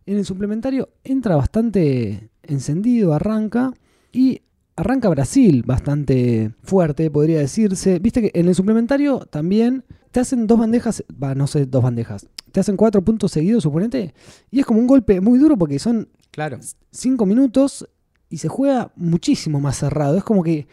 En 0.07 0.17
el 0.17 0.25
suplementario 0.25 0.89
entra 1.03 1.35
bastante 1.35 2.29
encendido, 2.43 3.13
arranca 3.13 3.73
y 4.11 4.41
arranca 4.75 5.09
Brasil 5.09 5.63
bastante 5.65 6.51
fuerte, 6.63 7.11
podría 7.11 7.39
decirse. 7.39 7.99
Viste 7.99 8.21
que 8.21 8.31
en 8.39 8.47
el 8.47 8.55
suplementario 8.55 9.19
también 9.29 9.83
te 10.11 10.21
hacen 10.21 10.47
dos 10.47 10.57
bandejas, 10.59 11.03
no 11.35 11.45
sé, 11.45 11.65
dos 11.65 11.83
bandejas. 11.83 12.27
Te 12.51 12.61
hacen 12.61 12.77
cuatro 12.77 13.03
puntos 13.03 13.31
seguidos, 13.31 13.63
suponete, 13.63 14.13
y 14.49 14.61
es 14.61 14.65
como 14.65 14.79
un 14.79 14.87
golpe 14.87 15.19
muy 15.21 15.37
duro 15.37 15.57
porque 15.57 15.77
son 15.77 16.07
Claro. 16.31 16.57
cinco 16.91 17.25
minutos 17.25 17.87
y 18.29 18.37
se 18.37 18.47
juega 18.47 18.91
muchísimo 18.95 19.59
más 19.59 19.77
cerrado. 19.77 20.17
Es 20.17 20.23
como 20.23 20.41
que 20.43 20.67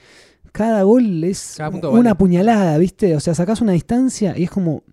cada 0.52 0.82
gol 0.84 1.24
es 1.24 1.54
Cada 1.56 1.70
una 1.90 2.10
vale. 2.10 2.14
puñalada, 2.14 2.78
¿viste? 2.78 3.16
O 3.16 3.20
sea, 3.20 3.34
sacás 3.34 3.60
una 3.60 3.72
distancia 3.72 4.38
y 4.38 4.44
es 4.44 4.50
como 4.50 4.84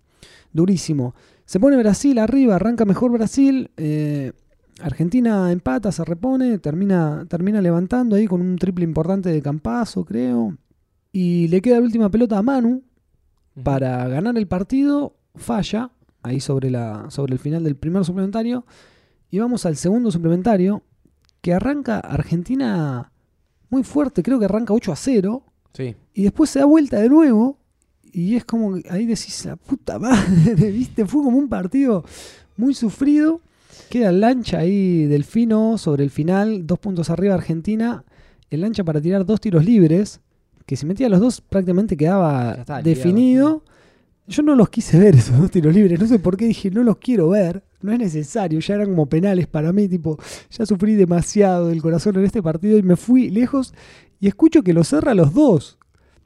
durísimo. 0.52 1.14
Se 1.44 1.60
pone 1.60 1.76
Brasil 1.76 2.18
arriba, 2.18 2.56
arranca 2.56 2.84
mejor 2.84 3.12
Brasil. 3.12 3.70
eh, 3.76 4.32
Argentina 4.80 5.52
empata, 5.52 5.92
se 5.92 6.04
repone, 6.04 6.58
termina, 6.58 7.24
termina 7.28 7.60
levantando 7.60 8.16
ahí 8.16 8.26
con 8.26 8.40
un 8.40 8.56
triple 8.56 8.84
importante 8.84 9.30
de 9.30 9.42
Campazo, 9.42 10.04
creo. 10.04 10.56
Y 11.12 11.48
le 11.48 11.60
queda 11.60 11.76
la 11.76 11.82
última 11.82 12.10
pelota 12.10 12.38
a 12.38 12.42
Manu 12.42 12.82
para 13.62 14.08
ganar 14.08 14.36
el 14.36 14.48
partido. 14.48 15.14
Falla 15.34 15.90
ahí 16.22 16.40
sobre, 16.40 16.70
la, 16.70 17.06
sobre 17.10 17.34
el 17.34 17.38
final 17.38 17.64
del 17.64 17.76
primer 17.76 18.04
suplementario. 18.04 18.64
Y 19.30 19.38
vamos 19.38 19.66
al 19.66 19.76
segundo 19.76 20.10
suplementario, 20.10 20.82
que 21.40 21.54
arranca 21.54 21.98
Argentina 22.00 23.12
muy 23.70 23.82
fuerte, 23.84 24.22
creo 24.22 24.38
que 24.38 24.44
arranca 24.46 24.74
8 24.74 24.92
a 24.92 24.96
0. 24.96 25.44
Sí. 25.74 25.96
Y 26.12 26.24
después 26.24 26.50
se 26.50 26.58
da 26.58 26.64
vuelta 26.66 26.98
de 26.98 27.08
nuevo. 27.08 27.58
Y 28.12 28.36
es 28.36 28.44
como 28.44 28.74
que 28.74 28.84
ahí 28.90 29.06
decís, 29.06 29.44
la 29.46 29.56
puta 29.56 29.98
madre, 29.98 30.54
¿viste? 30.70 31.06
Fue 31.06 31.22
como 31.22 31.38
un 31.38 31.48
partido 31.48 32.04
muy 32.56 32.74
sufrido. 32.74 33.40
Queda 33.88 34.10
el 34.10 34.20
lancha 34.20 34.58
ahí 34.58 35.06
Delfino 35.06 35.78
sobre 35.78 36.04
el 36.04 36.10
final, 36.10 36.66
dos 36.66 36.78
puntos 36.78 37.10
arriba 37.10 37.34
Argentina. 37.34 38.04
El 38.50 38.60
lancha 38.60 38.84
para 38.84 39.00
tirar 39.00 39.24
dos 39.24 39.40
tiros 39.40 39.64
libres, 39.64 40.20
que 40.66 40.76
si 40.76 40.84
metía 40.84 41.08
los 41.08 41.20
dos 41.20 41.40
prácticamente 41.40 41.96
quedaba 41.96 42.64
definido. 42.82 43.64
Yo 44.28 44.42
no 44.42 44.54
los 44.54 44.68
quise 44.68 44.98
ver 44.98 45.16
esos 45.16 45.38
dos 45.38 45.50
tiros 45.50 45.74
libres, 45.74 45.98
no 45.98 46.06
sé 46.06 46.18
por 46.18 46.36
qué 46.36 46.44
dije 46.44 46.70
no 46.70 46.84
los 46.84 46.98
quiero 46.98 47.30
ver, 47.30 47.64
no 47.80 47.92
es 47.92 47.98
necesario, 47.98 48.60
ya 48.60 48.74
eran 48.74 48.90
como 48.90 49.06
penales 49.06 49.48
para 49.48 49.72
mí, 49.72 49.88
tipo, 49.88 50.16
ya 50.48 50.64
sufrí 50.64 50.94
demasiado 50.94 51.68
del 51.68 51.82
corazón 51.82 52.16
en 52.16 52.24
este 52.24 52.40
partido 52.40 52.78
y 52.78 52.82
me 52.82 52.96
fui 52.96 53.30
lejos 53.30 53.74
y 54.20 54.28
escucho 54.28 54.62
que 54.62 54.72
lo 54.72 54.84
cerra 54.84 55.14
los 55.14 55.34
dos. 55.34 55.78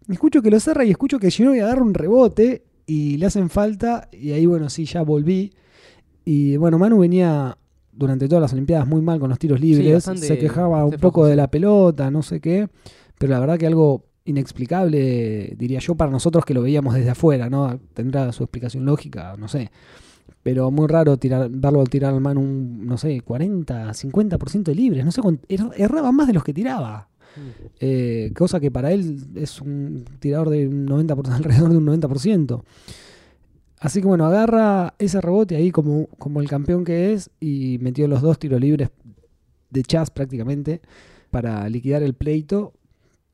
Escucho 0.08 0.40
que 0.42 0.50
lo 0.50 0.60
cerra 0.60 0.84
y 0.84 0.90
escucho 0.90 1.18
que 1.18 1.30
Ginóbili 1.30 1.60
agarra 1.60 1.82
un 1.82 1.94
rebote 1.94 2.62
y 2.86 3.16
le 3.16 3.26
hacen 3.26 3.50
falta 3.50 4.08
y 4.12 4.30
ahí 4.32 4.46
bueno, 4.46 4.68
sí, 4.70 4.84
ya 4.84 5.02
volví. 5.02 5.52
Y 6.24 6.56
bueno, 6.56 6.78
Manu 6.78 6.98
venía 6.98 7.56
durante 7.92 8.28
todas 8.28 8.42
las 8.42 8.52
Olimpiadas 8.52 8.86
muy 8.86 9.00
mal 9.00 9.18
con 9.18 9.30
los 9.30 9.38
tiros 9.38 9.58
libres, 9.60 9.86
bastante- 9.94 10.26
se 10.26 10.38
quejaba 10.38 10.84
un 10.84 10.90
poco 11.00 11.26
de 11.26 11.36
la 11.36 11.50
pelota, 11.50 12.10
no 12.10 12.22
sé 12.22 12.40
qué, 12.40 12.68
pero 13.18 13.32
la 13.32 13.40
verdad 13.40 13.58
que 13.58 13.66
algo 13.66 14.04
inexplicable, 14.26 15.54
diría 15.56 15.78
yo, 15.80 15.94
para 15.94 16.10
nosotros 16.10 16.44
que 16.44 16.54
lo 16.54 16.62
veíamos 16.62 16.94
desde 16.94 17.10
afuera, 17.10 17.48
¿no? 17.50 17.78
Tendrá 17.94 18.32
su 18.32 18.42
explicación 18.44 18.84
lógica, 18.84 19.34
no 19.38 19.48
sé. 19.48 19.70
Pero 20.42 20.70
muy 20.70 20.86
raro 20.86 21.16
tirar, 21.16 21.48
verlo 21.50 21.84
tirar 21.84 22.14
al 22.14 22.20
Manu 22.20 22.40
un, 22.40 22.86
no 22.86 22.96
sé, 22.98 23.20
40, 23.20 23.92
50% 23.94 24.70
de 24.70 24.74
libres, 24.74 25.04
no 25.04 25.12
sé, 25.12 25.20
er- 25.22 25.72
erraba 25.76 26.12
más 26.12 26.26
de 26.26 26.32
los 26.34 26.44
que 26.44 26.52
tiraba. 26.54 27.08
Eh, 27.80 28.32
cosa 28.36 28.60
que 28.60 28.70
para 28.70 28.92
él 28.92 29.20
es 29.34 29.60
un 29.60 30.04
tirador 30.20 30.50
de 30.50 30.68
un 30.68 30.86
90%, 30.86 31.28
alrededor 31.32 31.70
de 31.70 31.76
un 31.76 31.86
90%. 31.86 32.62
Así 33.78 34.00
que 34.00 34.06
bueno, 34.06 34.24
agarra 34.24 34.94
ese 34.98 35.20
rebote 35.20 35.56
ahí 35.56 35.70
como, 35.70 36.06
como 36.18 36.40
el 36.40 36.48
campeón 36.48 36.84
que 36.84 37.12
es 37.12 37.30
y 37.40 37.78
metió 37.80 38.08
los 38.08 38.22
dos 38.22 38.38
tiros 38.38 38.60
libres 38.60 38.90
de 39.70 39.82
Chas 39.82 40.10
prácticamente 40.10 40.80
para 41.30 41.68
liquidar 41.68 42.02
el 42.02 42.14
pleito. 42.14 42.72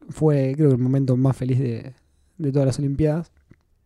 Fue 0.08 0.54
creo 0.56 0.72
el 0.72 0.78
momento 0.78 1.16
más 1.16 1.36
feliz 1.36 1.58
de, 1.58 1.94
de 2.38 2.52
todas 2.52 2.66
las 2.66 2.78
Olimpiadas. 2.78 3.30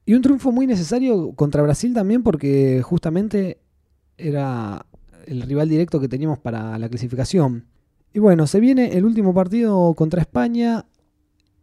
Y 0.07 0.15
un 0.15 0.23
triunfo 0.23 0.53
muy 0.53 0.67
necesario 0.67 1.33
contra 1.33 1.63
Brasil 1.63 1.93
también 1.93 2.23
porque 2.23 2.81
justamente 2.83 3.59
era 4.17 4.87
el 5.27 5.43
rival 5.43 5.69
directo 5.69 6.01
que 6.01 6.09
teníamos 6.09 6.39
para 6.39 6.79
la 6.79 6.89
clasificación. 6.89 7.67
Y 8.17 8.19
bueno, 8.19 8.47
se 8.47 8.61
viene 8.61 8.97
el 8.97 9.05
último 9.05 9.35
partido 9.35 9.93
contra 9.93 10.23
España 10.23 10.87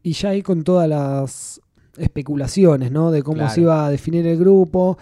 y 0.03 0.13
ya 0.13 0.29
ahí 0.29 0.43
con 0.43 0.63
todas 0.63 0.87
las 0.87 1.59
especulaciones, 1.97 2.91
¿no? 2.91 3.09
De 3.09 3.23
cómo 3.23 3.37
Claro. 3.37 3.51
se 3.55 3.61
iba 3.61 3.87
a 3.87 3.89
definir 3.89 4.27
el 4.27 4.37
grupo. 4.37 4.99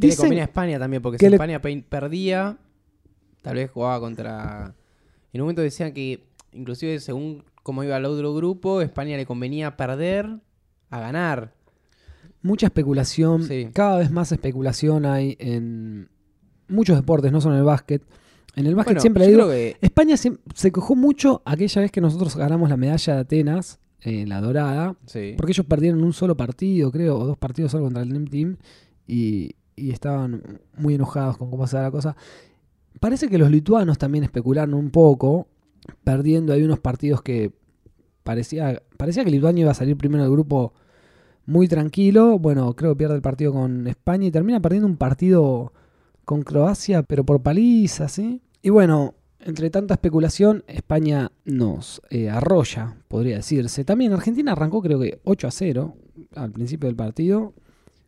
Que 0.00 0.06
le 0.06 0.16
conviene 0.16 0.40
a 0.40 0.44
España 0.44 0.78
también, 0.78 1.02
porque 1.02 1.18
que 1.18 1.26
si 1.26 1.28
le- 1.28 1.36
España 1.36 1.60
pe- 1.60 1.84
perdía, 1.86 2.56
tal 3.42 3.56
vez 3.56 3.70
jugaba 3.70 4.00
contra. 4.00 4.74
En 5.34 5.42
un 5.42 5.44
momento 5.44 5.60
decían 5.60 5.92
que, 5.92 6.24
inclusive 6.54 6.98
según 7.00 7.44
cómo 7.62 7.84
iba 7.84 7.98
el 7.98 8.06
otro 8.06 8.32
grupo, 8.34 8.80
España 8.80 9.18
le 9.18 9.26
convenía 9.26 9.76
perder 9.76 10.38
a 10.88 11.00
ganar. 11.00 11.52
mucha 12.40 12.66
especulación, 12.66 13.42
Sí. 13.44 13.68
cada 13.74 13.98
vez 13.98 14.10
más 14.10 14.32
especulación 14.32 15.04
hay 15.04 15.36
en 15.38 16.08
muchos 16.68 16.96
deportes, 16.96 17.30
no 17.30 17.42
solo 17.42 17.54
en 17.56 17.58
el 17.60 17.64
básquet. 17.66 18.02
En 18.56 18.66
el 18.66 18.74
básquet 18.74 18.94
Bueno, 18.94 19.00
siempre 19.00 19.24
yo 19.24 19.30
digo, 19.30 19.48
que 19.48 19.76
España 19.80 20.16
se 20.16 20.72
quejó 20.72 20.94
mucho 20.94 21.42
aquella 21.44 21.82
vez 21.82 21.90
que 21.90 22.00
nosotros 22.00 22.36
ganamos 22.36 22.68
la 22.68 22.76
medalla 22.76 23.14
de 23.14 23.20
Atenas, 23.20 23.80
eh, 24.00 24.26
la 24.26 24.40
dorada, 24.40 24.96
sí. 25.06 25.34
porque 25.36 25.52
ellos 25.52 25.66
perdieron 25.66 26.04
un 26.04 26.12
solo 26.12 26.36
partido, 26.36 26.92
creo, 26.92 27.18
o 27.18 27.26
dos 27.26 27.38
partidos 27.38 27.72
solo 27.72 27.84
contra 27.84 28.02
el 28.02 28.10
Dream 28.10 28.26
Team, 28.26 28.56
y, 29.06 29.56
y 29.76 29.90
estaban 29.90 30.60
muy 30.76 30.94
enojados 30.94 31.36
con 31.36 31.50
cómo 31.50 31.66
se 31.66 31.76
da 31.76 31.84
la 31.84 31.90
cosa. 31.90 32.16
Parece 33.00 33.28
que 33.28 33.38
los 33.38 33.50
lituanos 33.50 33.98
también 33.98 34.24
especularon 34.24 34.74
un 34.74 34.90
poco, 34.90 35.48
perdiendo 36.04 36.52
ahí 36.52 36.62
unos 36.62 36.78
partidos 36.78 37.22
que 37.22 37.52
parecía, 38.22 38.82
parecía 38.96 39.24
que 39.24 39.30
Lituania 39.30 39.62
iba 39.62 39.70
a 39.70 39.74
salir 39.74 39.96
primero 39.96 40.22
del 40.22 40.32
grupo 40.32 40.72
muy 41.46 41.68
tranquilo. 41.68 42.38
Bueno, 42.38 42.74
creo 42.74 42.92
que 42.92 42.98
pierde 42.98 43.14
el 43.14 43.22
partido 43.22 43.52
con 43.52 43.86
España 43.86 44.26
y 44.26 44.30
termina 44.30 44.60
perdiendo 44.60 44.88
un 44.88 44.96
partido 44.96 45.72
con 46.24 46.42
Croacia, 46.42 47.02
pero 47.02 47.24
por 47.24 47.42
paliza, 47.42 48.08
¿sí? 48.08 48.40
Y 48.62 48.70
bueno, 48.70 49.14
entre 49.40 49.70
tanta 49.70 49.94
especulación, 49.94 50.64
España 50.66 51.30
nos 51.44 52.00
eh, 52.10 52.30
arrolla, 52.30 52.96
podría 53.08 53.36
decirse. 53.36 53.84
También 53.84 54.12
Argentina 54.12 54.52
arrancó 54.52 54.80
creo 54.80 54.98
que 54.98 55.20
8 55.24 55.46
a 55.48 55.50
0 55.50 55.96
al 56.34 56.50
principio 56.50 56.88
del 56.88 56.96
partido, 56.96 57.52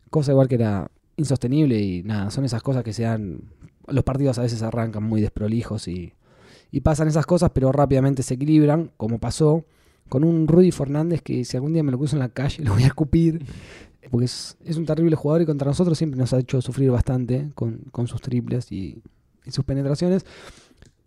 cosa 0.09 0.31
igual 0.31 0.47
que 0.47 0.55
era 0.55 0.89
insostenible 1.15 1.79
y 1.79 2.03
nada, 2.03 2.31
son 2.31 2.45
esas 2.45 2.63
cosas 2.63 2.83
que 2.83 2.93
se 2.93 3.03
dan, 3.03 3.41
los 3.87 4.03
partidos 4.03 4.37
a 4.39 4.43
veces 4.43 4.61
arrancan 4.63 5.03
muy 5.03 5.21
desprolijos 5.21 5.87
y, 5.87 6.13
y 6.71 6.81
pasan 6.81 7.07
esas 7.07 7.25
cosas, 7.25 7.51
pero 7.53 7.71
rápidamente 7.71 8.23
se 8.23 8.33
equilibran, 8.35 8.91
como 8.97 9.19
pasó 9.19 9.65
con 10.09 10.23
un 10.23 10.47
Rudy 10.47 10.71
Fernández 10.71 11.21
que 11.21 11.43
si 11.45 11.57
algún 11.57 11.73
día 11.73 11.83
me 11.83 11.91
lo 11.91 11.97
cruzo 11.97 12.15
en 12.15 12.21
la 12.21 12.29
calle 12.29 12.63
lo 12.63 12.73
voy 12.73 12.83
a 12.83 12.87
escupir, 12.87 13.45
porque 14.09 14.25
es, 14.25 14.57
es 14.63 14.77
un 14.77 14.85
terrible 14.85 15.15
jugador 15.15 15.41
y 15.41 15.45
contra 15.45 15.67
nosotros 15.67 15.97
siempre 15.97 16.19
nos 16.19 16.33
ha 16.33 16.39
hecho 16.39 16.61
sufrir 16.61 16.91
bastante 16.91 17.51
con, 17.55 17.79
con 17.91 18.07
sus 18.07 18.21
triples 18.21 18.71
y, 18.71 19.01
y 19.45 19.51
sus 19.51 19.65
penetraciones. 19.65 20.25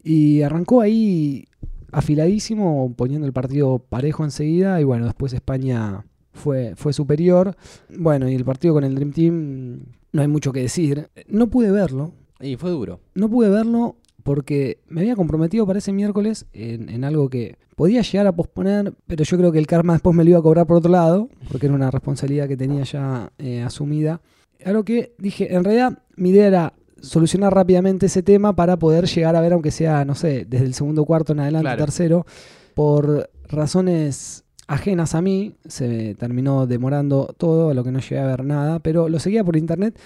Y 0.02 0.42
arrancó 0.42 0.80
ahí 0.80 1.46
afiladísimo, 1.92 2.94
poniendo 2.96 3.26
el 3.26 3.32
partido 3.32 3.78
parejo 3.78 4.24
enseguida. 4.24 4.80
Y 4.80 4.84
bueno, 4.84 5.04
después 5.04 5.32
España 5.32 6.04
fue, 6.32 6.74
fue 6.76 6.92
superior. 6.92 7.56
Bueno, 7.96 8.28
y 8.28 8.34
el 8.34 8.44
partido 8.44 8.74
con 8.74 8.84
el 8.84 8.94
Dream 8.94 9.12
Team, 9.12 9.80
no 10.12 10.22
hay 10.22 10.28
mucho 10.28 10.52
que 10.52 10.60
decir. 10.60 11.08
No 11.28 11.48
pude 11.48 11.70
verlo. 11.70 12.12
Y 12.40 12.56
fue 12.56 12.70
duro. 12.70 13.00
No 13.14 13.28
pude 13.28 13.50
verlo 13.50 13.96
porque 14.30 14.78
me 14.88 15.00
había 15.00 15.16
comprometido 15.16 15.66
para 15.66 15.80
ese 15.80 15.92
miércoles 15.92 16.46
en, 16.52 16.88
en 16.88 17.02
algo 17.02 17.28
que 17.28 17.56
podía 17.74 18.00
llegar 18.02 18.28
a 18.28 18.32
posponer, 18.32 18.94
pero 19.08 19.24
yo 19.24 19.36
creo 19.36 19.50
que 19.50 19.58
el 19.58 19.66
karma 19.66 19.94
después 19.94 20.14
me 20.14 20.22
lo 20.22 20.30
iba 20.30 20.38
a 20.38 20.42
cobrar 20.42 20.68
por 20.68 20.76
otro 20.76 20.92
lado, 20.92 21.28
porque 21.50 21.66
era 21.66 21.74
una 21.74 21.90
responsabilidad 21.90 22.46
que 22.46 22.56
tenía 22.56 22.84
ya 22.84 23.32
eh, 23.38 23.60
asumida. 23.62 24.20
Algo 24.64 24.84
que 24.84 25.14
dije, 25.18 25.52
en 25.52 25.64
realidad 25.64 25.98
mi 26.14 26.28
idea 26.28 26.46
era 26.46 26.74
solucionar 27.00 27.52
rápidamente 27.52 28.06
ese 28.06 28.22
tema 28.22 28.54
para 28.54 28.76
poder 28.78 29.06
llegar 29.06 29.34
a 29.34 29.40
ver, 29.40 29.52
aunque 29.52 29.72
sea, 29.72 30.04
no 30.04 30.14
sé, 30.14 30.46
desde 30.48 30.66
el 30.66 30.74
segundo 30.74 31.04
cuarto 31.04 31.32
en 31.32 31.40
adelante, 31.40 31.64
Claro. 31.64 31.84
tercero, 31.84 32.26
por 32.74 33.30
razones 33.48 34.44
ajenas 34.68 35.16
a 35.16 35.22
mí, 35.22 35.56
se 35.66 36.14
terminó 36.14 36.68
demorando 36.68 37.34
todo, 37.36 37.70
a 37.70 37.74
lo 37.74 37.82
que 37.82 37.90
no 37.90 37.98
llegué 37.98 38.20
a 38.20 38.26
ver 38.26 38.44
nada, 38.44 38.78
pero 38.78 39.08
lo 39.08 39.18
seguía 39.18 39.42
por 39.42 39.56
internet. 39.56 39.98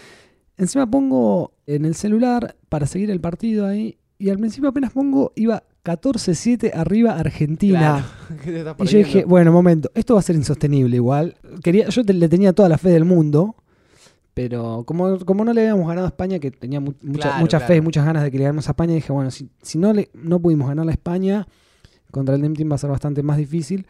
Encima 0.56 0.88
pongo 0.88 1.52
en 1.66 1.84
el 1.84 1.96
celular 1.96 2.54
para 2.68 2.86
seguir 2.86 3.10
el 3.10 3.20
partido 3.20 3.66
ahí, 3.66 3.98
y 4.18 4.30
al 4.30 4.38
principio 4.38 4.68
apenas 4.70 4.92
pongo, 4.92 5.32
iba 5.36 5.62
14-7 5.84 6.72
arriba 6.74 7.16
Argentina. 7.18 8.04
Claro. 8.28 8.40
¿Qué 8.44 8.50
te 8.52 8.58
estás 8.60 8.76
Y 8.80 8.86
yo 8.86 8.98
dije, 8.98 9.24
bueno, 9.24 9.52
momento, 9.52 9.90
esto 9.94 10.14
va 10.14 10.20
a 10.20 10.22
ser 10.22 10.36
insostenible 10.36 10.96
igual. 10.96 11.36
Quería, 11.62 11.88
yo 11.88 12.04
te- 12.04 12.12
le 12.14 12.28
tenía 12.28 12.52
toda 12.52 12.68
la 12.68 12.78
fe 12.78 12.90
del 12.90 13.04
mundo, 13.04 13.56
pero 14.32 14.82
como, 14.86 15.18
como 15.20 15.44
no 15.44 15.52
le 15.52 15.60
habíamos 15.62 15.86
ganado 15.86 16.06
a 16.06 16.10
España, 16.10 16.38
que 16.38 16.50
tenía 16.50 16.80
mu- 16.80 16.94
mucha, 17.02 17.28
Claro, 17.28 17.40
mucha 17.40 17.60
fe 17.60 17.76
y 17.76 17.80
muchas 17.80 18.04
ganas 18.04 18.22
de 18.22 18.30
que 18.30 18.38
le 18.38 18.44
ganemos 18.44 18.66
a 18.68 18.72
España, 18.72 18.94
dije, 18.94 19.12
bueno, 19.12 19.30
si, 19.30 19.48
si 19.62 19.78
no, 19.78 19.92
le, 19.92 20.10
no 20.14 20.40
pudimos 20.40 20.68
ganar 20.68 20.88
a 20.88 20.90
España, 20.92 21.46
contra 22.10 22.34
el 22.34 22.40
Dream 22.40 22.54
Team 22.54 22.70
va 22.70 22.76
a 22.76 22.78
ser 22.78 22.90
bastante 22.90 23.22
más 23.22 23.36
difícil. 23.36 23.86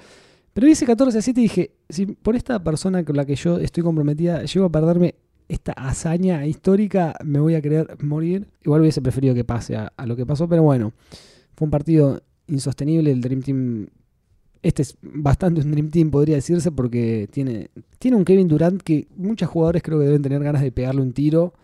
Pero 0.53 0.67
hice 0.69 0.87
14 0.87 1.19
a 1.19 1.23
7 1.23 1.41
y 1.41 1.43
dije, 1.45 1.71
si 1.89 2.07
por 2.07 2.37
esta 2.37 2.63
persona 2.63 3.05
con 3.05 3.17
la 3.17 3.25
que 3.25 3.35
yo 3.37 3.59
estoy 3.59 3.83
comprometida 3.83 4.43
llego 4.45 4.67
a 4.67 4.71
perderme 4.71 5.15
esta 5.48 5.72
hazaña 5.72 6.46
histórica, 6.46 7.14
me 7.24 7.40
voy 7.40 7.54
a 7.54 7.62
querer 7.62 7.96
morir. 8.02 8.46
Igual 8.64 8.83
hubiese 8.83 9.02
preferido 9.02 9.35
que 9.35 9.44
pase 9.44 9.76
a, 9.76 9.92
lo 10.07 10.16
que 10.16 10.26
pasó, 10.26 10.48
pero 10.48 10.62
bueno, 10.62 10.92
fue 11.54 11.66
un 11.66 11.70
partido 11.70 12.22
insostenible. 12.46 13.11
El 13.11 13.20
Dream 13.20 13.42
Team, 13.42 13.87
este 14.62 14.83
es 14.83 14.96
bastante 15.02 15.61
un 15.61 15.70
Dream 15.70 15.90
Team, 15.90 16.11
podría 16.11 16.37
decirse, 16.37 16.72
porque 16.72 17.28
tiene, 17.30 17.70
tiene 17.98 18.16
un 18.16 18.24
Kevin 18.24 18.48
Durant 18.48 18.83
que 18.83 19.07
muchos 19.16 19.48
jugadores 19.48 19.83
creo 19.83 19.98
que 19.98 20.07
deben 20.07 20.22
tener 20.22 20.42
ganas 20.42 20.62
de 20.62 20.72
pegarle 20.72 21.02
un 21.02 21.12
tiro. 21.12 21.54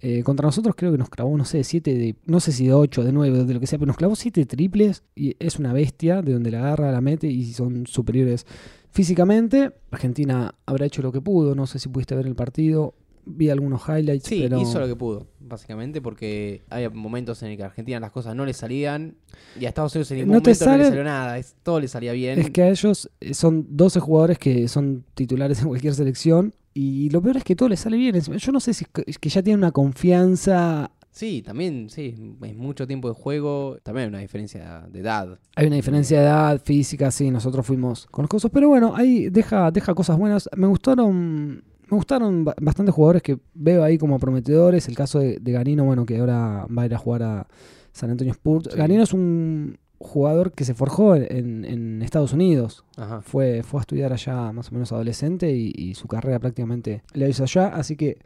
Eh, 0.00 0.22
contra 0.22 0.46
nosotros 0.46 0.76
creo 0.76 0.92
que 0.92 0.98
nos 0.98 1.10
clavó, 1.10 1.36
no 1.36 1.44
sé, 1.44 1.64
7 1.64 1.92
de, 1.92 2.14
no 2.24 2.38
sé 2.38 2.52
si 2.52 2.68
de 2.68 2.72
8, 2.72 3.02
de 3.02 3.10
9, 3.10 3.44
de 3.44 3.54
lo 3.54 3.58
que 3.58 3.66
sea, 3.66 3.80
pero 3.80 3.88
nos 3.88 3.96
clavó 3.96 4.14
7 4.14 4.46
triples 4.46 5.02
y 5.16 5.34
es 5.40 5.58
una 5.58 5.72
bestia 5.72 6.22
de 6.22 6.34
donde 6.34 6.52
la 6.52 6.60
agarra, 6.60 6.92
la 6.92 7.00
mete 7.00 7.26
y 7.26 7.52
son 7.52 7.84
superiores 7.84 8.46
físicamente. 8.92 9.72
Argentina 9.90 10.54
habrá 10.66 10.86
hecho 10.86 11.02
lo 11.02 11.10
que 11.10 11.20
pudo, 11.20 11.56
no 11.56 11.66
sé 11.66 11.80
si 11.80 11.88
pudiste 11.88 12.14
ver 12.14 12.26
el 12.26 12.36
partido, 12.36 12.94
vi 13.28 13.50
algunos 13.50 13.82
highlights, 13.88 14.26
Sí, 14.28 14.40
pero 14.42 14.60
hizo 14.60 14.78
lo 14.80 14.86
que 14.86 14.96
pudo, 14.96 15.26
básicamente, 15.40 16.00
porque 16.00 16.62
hay 16.70 16.88
momentos 16.88 17.42
en 17.42 17.50
el 17.50 17.56
que 17.56 17.62
a 17.62 17.66
Argentina 17.66 18.00
las 18.00 18.10
cosas 18.10 18.34
no 18.34 18.44
le 18.44 18.52
salían 18.54 19.14
y 19.58 19.64
a 19.66 19.68
Estados 19.68 19.94
Unidos 19.94 20.10
en 20.10 20.16
ningún 20.18 20.32
No 20.32 20.40
momento 20.40 20.66
no 20.66 20.76
le 20.76 20.84
salió 20.84 21.04
nada, 21.04 21.38
es- 21.38 21.54
todo 21.62 21.80
le 21.80 21.88
salía 21.88 22.12
bien. 22.12 22.38
es 22.38 22.50
que 22.50 22.62
a 22.62 22.68
ellos 22.70 23.10
eh, 23.20 23.34
son 23.34 23.66
12 23.70 24.00
jugadores 24.00 24.38
que 24.38 24.66
son 24.68 25.04
titulares 25.14 25.60
en 25.62 25.68
cualquier 25.68 25.94
selección 25.94 26.54
y 26.74 27.10
lo 27.10 27.20
peor 27.22 27.36
es 27.38 27.44
que 27.44 27.56
todo 27.56 27.68
les 27.68 27.80
sale 27.80 27.96
bien. 27.96 28.14
Yo 28.20 28.52
no 28.52 28.60
sé 28.60 28.72
si 28.74 28.84
es 28.84 28.90
que- 28.90 29.04
es 29.06 29.18
que 29.18 29.28
ya 29.28 29.42
tienen 29.42 29.60
una 29.60 29.72
confianza 29.72 30.90
Sí, 31.10 31.42
también, 31.42 31.90
sí, 31.90 32.14
es 32.42 32.56
mucho 32.56 32.86
tiempo 32.86 33.08
de 33.08 33.14
juego, 33.14 33.78
también 33.82 34.04
hay 34.04 34.08
una 34.10 34.18
diferencia 34.20 34.86
de 34.88 35.00
edad. 35.00 35.40
Hay 35.56 35.66
una 35.66 35.74
diferencia 35.74 36.20
de 36.20 36.26
edad, 36.26 36.62
física, 36.62 37.10
sí, 37.10 37.28
nosotros 37.32 37.66
fuimos 37.66 38.06
con 38.06 38.22
los 38.24 38.30
cosas, 38.30 38.52
pero 38.54 38.68
bueno, 38.68 38.94
ahí 38.94 39.28
deja, 39.28 39.72
deja 39.72 39.94
cosas 39.94 40.16
buenas. 40.16 40.48
Me 40.54 40.68
gustaron, 40.68 41.64
me 41.90 41.96
gustaron 41.96 42.44
ba- 42.44 42.54
bastantes 42.60 42.94
jugadores 42.94 43.22
que 43.22 43.38
veo 43.54 43.82
ahí 43.84 43.98
como 43.98 44.18
prometedores. 44.18 44.88
El 44.88 44.94
caso 44.96 45.18
de, 45.20 45.38
de 45.40 45.52
Ganino, 45.52 45.84
bueno, 45.84 46.04
que 46.06 46.18
ahora 46.18 46.66
va 46.66 46.82
a 46.82 46.86
ir 46.86 46.94
a 46.94 46.98
jugar 46.98 47.22
a 47.22 47.46
San 47.92 48.10
Antonio 48.10 48.32
Spurs. 48.32 48.68
Sí. 48.70 48.76
Ganino 48.78 49.02
es 49.02 49.12
un 49.12 49.78
jugador 49.98 50.52
que 50.52 50.64
se 50.64 50.74
forjó 50.74 51.16
en, 51.16 51.64
en 51.64 52.02
Estados 52.02 52.32
Unidos. 52.32 52.84
Ajá. 52.96 53.20
Fue, 53.22 53.62
fue 53.64 53.80
a 53.80 53.82
estudiar 53.82 54.12
allá 54.12 54.52
más 54.52 54.70
o 54.70 54.72
menos 54.74 54.92
adolescente 54.92 55.50
y, 55.52 55.72
y 55.76 55.94
su 55.94 56.06
carrera 56.06 56.38
prácticamente 56.38 57.02
la 57.14 57.28
hizo 57.28 57.42
allá. 57.42 57.68
Así 57.68 57.96
que 57.96 58.18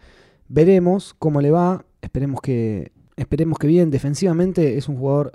veremos 0.49 1.15
cómo 1.19 1.41
le 1.41 1.51
va. 1.51 1.85
Esperemos 2.03 2.41
que, 2.43 2.93
esperemos 3.17 3.59
que 3.59 3.67
bien. 3.69 3.91
Defensivamente 3.91 4.77
es 4.77 4.89
un 4.89 4.97
jugador 4.97 5.33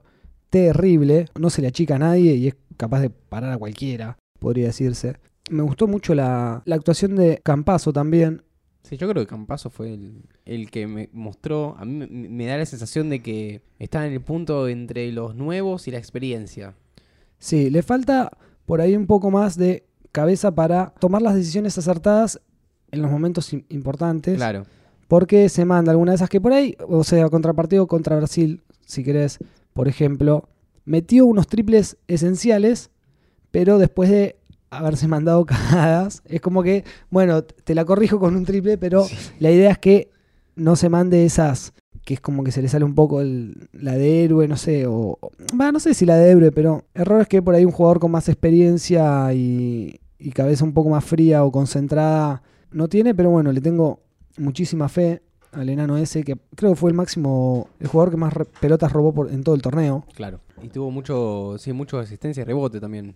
terrible. 0.49 1.25
No 1.39 1.49
se 1.49 1.61
le 1.61 1.67
achica 1.69 1.95
a 1.95 1.99
nadie 1.99 2.35
y 2.35 2.47
es 2.49 2.55
capaz 2.77 3.01
de 3.01 3.09
parar 3.09 3.51
a 3.53 3.57
cualquiera, 3.57 4.17
podría 4.39 4.67
decirse. 4.67 5.15
Me 5.49 5.63
gustó 5.63 5.87
mucho 5.87 6.13
la, 6.13 6.61
la 6.65 6.75
actuación 6.75 7.15
de 7.15 7.39
Campazo 7.43 7.93
también. 7.93 8.41
Sí, 8.83 8.97
yo 8.97 9.09
creo 9.09 9.23
que 9.23 9.27
Campazo 9.29 9.69
fue 9.69 9.93
el, 9.93 10.23
el 10.45 10.69
que 10.71 10.87
me 10.87 11.09
mostró, 11.11 11.75
a 11.77 11.83
mí 11.85 11.93
me, 11.93 12.07
me 12.29 12.45
da 12.45 12.57
la 12.57 12.65
sensación 12.65 13.09
de 13.09 13.21
que 13.21 13.61
está 13.79 14.05
en 14.07 14.13
el 14.13 14.21
punto 14.21 14.67
entre 14.69 15.11
los 15.11 15.35
nuevos 15.35 15.87
y 15.87 15.91
la 15.91 15.97
experiencia. 15.97 16.73
Sí, 17.37 17.69
le 17.69 17.83
falta 17.83 18.31
por 18.65 18.79
ahí 18.81 18.95
un 18.95 19.05
poco 19.05 19.29
más 19.29 19.57
de 19.57 19.85
cabeza 20.11 20.55
para 20.55 20.93
tomar 20.99 21.21
las 21.21 21.35
decisiones 21.35 21.77
acertadas 21.77 22.39
en 22.91 23.01
los 23.01 23.11
momentos 23.11 23.53
im- 23.53 23.65
importantes. 23.69 24.35
Claro. 24.37 24.65
Porque 25.09 25.47
se 25.49 25.65
manda 25.65 25.91
alguna 25.91 26.11
de 26.13 26.15
esas 26.17 26.29
que 26.29 26.41
por 26.41 26.53
ahí, 26.53 26.75
o 26.87 27.03
sea, 27.03 27.29
contrapartido 27.29 27.87
contra 27.87 28.15
Brasil, 28.17 28.63
si 28.85 29.03
querés, 29.03 29.39
por 29.73 29.87
ejemplo, 29.87 30.47
metió 30.85 31.25
unos 31.25 31.47
triples 31.47 31.97
esenciales, 32.07 32.89
pero 33.51 33.77
después 33.77 34.09
de 34.09 34.36
haberse 34.69 35.07
mandado 35.07 35.45
cagadas, 35.45 36.21
es 36.25 36.41
como 36.41 36.63
que, 36.63 36.83
bueno, 37.09 37.43
te 37.43 37.75
la 37.75 37.85
corrijo 37.85 38.19
con 38.19 38.35
un 38.35 38.45
triple, 38.45 38.77
pero 38.77 39.05
la 39.39 39.51
idea 39.51 39.71
es 39.71 39.77
que 39.77 40.09
no 40.55 40.75
se 40.75 40.89
mande 40.89 41.25
esas, 41.25 41.73
que 42.03 42.15
es 42.15 42.21
como 42.21 42.43
que 42.43 42.51
se 42.51 42.61
le 42.61 42.67
sale 42.69 42.85
un 42.85 42.95
poco 42.95 43.21
el- 43.21 43.69
la 43.73 43.93
de 43.93 44.23
héroe, 44.23 44.47
no 44.47 44.57
sé, 44.57 44.85
o, 44.87 45.19
va, 45.59 45.71
no 45.71 45.79
sé 45.79 45.93
si 45.93 46.05
la 46.05 46.15
de 46.15 46.31
héroe, 46.31 46.51
pero 46.51 46.85
errores 46.93 47.27
que 47.27 47.41
por 47.41 47.53
ahí 47.55 47.65
un 47.65 47.71
jugador 47.71 47.99
con 47.99 48.11
más 48.11 48.27
experiencia 48.29 49.33
y, 49.33 49.99
y 50.17 50.31
cabeza 50.31 50.63
un 50.63 50.73
poco 50.73 50.89
más 50.89 51.03
fría 51.05 51.43
o 51.43 51.51
concentrada 51.51 52.41
no 52.71 52.87
tiene, 52.87 53.13
pero 53.15 53.29
bueno, 53.29 53.51
le 53.51 53.61
tengo 53.61 53.99
muchísima 54.37 54.89
fe 54.89 55.21
al 55.51 55.69
enano 55.69 55.97
ese, 55.97 56.23
que 56.23 56.37
creo 56.55 56.71
que 56.71 56.75
fue 56.75 56.89
el 56.91 56.95
máximo, 56.95 57.67
el 57.79 57.87
jugador 57.87 58.11
que 58.11 58.17
más 58.17 58.33
pelotas 58.59 58.91
robó 58.91 59.13
por, 59.13 59.31
en 59.31 59.43
todo 59.43 59.55
el 59.55 59.61
torneo. 59.61 60.05
Claro. 60.13 60.39
Y 60.61 60.67
tuvo 60.69 60.91
mucho, 60.91 61.55
sí, 61.57 61.71
mucho 61.73 61.99
asistencia 61.99 62.41
y 62.41 62.43
rebote 62.45 62.79
también. 62.79 63.15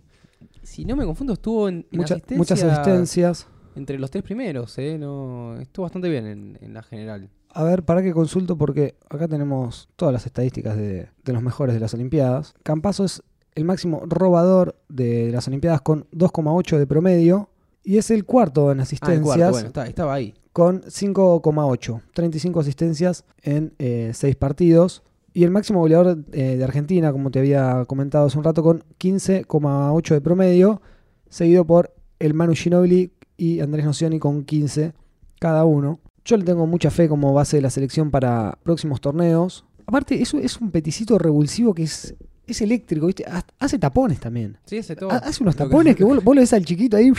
Si 0.63 0.85
no 0.85 0.95
me 0.95 1.05
confundo, 1.05 1.33
estuvo 1.33 1.67
en, 1.69 1.85
en 1.91 1.99
Mucha- 1.99 2.15
asistencia 2.15 2.37
muchas 2.37 2.63
asistencias. 2.63 3.47
entre 3.75 3.97
los 3.99 4.11
tres 4.11 4.23
primeros, 4.23 4.77
¿eh? 4.77 4.97
No, 4.97 5.57
estuvo 5.59 5.83
bastante 5.83 6.09
bien 6.09 6.25
en, 6.27 6.57
en 6.61 6.73
la 6.73 6.83
general. 6.83 7.29
A 7.53 7.63
ver, 7.63 7.83
para 7.83 8.01
que 8.01 8.13
consulto, 8.13 8.57
porque 8.57 8.95
acá 9.09 9.27
tenemos 9.27 9.89
todas 9.97 10.13
las 10.13 10.25
estadísticas 10.25 10.77
de, 10.77 11.09
de 11.23 11.33
los 11.33 11.41
mejores 11.43 11.73
de 11.75 11.81
las 11.81 11.93
Olimpiadas. 11.93 12.53
Campazo 12.63 13.03
es 13.03 13.23
el 13.55 13.65
máximo 13.65 14.03
robador 14.05 14.75
de 14.87 15.31
las 15.31 15.47
Olimpiadas 15.49 15.81
con 15.81 16.05
2,8 16.11 16.77
de 16.77 16.87
promedio. 16.87 17.49
Y 17.83 17.97
es 17.97 18.11
el 18.11 18.25
cuarto 18.25 18.65
en 18.71 18.79
Ah, 18.79 18.81
el 18.81 18.83
asistencias 18.83 19.23
cuarto, 19.23 19.51
bueno, 19.51 19.67
está- 19.67 19.87
estaba 19.87 20.13
ahí. 20.13 20.33
con 20.53 20.83
5,8. 20.83 22.01
35 22.13 22.59
asistencias 22.59 23.25
en 23.41 23.73
6 24.13 24.35
partidos. 24.35 25.03
Y 25.33 25.43
el 25.43 25.51
máximo 25.51 25.79
goleador 25.79 26.25
eh, 26.33 26.57
de 26.57 26.63
Argentina, 26.63 27.11
como 27.11 27.31
te 27.31 27.39
había 27.39 27.85
comentado 27.85 28.25
hace 28.27 28.37
un 28.37 28.43
rato, 28.43 28.61
con 28.63 28.83
15,8 28.99 30.13
de 30.13 30.21
promedio. 30.21 30.81
Seguido 31.29 31.65
por 31.65 31.93
el 32.19 32.33
Manu 32.33 32.53
Ginobili 32.53 33.11
y 33.37 33.61
Andrés 33.61 33.85
Nocioni 33.85 34.19
con 34.19 34.43
15 34.43 34.93
cada 35.39 35.63
uno. 35.65 35.99
Yo 36.25 36.37
le 36.37 36.43
tengo 36.43 36.67
mucha 36.67 36.91
fe 36.91 37.07
como 37.07 37.33
base 37.33 37.57
de 37.57 37.61
la 37.61 37.69
selección 37.69 38.11
para 38.11 38.57
próximos 38.63 38.99
torneos. 39.01 39.65
Aparte, 39.87 40.21
eso 40.21 40.37
es 40.37 40.59
un 40.59 40.69
peticito 40.71 41.17
revulsivo 41.17 41.73
que 41.73 41.83
es, 41.83 42.13
es 42.45 42.61
eléctrico, 42.61 43.07
¿viste? 43.07 43.25
Hace 43.59 43.79
tapones 43.79 44.19
también. 44.19 44.57
Sí, 44.65 44.77
ese 44.77 44.95
todo. 44.95 45.11
Ha- 45.11 45.17
Hace 45.17 45.41
unos 45.41 45.55
tapones 45.55 45.95
que 45.97 46.03
vos, 46.03 46.23
vos 46.23 46.35
lo 46.35 46.41
ves 46.41 46.53
al 46.53 46.65
chiquito 46.65 46.97
ahí, 46.97 47.11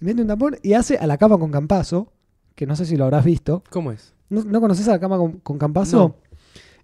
mete 0.00 0.22
un 0.22 0.26
tapón 0.28 0.56
y 0.62 0.72
hace 0.72 0.96
a 0.98 1.06
la 1.06 1.16
cama 1.18 1.38
con 1.38 1.50
Campazo, 1.50 2.12
que 2.54 2.66
no 2.66 2.74
sé 2.74 2.86
si 2.86 2.96
lo 2.96 3.04
habrás 3.04 3.24
visto. 3.24 3.62
¿Cómo 3.70 3.92
es? 3.92 4.14
¿No, 4.30 4.42
no 4.44 4.60
conoces 4.60 4.88
a 4.88 4.92
la 4.92 5.00
cama 5.00 5.18
con, 5.18 5.32
con 5.40 5.58
Campazo? 5.58 5.96
No. 5.98 6.16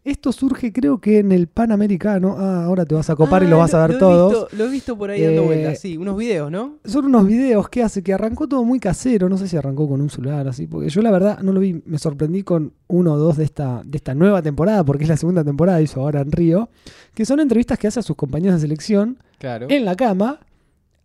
Esto 0.07 0.31
surge 0.31 0.73
creo 0.73 1.01
que 1.01 1.19
en 1.19 1.33
el 1.33 1.49
Panamericano. 1.49 2.37
Ah, 2.39 2.65
ahora 2.65 2.85
te 2.87 2.95
vas 2.95 3.11
a 3.11 3.17
copar 3.17 3.43
y 3.43 3.47
Ah, 3.47 3.51
lo 3.51 3.59
vas 3.59 3.75
a 3.75 3.85
ver 3.87 3.99
todos. 3.99 4.33
visto- 4.33 4.57
lo 4.57 4.65
he 4.67 4.71
visto 4.71 4.97
por 4.97 5.11
ahí 5.11 5.21
dando 5.21 5.43
Eh, 5.43 5.47
vueltas, 5.47 5.81
sí. 5.81 5.97
Unos 5.97 6.17
videos, 6.17 6.49
¿no? 6.51 6.77
Son 6.85 7.07
unos 7.07 7.27
videos 7.27 7.69
que 7.69 7.83
hace 7.83 8.05
que 8.05 8.13
arrancó 8.15 8.47
todo 8.47 8.63
muy 8.65 8.79
casero. 8.79 9.29
No 9.29 9.37
sé 9.37 9.49
si 9.49 9.57
arrancó 9.57 9.89
con 9.89 10.01
un 10.01 10.09
celular 10.09 10.47
así. 10.47 10.69
Porque 10.69 10.89
yo 10.91 11.03
la 11.03 11.11
verdad 11.11 11.41
no 11.41 11.53
lo 11.53 11.59
vi. 11.59 11.83
Me 11.87 11.99
sorprendí 11.99 12.45
con 12.45 12.73
uno 12.87 13.15
o 13.15 13.17
dos 13.19 13.37
de 13.37 13.45
esta, 13.45 13.83
de 13.85 13.97
esta 13.97 14.15
nueva 14.15 14.43
temporada. 14.43 14.85
Porque 14.85 15.03
es 15.03 15.09
la 15.11 15.17
segunda 15.17 15.43
temporada, 15.43 15.83
hizo 15.83 16.01
ahora 16.01 16.21
en 16.21 16.31
Río. 16.31 16.69
Que 17.13 17.25
son 17.27 17.41
entrevistas 17.41 17.77
que 17.77 17.89
hace 17.89 17.99
a 17.99 18.03
sus 18.05 18.15
compañeros 18.15 18.55
de 18.55 18.61
selección 18.61 19.19
Claro. 19.39 19.67
en 19.69 19.85
la 19.85 19.97
cama. 19.97 20.39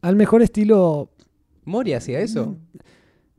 Al 0.04 0.16
mejor 0.16 0.44
estilo 0.44 1.10
Mori 1.66 1.94
hacía 1.94 2.20
eso. 2.20 2.56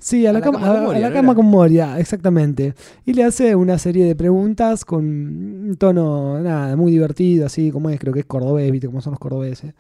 Sí, 0.03 0.27
a 0.27 0.33
la, 0.33 0.39
A 0.39 0.41
la 0.41 0.45
cama, 0.45 0.59
a 0.59 0.99
la 0.99 1.09
¿no 1.09 1.15
cama 1.15 1.35
con 1.37 1.47
Moria, 1.47 1.97
exactamente. 2.01 2.75
Y 3.07 3.13
le 3.13 3.23
hace 3.23 3.55
una 3.55 3.79
serie 3.79 4.05
de 4.05 4.17
preguntas 4.17 4.85
con 4.85 5.05
un 5.05 5.77
tono, 5.79 6.41
nada, 6.41 6.75
muy 6.75 6.91
divertido, 6.91 7.47
así 7.47 7.71
como 7.71 7.89
es, 7.89 8.01
creo 8.01 8.13
que 8.13 8.19
es 8.21 8.27
cordobés, 8.27 8.73
viste 8.73 8.89
cómo 8.89 9.01
son 9.01 9.13
los 9.13 9.21
cordobeses. 9.21 9.75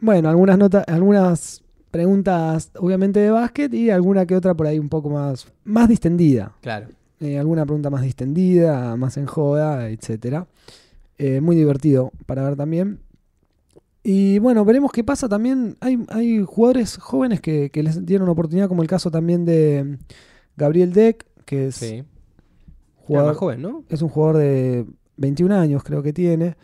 Bueno, 0.00 0.28
algunas 0.30 0.58
notas, 0.58 0.84
algunas 0.88 1.62
preguntas 1.92 2.72
obviamente 2.76 3.20
de 3.20 3.30
básquet 3.30 3.72
y 3.72 3.90
alguna 3.90 4.26
que 4.26 4.34
otra 4.34 4.54
por 4.54 4.66
ahí 4.66 4.80
un 4.80 4.88
poco 4.88 5.10
más, 5.10 5.46
más 5.62 5.88
distendida. 5.88 6.52
Claro. 6.60 6.88
Eh, 7.20 7.38
alguna 7.38 7.64
pregunta 7.64 7.88
más 7.88 8.02
distendida, 8.02 8.96
más 8.96 9.16
en 9.16 9.26
joda, 9.26 9.88
etcétera. 9.88 10.48
Eh, 11.18 11.40
muy 11.40 11.54
divertido 11.54 12.10
para 12.26 12.42
ver 12.42 12.56
también. 12.56 12.98
Y 14.08 14.38
bueno, 14.38 14.64
veremos 14.64 14.92
qué 14.92 15.02
pasa 15.02 15.28
también. 15.28 15.76
Hay, 15.80 15.98
hay 16.10 16.40
jugadores 16.44 16.96
jóvenes 16.96 17.40
que, 17.40 17.70
que 17.70 17.82
les 17.82 18.06
dieron 18.06 18.28
oportunidad, 18.28 18.68
como 18.68 18.82
el 18.82 18.88
caso 18.88 19.10
también 19.10 19.44
de 19.44 19.98
Gabriel 20.56 20.92
Deck, 20.92 21.26
que 21.44 21.66
es, 21.66 21.74
Sí. 21.74 22.04
Jugador, 22.98 23.30
más 23.30 23.36
joven, 23.36 23.62
¿no? 23.62 23.82
es 23.88 24.02
un 24.02 24.08
jugador 24.08 24.36
de 24.36 24.86
21 25.16 25.52
años, 25.56 25.82
creo 25.82 26.04
que 26.04 26.12
tiene. 26.12 26.56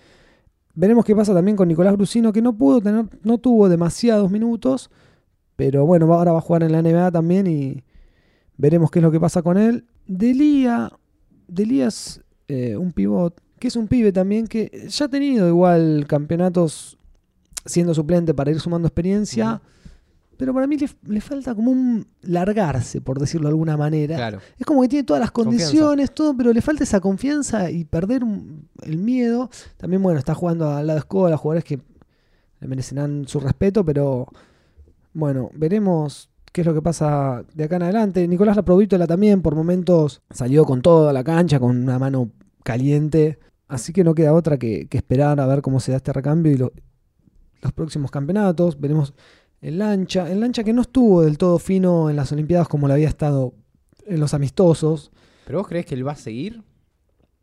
Veremos 0.75 1.05
qué 1.05 1.17
pasa 1.17 1.35
también 1.35 1.57
con 1.57 1.67
Nicolás 1.67 1.95
Brusino, 1.97 2.33
que 2.33 2.43
no 2.43 2.57
pudo 2.57 2.81
tener, 2.81 3.07
no 3.25 3.39
tuvo 3.39 3.69
demasiados 3.69 4.31
minutos, 4.31 4.89
pero 5.57 5.85
bueno, 5.85 6.07
va- 6.07 6.17
ahora 6.19 6.31
va 6.33 6.39
a 6.39 6.43
jugar 6.43 6.63
en 6.63 6.71
la 6.73 6.79
NBA 6.83 7.11
también 7.11 7.49
y 7.49 7.83
veremos 8.57 8.91
qué 8.93 9.01
es 9.01 9.03
lo 9.03 9.11
que 9.11 9.19
pasa 9.21 9.43
con 9.43 9.59
él. 9.59 9.85
Delía, 10.07 10.91
Delía 11.49 11.89
es 11.89 12.23
eh, 12.47 12.77
un 12.77 12.93
pivot, 12.93 13.41
que 13.59 13.67
es 13.69 13.75
un 13.77 13.89
pibe 13.89 14.13
también 14.13 14.47
que 14.47 14.87
ya 14.89 15.07
ha 15.07 15.09
tenido 15.09 15.49
igual 15.49 16.07
campeonatos 16.09 16.99
siendo 17.65 17.95
suplente 17.95 18.35
para 18.35 18.51
ir 18.51 18.61
sumando 18.61 18.89
experiencia, 18.89 19.61
pero 20.37 20.53
para 20.53 20.67
mí 20.67 20.77
le, 20.77 20.89
le 21.07 21.21
falta 21.21 21.55
como 21.55 21.71
un 21.71 22.07
largarse, 22.23 23.01
por 23.01 23.19
decirlo 23.21 23.47
de 23.49 23.53
alguna 23.53 23.77
manera. 23.77 24.17
Claro. 24.17 24.41
Es 24.59 24.67
como 24.67 24.83
que 24.83 24.89
tiene 24.89 25.05
todas 25.05 25.21
las 25.21 25.31
Confianza. 25.31 25.67
condiciones, 25.67 26.13
todo, 26.15 26.37
pero 26.37 26.53
le 26.53 26.61
falta 26.61 26.83
esa 26.85 27.01
confianza 27.01 27.71
y 27.71 27.85
perder 27.85 28.25
un- 28.25 28.69
el 28.83 28.99
miedo. 28.99 29.51
También, 29.77 30.03
bueno, 30.03 30.19
está 30.19 30.35
jugando 30.35 30.71
al 30.71 30.87
lado 30.87 30.97
de 30.97 31.01
Escola, 31.01 31.37
jugadores 31.37 31.65
que 31.65 31.79
le 32.61 32.67
merecerán 32.69 33.27
su 33.29 33.39
respeto, 33.41 33.85
pero 33.85 34.27
bueno, 35.15 35.51
veremos 35.55 36.29
qué 36.53 36.63
es 36.63 36.67
lo 36.67 36.75
que 36.75 36.83
pasa 36.83 37.45
de 37.55 37.65
acá 37.65 37.77
en 37.77 37.83
adelante. 37.85 38.27
Nicolás 38.27 38.57
Laprovítola 38.57 39.07
también, 39.07 39.43
por 39.43 39.55
momentos, 39.55 40.23
salió 40.31 40.65
con 40.65 40.83
toda 40.83 41.13
la 41.13 41.23
cancha, 41.25 41.61
con 41.61 41.77
una 41.77 41.99
mano 41.99 42.31
caliente. 42.65 43.39
Así 43.69 43.93
que 43.93 44.05
no 44.05 44.15
queda 44.15 44.33
otra 44.35 44.59
que, 44.59 44.87
que 44.89 44.99
esperar 44.99 45.39
a 45.41 45.47
ver 45.47 45.63
cómo 45.63 45.81
se 45.81 45.93
da 45.93 45.97
este 45.99 46.13
recambio 46.13 46.53
y 46.53 46.57
lo- 46.57 46.73
los 47.63 47.73
próximos 47.73 48.11
campeonatos. 48.11 48.79
Veremos 48.81 49.15
el 49.61 49.79
Lancha. 49.79 50.31
El 50.31 50.41
Lancha 50.41 50.65
que 50.65 50.73
no 50.73 50.83
estuvo 50.83 51.23
del 51.23 51.39
todo 51.39 51.59
fino 51.59 52.11
en 52.11 52.17
las 52.17 52.33
Olimpiadas 52.33 52.69
como 52.69 52.89
lo 52.89 52.95
había 52.95 53.09
estado 53.09 53.55
en 54.07 54.21
los 54.21 54.35
amistosos. 54.35 55.11
¿Pero 55.47 55.59
vos 55.59 55.69
crees 55.69 55.87
que 55.87 55.95
él 55.95 56.07
va 56.07 56.13
a 56.13 56.17
seguir? 56.17 56.63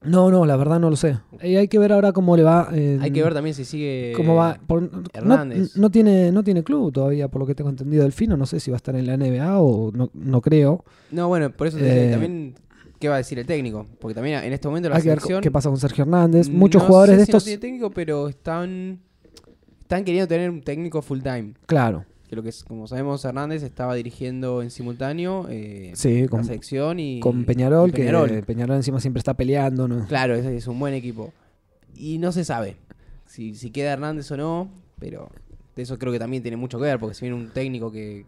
No, 0.02 0.32
no, 0.32 0.46
la 0.46 0.56
verdad 0.56 0.80
no 0.80 0.90
lo 0.90 0.96
sé. 0.96 1.18
Y 1.44 1.58
hay 1.58 1.68
que 1.68 1.78
ver 1.78 1.92
ahora 1.92 2.14
cómo 2.14 2.38
le 2.38 2.44
va. 2.44 2.70
Hay 2.70 3.12
que 3.12 3.22
ver 3.22 3.34
también 3.34 3.54
si 3.54 3.66
sigue. 3.66 4.14
cómo 4.16 4.34
va. 4.36 4.58
por- 4.66 4.82
no- 4.82 5.04
Hernández. 5.12 5.76
No, 5.76 5.92
tiene, 5.92 6.32
no 6.32 6.42
tiene 6.42 6.64
club 6.64 6.94
todavía, 6.94 7.28
por 7.28 7.42
lo 7.42 7.46
que 7.46 7.54
tengo 7.54 7.70
entendido 7.70 8.04
del 8.04 8.14
Fino. 8.14 8.38
No 8.38 8.46
sé 8.46 8.62
si 8.62 8.72
va 8.72 8.76
a 8.76 8.78
estar 8.78 8.96
en 8.96 9.06
la 9.08 9.18
NBA 9.18 9.60
o 9.60 9.92
no, 9.92 10.10
no 10.14 10.40
creo. 10.42 10.86
No, 11.12 11.28
bueno, 11.28 11.52
por 11.52 11.68
eso 11.68 11.78
Eh, 11.82 12.10
también. 12.12 12.56
¿Qué 12.98 13.08
va 13.10 13.16
a 13.16 13.18
decir 13.20 13.40
el 13.40 13.46
técnico? 13.46 13.88
Porque 14.00 14.14
también 14.16 14.42
en 14.44 14.52
este 14.54 14.68
momento 14.70 14.90
la 14.90 14.96
Hay 14.98 15.02
que 15.02 15.10
ver 15.10 15.20
selección. 15.20 15.42
qué 15.42 15.52
pasa 15.52 15.70
con 15.70 15.78
Sergio 15.78 16.04
Hernández. 16.04 16.50
Muchos 16.50 16.82
no 16.82 16.88
jugadores 16.88 17.16
sé 17.16 17.20
de 17.20 17.26
si 17.26 17.32
no 17.32 17.38
estos. 17.38 17.44
tiene 17.46 17.60
técnico, 17.60 17.92
pero 17.92 18.28
están. 18.30 19.00
Están 19.90 20.04
queriendo 20.06 20.28
tener 20.28 20.52
un 20.52 20.62
técnico 20.62 21.02
full 21.02 21.22
time. 21.22 21.54
Claro, 21.66 22.06
Que 22.30 22.36
lo 22.36 22.44
que 22.44 22.50
es, 22.50 22.64
como 22.64 22.86
sabemos, 22.86 23.26
Hernández 23.26 23.64
estaba 23.64 23.96
dirigiendo 23.96 24.62
en 24.62 24.70
simultáneo 24.70 25.48
eh, 25.50 25.94
sí, 25.96 26.22
la 26.22 26.28
con, 26.28 26.44
selección 26.44 27.00
y. 27.00 27.20
con 27.22 27.44
Peñarol, 27.44 27.90
y 27.90 27.94
Peñarol. 27.94 28.30
que 28.30 28.44
Peñarol 28.44 28.76
encima 28.76 29.00
siempre 29.00 29.18
está 29.18 29.34
peleando. 29.34 29.88
¿no? 29.88 30.06
Claro, 30.06 30.36
es, 30.36 30.46
es 30.46 30.68
un 30.68 30.78
buen 30.78 30.94
equipo. 30.94 31.34
Y 31.96 32.20
no 32.20 32.32
se 32.32 32.46
sabe 32.46 32.78
si, 33.26 33.56
si 33.56 33.72
queda 33.72 33.94
Hernández 33.94 34.30
o 34.32 34.38
no, 34.38 34.70
pero 35.00 35.32
de 35.76 35.82
eso 35.82 35.98
creo 35.98 36.14
que 36.14 36.20
también 36.20 36.44
tiene 36.44 36.56
mucho 36.56 36.78
que 36.78 36.84
ver, 36.84 37.00
porque 37.00 37.16
si 37.16 37.26
viene 37.26 37.36
un 37.36 37.50
técnico 37.50 37.92
que, 37.92 38.28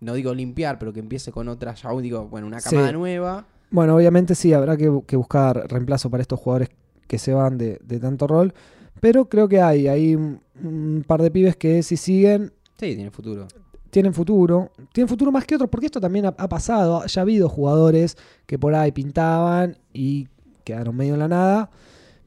no 0.00 0.12
digo 0.14 0.34
limpiar, 0.34 0.76
pero 0.80 0.92
que 0.92 0.98
empiece 0.98 1.30
con 1.30 1.46
otra, 1.46 1.72
ya 1.74 1.88
digo, 2.00 2.26
bueno, 2.26 2.48
una 2.48 2.58
Sí. 2.58 2.70
camada 2.70 2.90
nueva. 2.90 3.46
Bueno, 3.70 3.94
obviamente 3.94 4.34
sí, 4.34 4.52
habrá 4.52 4.76
que, 4.76 4.90
que 5.06 5.14
buscar 5.14 5.70
reemplazo 5.70 6.10
para 6.10 6.22
estos 6.22 6.40
jugadores 6.40 6.70
que 7.06 7.18
se 7.18 7.32
van 7.32 7.58
de, 7.58 7.78
de 7.84 8.00
tanto 8.00 8.26
rol. 8.26 8.52
Pero 8.98 9.28
creo 9.28 9.46
que 9.46 9.60
hay, 9.60 9.86
hay 9.88 10.16
un, 10.62 11.04
par 11.06 11.22
de 11.22 11.30
pibes 11.30 11.56
que 11.56 11.82
si 11.82 11.96
siguen 11.96 12.52
Sí, 12.78 12.94
tiene 12.94 13.10
futuro. 13.10 13.48
tienen 13.90 14.12
futuro. 14.12 14.70
Tienen 14.92 15.08
futuro 15.08 15.32
más 15.32 15.44
que 15.44 15.54
otros, 15.54 15.70
porque 15.70 15.86
esto 15.86 16.00
también 16.00 16.26
ha, 16.26 16.34
ha 16.36 16.48
pasado. 16.48 17.04
Ya 17.06 17.20
ha 17.20 17.22
habido 17.22 17.48
jugadores 17.48 18.16
que 18.46 18.58
por 18.58 18.74
ahí 18.74 18.92
pintaban 18.92 19.78
y 19.92 20.28
quedaron 20.64 20.96
medio 20.96 21.14
en 21.14 21.20
la 21.20 21.28
nada. 21.28 21.70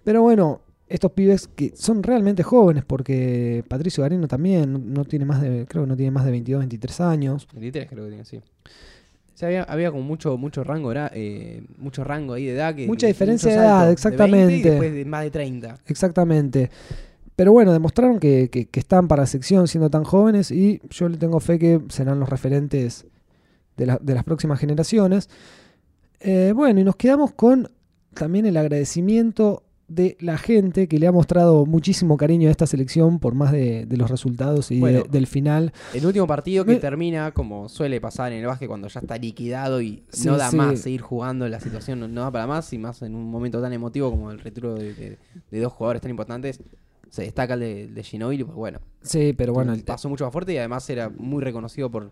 Pero 0.04 0.22
bueno, 0.24 0.62
estos 0.90 1.12
pibes 1.12 1.48
que 1.48 1.74
son 1.76 2.02
realmente 2.02 2.42
jóvenes, 2.42 2.84
porque 2.84 3.64
Patricio 3.68 4.02
Garino 4.02 4.28
también 4.28 4.74
no, 4.74 4.80
no 4.80 5.06
tiene 5.06 5.26
más 5.26 5.42
de, 5.42 5.66
creo 5.68 5.84
que 5.84 5.90
no 5.90 5.96
tiene 5.96 6.12
más 6.12 6.26
de 6.26 6.32
22, 6.32 6.60
23 6.60 7.02
años. 7.02 7.48
23 7.54 7.88
creo 7.88 8.06
que 8.06 8.10
tiene, 8.10 8.26
sí. 8.26 8.38
O 8.38 8.42
sea, 9.40 9.48
había, 9.48 9.64
había 9.64 9.92
como 9.92 10.04
mucho, 10.04 10.36
mucho 10.38 10.64
rango, 10.64 10.92
era, 10.92 11.12
eh, 11.14 11.64
mucho 11.78 12.04
rango 12.04 12.34
ahí 12.34 12.46
de 12.46 12.54
edad. 12.54 12.76
Que, 12.76 12.88
Mucha 12.88 13.08
diferencia 13.08 13.52
de 13.52 13.58
edad, 13.58 13.70
salto, 13.70 13.84
20 13.84 13.94
exactamente. 13.94 14.56
y 14.56 14.62
después 14.62 14.94
de 14.94 15.06
más 15.06 15.24
de 15.24 15.32
30. 15.32 15.78
Exactamente. 15.88 16.70
Pero 17.40 17.54
bueno, 17.54 17.72
demostraron 17.72 18.20
que, 18.20 18.50
que- 18.50 18.66
que 18.66 18.80
están 18.82 19.08
para 19.08 19.26
sección 19.26 19.66
siendo 19.70 19.90
tan 19.90 20.04
jóvenes 20.04 20.52
y 20.52 20.82
yo 20.90 21.08
le 21.08 21.16
tengo 21.16 21.40
fe 21.40 21.58
que 21.58 21.80
serán 21.88 22.20
los 22.20 22.28
referentes 22.28 23.06
de, 23.78 23.86
la- 23.86 23.98
de 24.02 24.14
las 24.14 24.26
próximas 24.26 24.60
generaciones. 24.60 25.30
Eh, 26.20 26.52
bueno, 26.54 26.82
y 26.82 26.84
nos 26.84 26.98
quedamos 26.98 27.32
con 27.32 27.70
también 28.14 28.46
el 28.46 28.58
agradecimiento 28.58 29.64
de 29.88 30.18
la 30.20 30.38
gente 30.38 30.90
que 30.90 31.00
le 31.00 31.08
ha 31.08 31.14
mostrado 31.14 31.66
muchísimo 31.66 32.18
cariño 32.18 32.50
a 32.50 32.52
esta 32.52 32.68
selección 32.68 33.20
por 33.20 33.36
más 33.36 33.54
de, 33.54 33.86
de 33.86 33.96
los 33.96 34.12
resultados 34.12 34.70
y 34.70 34.82
Bueno. 34.82 35.04
de- 35.04 35.08
del 35.10 35.26
final. 35.26 35.72
El 35.94 36.06
último 36.06 36.28
partido 36.28 36.66
que 36.66 36.74
Me- 36.74 36.80
termina, 36.80 37.32
como 37.32 37.70
suele 37.70 38.02
pasar 38.02 38.34
en 38.34 38.40
el 38.42 38.48
básquet 38.48 38.68
cuando 38.68 38.90
ya 38.90 39.00
está 39.00 39.18
liquidado 39.18 39.82
y 39.82 40.04
Sí, 40.12 40.28
no 40.28 40.36
da 40.36 40.50
sí. 40.52 40.58
más 40.58 40.82
seguir 40.82 41.00
jugando, 41.00 41.48
la 41.48 41.62
situación 41.62 42.02
no, 42.02 42.10
no 42.10 42.20
da 42.20 42.32
para 42.32 42.48
más, 42.48 42.74
y 42.74 42.78
más 42.78 43.02
en 43.02 43.16
un 43.16 43.32
momento 43.32 43.62
tan 43.62 43.72
emotivo 43.72 44.12
como 44.12 44.30
el 44.30 44.40
retiro 44.40 44.76
de, 44.76 44.94
de- 44.94 45.18
de 45.50 45.60
dos 45.62 45.72
jugadores 45.72 46.02
tan 46.02 46.12
importantes, 46.12 46.60
se 47.10 47.24
destaca 47.24 47.56
el 47.56 47.60
de, 47.60 47.88
de 47.88 48.04
Ginóbili, 48.04 48.44
pues 48.44 48.56
bueno, 48.56 48.80
Sí, 49.02 49.34
pero 49.38 49.54
bueno, 49.54 49.74
el- 49.74 49.84
pasó 49.84 50.10
mucho 50.10 50.24
más 50.26 50.34
fuerte 50.34 50.54
y 50.54 50.58
además 50.58 50.90
era 50.90 51.10
muy 51.10 51.44
reconocido 51.44 51.90
por 51.90 52.12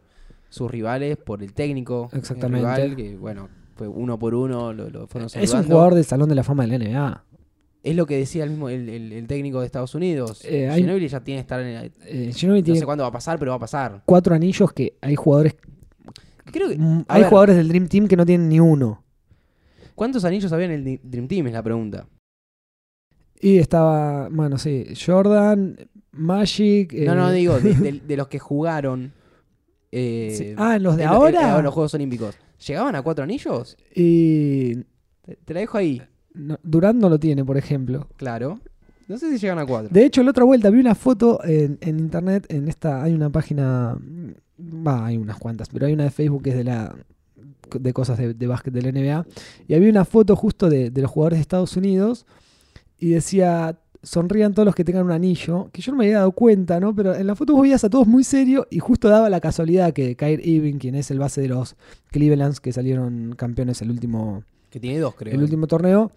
sus 0.50 0.70
rivales, 0.72 1.18
por 1.18 1.44
el 1.44 1.54
técnico. 1.54 2.10
el 2.14 2.20
Exactamente. 2.20 2.66
rival, 2.68 2.96
que 2.96 3.16
bueno, 3.18 3.50
fue 3.76 3.88
uno 3.88 4.18
por 4.18 4.34
uno, 4.34 4.74
lo, 4.74 4.90
lo 4.90 5.08
fueron 5.08 5.30
es 5.34 5.54
un 5.54 5.64
jugador 5.64 5.94
del 5.96 6.06
Salón 6.06 6.30
de 6.30 6.36
la 6.36 6.44
Fama 6.44 6.66
de 6.66 6.78
la 6.78 6.84
NBA. 6.86 7.24
Es 7.84 7.96
lo 7.96 8.06
que 8.06 8.18
decía 8.18 8.44
el 8.44 8.50
mismo 8.50 8.70
el, 8.70 8.90
el- 8.90 9.14
el 9.14 9.28
técnico 9.28 9.60
de 9.60 9.66
Estados 9.68 9.94
Unidos. 9.96 10.44
Eh, 10.46 10.68
hay- 10.70 10.82
Ginóbili 10.82 11.08
ya 11.08 11.20
tiene 11.24 11.38
que 11.40 11.42
estar 11.42 11.60
en 11.62 11.68
el- 11.68 11.92
Eh, 12.06 12.32
Ginobili 12.34 12.62
No 12.62 12.66
tiene 12.66 12.80
sé 12.80 12.86
cuándo 12.86 13.04
va 13.04 13.10
a 13.10 13.14
pasar, 13.14 13.38
pero 13.40 13.52
va 13.52 13.58
a 13.58 13.60
pasar. 13.60 14.02
cuatro 14.06 14.34
anillos 14.36 14.74
que 14.74 14.98
hay 15.02 15.16
jugadores, 15.16 15.56
Creo 16.46 16.70
que. 16.70 16.78
mm, 16.78 17.06
hay 17.08 17.22
ver, 17.22 17.30
jugadores 17.30 17.56
del 17.58 17.68
Dream 17.68 17.88
Team 17.88 18.08
que 18.08 18.16
no 18.18 18.26
tienen 18.26 18.50
ni 18.50 18.60
uno. 18.60 19.04
¿Cuántos 19.96 20.26
anillos 20.26 20.52
había 20.54 20.66
en 20.66 20.72
el 20.72 21.00
Dream 21.04 21.28
Team? 21.28 21.48
Es 21.48 21.54
la 21.54 21.64
pregunta. 21.64 22.08
Y 23.40 23.58
estaba, 23.60 24.30
bueno, 24.30 24.58
sí, 24.58 24.86
Jordan, 25.06 25.78
Magic. 26.12 26.94
No, 26.94 27.16
no, 27.16 27.30
eh, 27.30 27.34
digo, 27.36 27.60
de, 27.60 27.74
de- 27.74 28.02
de 28.08 28.18
los 28.18 28.28
que 28.28 28.40
jugaron. 28.40 29.12
eh, 29.92 30.34
sí. 30.38 30.54
Ah, 30.58 30.78
¿los 30.80 30.98
de 30.98 31.04
en- 31.04 31.10
ahora? 31.10 31.52
en- 31.54 31.58
en 31.60 31.64
los 31.64 31.74
Juegos 31.74 31.94
Olímpicos. 31.94 32.36
¿Llegaban 32.66 32.96
a 32.96 33.02
cuatro 33.04 33.24
anillos? 33.24 33.78
Y 33.96 34.76
Te, 35.24 35.36
te 35.46 35.54
la 35.54 35.60
dejo 35.60 35.78
ahí, 35.78 36.02
no, 36.34 36.58
Durán 36.64 36.98
no 37.00 37.10
lo 37.10 37.20
tiene, 37.20 37.44
por 37.46 37.58
ejemplo. 37.58 38.08
claro. 38.18 38.60
No 39.08 39.18
sé 39.18 39.32
si 39.32 39.38
llegan 39.38 39.58
a 39.58 39.66
cuatro. 39.66 39.88
De 39.90 40.04
hecho, 40.04 40.22
la 40.22 40.32
otra 40.32 40.44
vuelta 40.44 40.70
vi 40.70 40.82
una 40.82 40.94
foto 40.94 41.40
en, 41.46 41.78
en 41.80 41.98
internet, 41.98 42.46
en 42.50 42.68
esta, 42.68 43.02
hay 43.02 43.14
una 43.14 43.30
página, 43.30 43.98
va, 44.60 45.06
hay 45.06 45.16
unas 45.16 45.38
cuantas, 45.38 45.70
pero 45.70 45.86
hay 45.86 45.94
una 45.94 46.04
de 46.04 46.12
Facebook 46.12 46.44
que 46.44 46.50
es 46.50 46.58
de 46.58 46.66
la 46.66 46.94
de 47.80 47.94
cosas 47.94 48.18
de, 48.18 48.34
de 48.34 48.48
básquet 48.48 48.74
de 48.74 48.82
la 48.82 48.92
NBA, 48.92 49.26
y 49.70 49.76
había 49.76 49.90
una 49.90 50.04
foto 50.04 50.36
justo 50.36 50.70
de, 50.70 50.90
de 50.90 51.02
los 51.02 51.10
jugadores 51.10 51.38
de 51.38 51.42
Estados 51.42 51.78
Unidos, 51.78 52.26
y 53.00 53.10
decía, 53.10 53.80
sonrían 54.04 54.54
todos 54.54 54.66
los 54.66 54.76
que 54.76 54.84
tengan 54.84 55.04
un 55.06 55.12
anillo, 55.12 55.70
que 55.72 55.82
yo 55.82 55.92
no 55.92 55.98
me 55.98 56.06
había 56.06 56.18
dado 56.20 56.32
cuenta, 56.32 56.80
¿no? 56.80 56.96
Pero 56.96 57.14
en 57.16 57.28
la 57.28 57.36
foto 57.36 57.54
vos 57.54 57.62
veías 57.64 57.84
a 57.84 57.90
todos 57.90 58.08
muy 58.08 58.24
serios, 58.24 58.66
y 58.70 58.80
justo 58.80 59.10
daba 59.10 59.30
la 59.30 59.40
casualidad 59.40 59.94
que 59.94 60.16
Kyrie 60.16 60.48
Irving, 60.48 60.76
quien 60.80 60.96
es 60.96 61.12
el 61.12 61.20
base 61.20 61.42
de 61.42 61.50
los 61.50 61.76
Clevelands, 62.12 62.60
que 62.60 62.72
salieron 62.72 63.34
campeones 63.38 63.82
el 63.82 63.92
último 63.92 64.44
Que 64.70 64.80
tiene 64.80 65.00
dos, 65.00 65.16
creo. 65.16 65.34
el 65.34 65.42
último 65.44 65.68
torneo. 65.68 66.12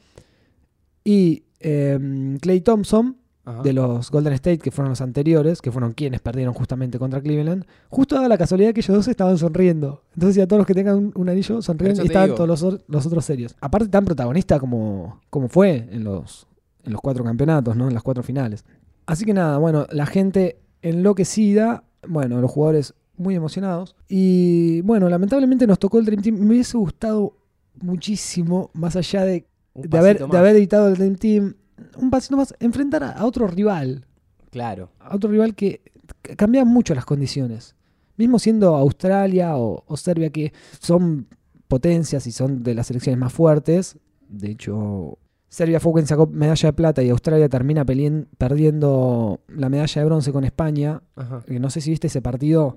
Y 1.04 1.44
Eh, 1.62 2.38
Clay 2.40 2.62
Thompson, 2.62 3.18
Ajá. 3.44 3.62
de 3.62 3.74
los 3.74 4.10
Golden 4.10 4.32
State, 4.32 4.58
que 4.60 4.70
fueron 4.70 4.90
los 4.92 5.02
anteriores, 5.02 5.60
que 5.60 5.70
fueron 5.70 5.92
quienes 5.92 6.20
perdieron 6.22 6.54
justamente 6.54 6.98
contra 6.98 7.20
Cleveland, 7.20 7.66
justo 7.90 8.14
daba 8.14 8.28
la 8.28 8.38
casualidad 8.38 8.72
que 8.72 8.80
ellos 8.80 8.96
dos 8.96 9.08
estaban 9.08 9.36
sonriendo. 9.36 10.02
Entonces, 10.14 10.42
a 10.42 10.46
todos 10.46 10.60
los 10.60 10.66
que 10.66 10.72
tengan 10.72 10.96
un, 10.96 11.12
un 11.14 11.28
anillo 11.28 11.60
sonríen 11.60 11.96
y 11.98 12.06
estaban 12.06 12.28
digo. 12.28 12.36
todos 12.36 12.62
los, 12.62 12.80
los 12.88 13.04
otros 13.06 13.24
serios. 13.26 13.54
Aparte, 13.60 13.88
tan 13.88 14.06
protagonista 14.06 14.58
como, 14.58 15.20
como 15.28 15.48
fue 15.48 15.86
en 15.90 16.02
los, 16.04 16.46
en 16.84 16.92
los 16.92 17.00
cuatro 17.00 17.24
campeonatos, 17.24 17.76
¿no? 17.76 17.88
En 17.88 17.94
las 17.94 18.02
cuatro 18.02 18.22
finales. 18.22 18.64
Así 19.06 19.24
que 19.24 19.34
nada, 19.34 19.58
bueno, 19.58 19.86
la 19.90 20.06
gente 20.06 20.58
enloquecida, 20.82 21.84
bueno, 22.08 22.40
los 22.40 22.50
jugadores 22.50 22.94
muy 23.16 23.34
emocionados. 23.34 23.96
Y 24.08 24.80
bueno, 24.82 25.08
lamentablemente 25.08 25.66
nos 25.66 25.78
tocó 25.78 25.98
el 25.98 26.04
Dream 26.06 26.22
Team. 26.22 26.36
Me 26.38 26.46
hubiese 26.54 26.76
gustado 26.78 27.36
muchísimo, 27.80 28.70
más 28.74 28.96
allá 28.96 29.24
de 29.24 29.46
de 29.74 29.98
haber, 29.98 30.16
pasito 30.16 30.24
de 30.24 30.28
más. 30.28 30.36
haber 30.38 30.56
editado 30.56 30.88
el 30.88 30.94
Dream 30.96 31.14
Team, 31.16 31.54
un 31.96 32.10
pasito 32.10 32.36
más, 32.36 32.54
enfrentar 32.60 33.02
a, 33.04 33.10
a 33.12 33.24
otro 33.24 33.46
rival, 33.46 34.04
Claro. 34.50 34.90
a 34.98 35.14
otro 35.14 35.30
rival 35.30 35.54
que 35.54 35.80
c- 36.26 36.36
cambian 36.36 36.66
mucho 36.68 36.94
las 36.94 37.04
condiciones. 37.04 37.74
Mismo 38.16 38.38
siendo 38.38 38.74
Australia 38.76 39.56
o, 39.56 39.84
o 39.86 39.96
Serbia, 39.96 40.30
que 40.30 40.52
son 40.80 41.26
potencias 41.68 42.26
y 42.26 42.32
son 42.32 42.62
de 42.62 42.74
las 42.74 42.88
selecciones 42.88 43.18
más 43.18 43.32
fuertes. 43.32 43.96
De 44.28 44.50
hecho, 44.50 45.18
Serbia 45.50 45.80
fue 45.80 45.92
quien 45.94 46.06
sacó 46.06 46.28
medalla 46.28 46.68
de 46.68 46.72
plata 46.72 47.02
y 47.02 47.10
Australia 47.10 47.48
termina 47.48 47.84
perdiendo 47.84 49.40
la 49.48 49.68
medalla 49.68 50.00
de 50.00 50.04
bronce 50.06 50.32
con 50.32 50.44
España. 50.44 51.02
Ajá. 51.16 51.42
No 51.48 51.70
sé 51.70 51.80
si 51.80 51.90
viste 51.90 52.06
ese 52.06 52.22
partido, 52.22 52.76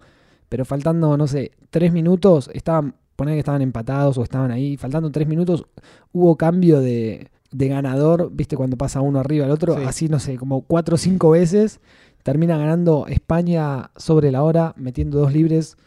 pero 0.50 0.66
faltando, 0.66 1.16
no 1.16 1.28
sé, 1.28 1.52
tres 1.70 1.94
minutos, 1.94 2.50
estaban, 2.54 2.96
poner 3.16 3.36
que 3.36 3.40
estaban 3.40 3.62
empatados 3.62 4.18
o 4.18 4.24
estaban 4.24 4.50
ahí, 4.52 4.76
faltando 4.76 5.12
tres 5.12 5.28
minutos, 5.28 5.66
hubo 6.12 6.36
cambio 6.36 6.82
de, 6.82 7.30
de 7.52 7.68
ganador, 7.68 8.32
viste, 8.34 8.58
cuando 8.58 8.76
pasa 8.76 9.02
uno 9.02 9.20
arriba 9.20 9.46
al 9.46 9.52
otro, 9.52 9.76
Sí. 9.78 9.84
así, 9.86 10.10
no 10.10 10.20
sé, 10.20 10.38
como 10.38 10.62
cuatro 10.64 10.96
o 10.96 10.98
cinco 10.98 11.30
veces, 11.30 11.80
termina 12.24 12.58
ganando 12.58 13.06
España 13.08 13.92
sobre 13.98 14.32
la 14.32 14.42
hora, 14.44 14.74
metiendo 14.78 15.20
dos 15.20 15.32
libres 15.32 15.78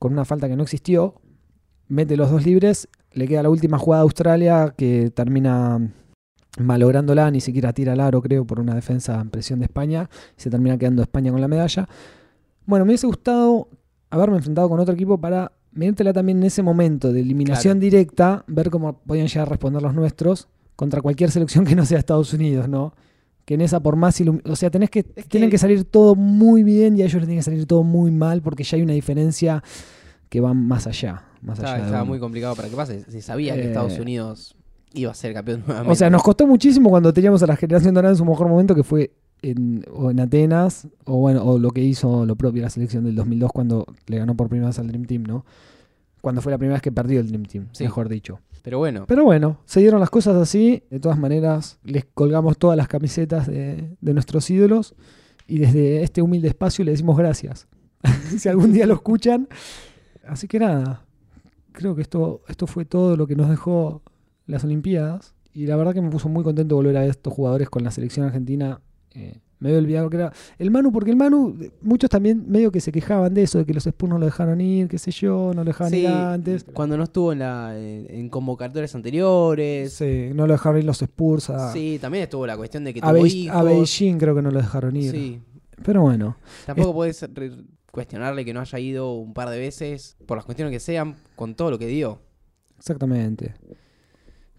con 0.00 0.12
una 0.12 0.24
falta 0.24 0.48
que 0.48 0.56
no 0.56 0.64
existió, 0.64 1.14
mete 1.86 2.16
los 2.16 2.32
dos 2.32 2.44
libres, 2.44 2.88
le 3.12 3.28
queda 3.28 3.44
la 3.44 3.50
última 3.50 3.78
jugada 3.78 4.02
a 4.02 4.04
Australia 4.04 4.74
que 4.76 5.10
termina 5.10 5.92
malográndola, 6.58 7.30
ni 7.30 7.40
siquiera 7.40 7.72
tira 7.72 7.92
al 7.92 8.00
aro, 8.00 8.22
creo, 8.22 8.46
por 8.46 8.60
una 8.60 8.74
defensa 8.74 9.20
en 9.20 9.30
presión 9.30 9.58
de 9.58 9.66
España, 9.66 10.08
y 10.36 10.40
se 10.40 10.50
termina 10.50 10.78
quedando 10.78 11.02
España 11.02 11.30
con 11.32 11.40
la 11.40 11.48
medalla. 11.48 11.88
Bueno, 12.64 12.84
me 12.84 12.90
hubiese 12.90 13.06
gustado 13.06 13.68
haberme 14.10 14.36
enfrentado 14.38 14.68
con 14.68 14.80
otro 14.80 14.94
equipo 14.94 15.18
para 15.18 15.52
medírtela 15.72 16.12
también 16.12 16.38
en 16.38 16.44
ese 16.44 16.62
momento 16.62 17.12
de 17.12 17.20
eliminación 17.20 17.78
directa, 17.78 18.44
ver 18.46 18.70
cómo 18.70 18.98
podían 19.00 19.26
llegar 19.28 19.46
a 19.46 19.50
responder 19.50 19.82
los 19.82 19.94
nuestros 19.94 20.48
contra 20.74 21.02
cualquier 21.02 21.30
selección 21.30 21.64
que 21.64 21.74
no 21.74 21.84
sea 21.84 21.98
Estados 21.98 22.32
Unidos, 22.32 22.68
¿no? 22.68 22.94
Que 23.44 23.54
en 23.54 23.60
esa 23.60 23.80
por 23.80 23.94
más 23.96 24.20
o 24.44 24.56
sea, 24.56 24.70
tenés 24.70 24.90
que, 24.90 25.06
Es 25.14 25.26
tienen 25.28 25.48
que- 25.50 25.54
que 25.54 25.58
salir 25.58 25.84
todo 25.84 26.14
muy 26.16 26.62
bien 26.64 26.96
y 26.98 27.02
a 27.02 27.04
ellos 27.04 27.16
les 27.20 27.26
tiene 27.26 27.38
que 27.38 27.44
salir 27.44 27.66
todo 27.66 27.82
muy 27.84 28.10
mal 28.10 28.42
porque 28.42 28.64
ya 28.64 28.76
hay 28.76 28.82
una 28.82 28.94
diferencia 28.94 29.62
que 30.28 30.40
va 30.40 30.52
más 30.54 30.86
allá, 30.88 31.22
más 31.42 31.58
Estaba, 31.58 31.76
allá 31.76 31.84
estaba 31.84 32.04
muy 32.04 32.18
complicado 32.18 32.56
para 32.56 32.68
que 32.68 32.74
pase. 32.74 33.04
Se 33.04 33.20
sabía 33.22 33.54
que 33.54 33.60
Eh, 33.62 33.66
Estados 33.68 33.98
Unidos 33.98 34.55
iba 34.96 35.10
a 35.10 35.14
ser 35.14 35.32
campeón 35.34 35.62
nuevamente. 35.66 35.92
O 35.92 35.94
sea, 35.94 36.10
nos 36.10 36.22
costó 36.22 36.46
muchísimo 36.46 36.90
cuando 36.90 37.12
teníamos 37.12 37.42
a 37.42 37.46
la 37.46 37.56
generación 37.56 37.94
dorada 37.94 38.12
en 38.12 38.18
su 38.18 38.24
mejor 38.24 38.48
momento, 38.48 38.74
que 38.74 38.82
fue 38.82 39.12
en, 39.42 39.84
o 39.92 40.10
en 40.10 40.18
Atenas, 40.20 40.88
o 41.04 41.18
bueno, 41.18 41.44
o 41.44 41.58
lo 41.58 41.70
que 41.70 41.82
hizo 41.82 42.24
lo 42.26 42.34
propio 42.36 42.62
la 42.62 42.70
selección 42.70 43.04
del 43.04 43.14
2002 43.14 43.52
cuando 43.52 43.86
le 44.06 44.18
ganó 44.18 44.34
por 44.36 44.48
primera 44.48 44.68
vez 44.68 44.78
al 44.78 44.88
Dream 44.88 45.04
Team, 45.04 45.22
¿no? 45.24 45.44
Cuando 46.20 46.40
fue 46.42 46.50
la 46.50 46.58
primera 46.58 46.74
vez 46.74 46.82
que 46.82 46.90
perdió 46.90 47.20
el 47.20 47.28
Dream 47.28 47.44
Team, 47.44 47.68
Sí. 47.72 47.84
mejor 47.84 48.08
dicho. 48.08 48.40
Pero 48.62 48.78
bueno, 48.78 49.04
Pero 49.06 49.22
bueno, 49.24 49.58
se 49.64 49.78
dieron 49.78 50.00
las 50.00 50.10
cosas 50.10 50.34
así. 50.36 50.82
De 50.90 50.98
todas 50.98 51.16
maneras, 51.18 51.78
les 51.84 52.04
colgamos 52.04 52.58
todas 52.58 52.76
las 52.76 52.88
camisetas 52.88 53.46
de, 53.46 53.96
de 54.00 54.12
nuestros 54.12 54.50
ídolos. 54.50 54.96
Y 55.46 55.58
desde 55.58 56.02
este 56.02 56.20
humilde 56.20 56.48
espacio 56.48 56.84
le 56.84 56.90
decimos 56.90 57.16
gracias. 57.16 57.68
si 58.36 58.48
algún 58.48 58.72
día 58.72 58.86
lo 58.86 58.94
escuchan. 58.94 59.46
Así 60.26 60.48
que 60.48 60.58
nada, 60.58 61.04
creo 61.70 61.94
que 61.94 62.02
esto, 62.02 62.42
esto 62.48 62.66
fue 62.66 62.84
todo 62.84 63.16
lo 63.16 63.28
que 63.28 63.36
nos 63.36 63.48
dejó 63.48 64.02
las 64.46 64.64
Olimpiadas. 64.64 65.34
Y 65.52 65.66
la 65.66 65.76
verdad 65.76 65.94
que 65.94 66.02
me 66.02 66.10
puso 66.10 66.28
muy 66.28 66.44
contento 66.44 66.76
volver 66.76 66.96
a 66.96 67.06
estos 67.06 67.32
jugadores 67.32 67.70
con 67.70 67.82
la 67.82 67.90
selección 67.90 68.26
argentina. 68.26 68.80
Eh, 69.14 69.40
me 69.58 69.70
había 69.70 69.78
olvidado 69.78 70.10
que 70.10 70.16
era 70.18 70.32
el 70.58 70.70
Manu, 70.70 70.92
porque 70.92 71.10
el 71.10 71.16
Manu, 71.16 71.56
eh, 71.62 71.70
muchos 71.80 72.10
también 72.10 72.44
medio 72.46 72.70
que 72.70 72.80
se 72.80 72.92
quejaban 72.92 73.32
de 73.32 73.44
eso, 73.44 73.56
de 73.56 73.64
que 73.64 73.72
los 73.72 73.86
Spurs 73.86 74.10
no 74.10 74.18
lo 74.18 74.26
dejaron 74.26 74.60
ir, 74.60 74.86
qué 74.86 74.98
sé 74.98 75.10
yo, 75.12 75.52
no 75.54 75.62
lo 75.62 75.64
dejaban 75.64 75.90
sí, 75.92 76.00
ir 76.00 76.08
antes. 76.08 76.64
cuando 76.64 76.98
no 76.98 77.04
estuvo 77.04 77.32
en, 77.32 77.38
la, 77.38 77.74
en, 77.78 78.06
en 78.10 78.28
convocatorias 78.28 78.94
anteriores. 78.94 79.94
Sí, 79.94 80.28
no 80.34 80.46
lo 80.46 80.52
dejaron 80.52 80.80
ir 80.80 80.84
los 80.84 81.00
Spurs 81.00 81.48
a, 81.48 81.72
Sí, 81.72 81.98
también 81.98 82.24
estuvo 82.24 82.46
la 82.46 82.56
cuestión 82.58 82.84
de 82.84 82.92
que 82.92 83.00
a, 83.02 83.10
tuvo 83.10 83.24
hijos. 83.26 83.56
a 83.56 83.62
Beijing 83.62 84.18
creo 84.18 84.34
que 84.34 84.42
no 84.42 84.50
lo 84.50 84.58
dejaron 84.58 84.94
ir. 84.94 85.10
Sí, 85.10 85.40
Pero 85.82 86.02
bueno, 86.02 86.36
tampoco 86.66 86.92
puedes 86.92 87.24
cuestionarle 87.90 88.44
que 88.44 88.52
no 88.52 88.60
haya 88.60 88.78
ido 88.78 89.14
un 89.14 89.32
par 89.32 89.48
de 89.48 89.58
veces, 89.58 90.18
por 90.26 90.36
las 90.36 90.44
cuestiones 90.44 90.70
que 90.70 90.80
sean, 90.80 91.16
con 91.34 91.54
todo 91.54 91.70
lo 91.70 91.78
que 91.78 91.86
dio. 91.86 92.20
exactamente. 92.78 93.54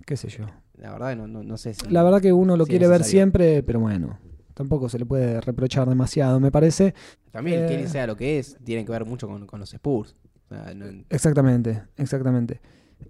Qué 0.07 0.15
sé 0.15 0.29
yo. 0.29 0.45
La 0.77 0.93
verdad, 0.93 1.17
no, 1.17 1.27
no, 1.27 1.43
no 1.43 1.57
sé 1.57 1.73
si. 1.73 1.85
La 1.89 2.01
verdad 2.01 2.21
que 2.21 2.31
uno 2.31 2.55
lo 2.55 2.65
quiere 2.65 2.87
ver 2.87 3.03
siempre, 3.03 3.61
pero 3.61 3.81
bueno, 3.81 4.17
tampoco 4.53 4.87
se 4.87 4.97
le 4.97 5.05
puede 5.05 5.41
reprochar 5.41 5.89
demasiado, 5.89 6.39
me 6.39 6.49
parece. 6.49 6.93
También, 7.31 7.65
Eh. 7.65 7.67
que 7.67 7.87
sea 7.89 8.07
lo 8.07 8.15
que 8.15 8.39
es, 8.39 8.57
tiene 8.63 8.85
que 8.85 8.91
ver 8.93 9.03
mucho 9.03 9.27
con, 9.27 9.45
con 9.45 9.59
los 9.59 9.73
Spurs. 9.73 10.15
O 10.49 10.55
sea, 10.55 10.73
no- 10.73 10.85
Exactamente, 11.09 11.83
exactamente. 11.97 12.61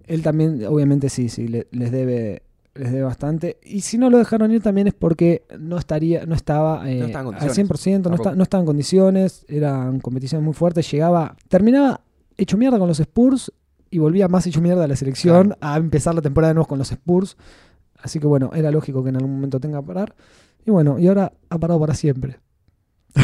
Él 0.08 0.22
también, 0.22 0.66
obviamente 0.66 1.08
sí, 1.08 1.28
sí, 1.28 1.46
le- 1.46 1.68
les 1.70 1.92
debe 1.92 2.42
les 2.74 2.90
debe 2.92 3.02
bastante. 3.04 3.58
Y 3.64 3.80
si 3.82 3.96
no 3.98 4.08
lo 4.10 4.18
dejaron 4.18 4.50
ir 4.52 4.60
también 4.62 4.86
es 4.88 4.94
porque 4.94 5.44
no 5.58 5.78
estaría 5.78 6.26
no 6.26 6.34
estaba 6.34 6.88
eh, 6.90 6.98
No 7.12 7.18
al 7.18 7.24
condiciones, 7.24 7.56
100%, 7.56 8.08
no, 8.10 8.14
está- 8.16 8.34
no 8.34 8.42
estaba 8.42 8.60
en 8.62 8.66
condiciones, 8.66 9.44
eran 9.48 10.00
competiciones 10.00 10.44
muy 10.44 10.54
fuertes, 10.54 10.90
llegaba, 10.90 11.36
terminaba 11.48 12.00
hecho 12.36 12.56
mierda 12.56 12.78
con 12.78 12.86
los 12.88 12.98
Spurs 13.00 13.52
y 13.90 13.98
volvía 13.98 14.28
más 14.28 14.46
hecho 14.46 14.60
mierda 14.60 14.84
a 14.84 14.88
la 14.88 14.96
selección 14.96 15.56
a 15.60 15.76
empezar 15.76 16.14
la 16.14 16.22
temporada 16.22 16.50
de 16.50 16.54
nuevo 16.54 16.68
con 16.68 16.78
los 16.78 16.90
Spurs. 16.92 17.36
Así 18.00 18.20
que 18.20 18.26
bueno, 18.26 18.50
era 18.54 18.70
lógico 18.70 19.02
que 19.02 19.08
en 19.10 19.16
algún 19.16 19.34
momento 19.34 19.58
tenga 19.60 19.80
que 19.80 19.86
parar. 19.86 20.14
Y 20.64 20.70
bueno, 20.70 20.98
y 20.98 21.06
ahora 21.08 21.32
ha 21.50 21.58
parado 21.58 21.80
para 21.80 21.94
siempre. 21.94 22.38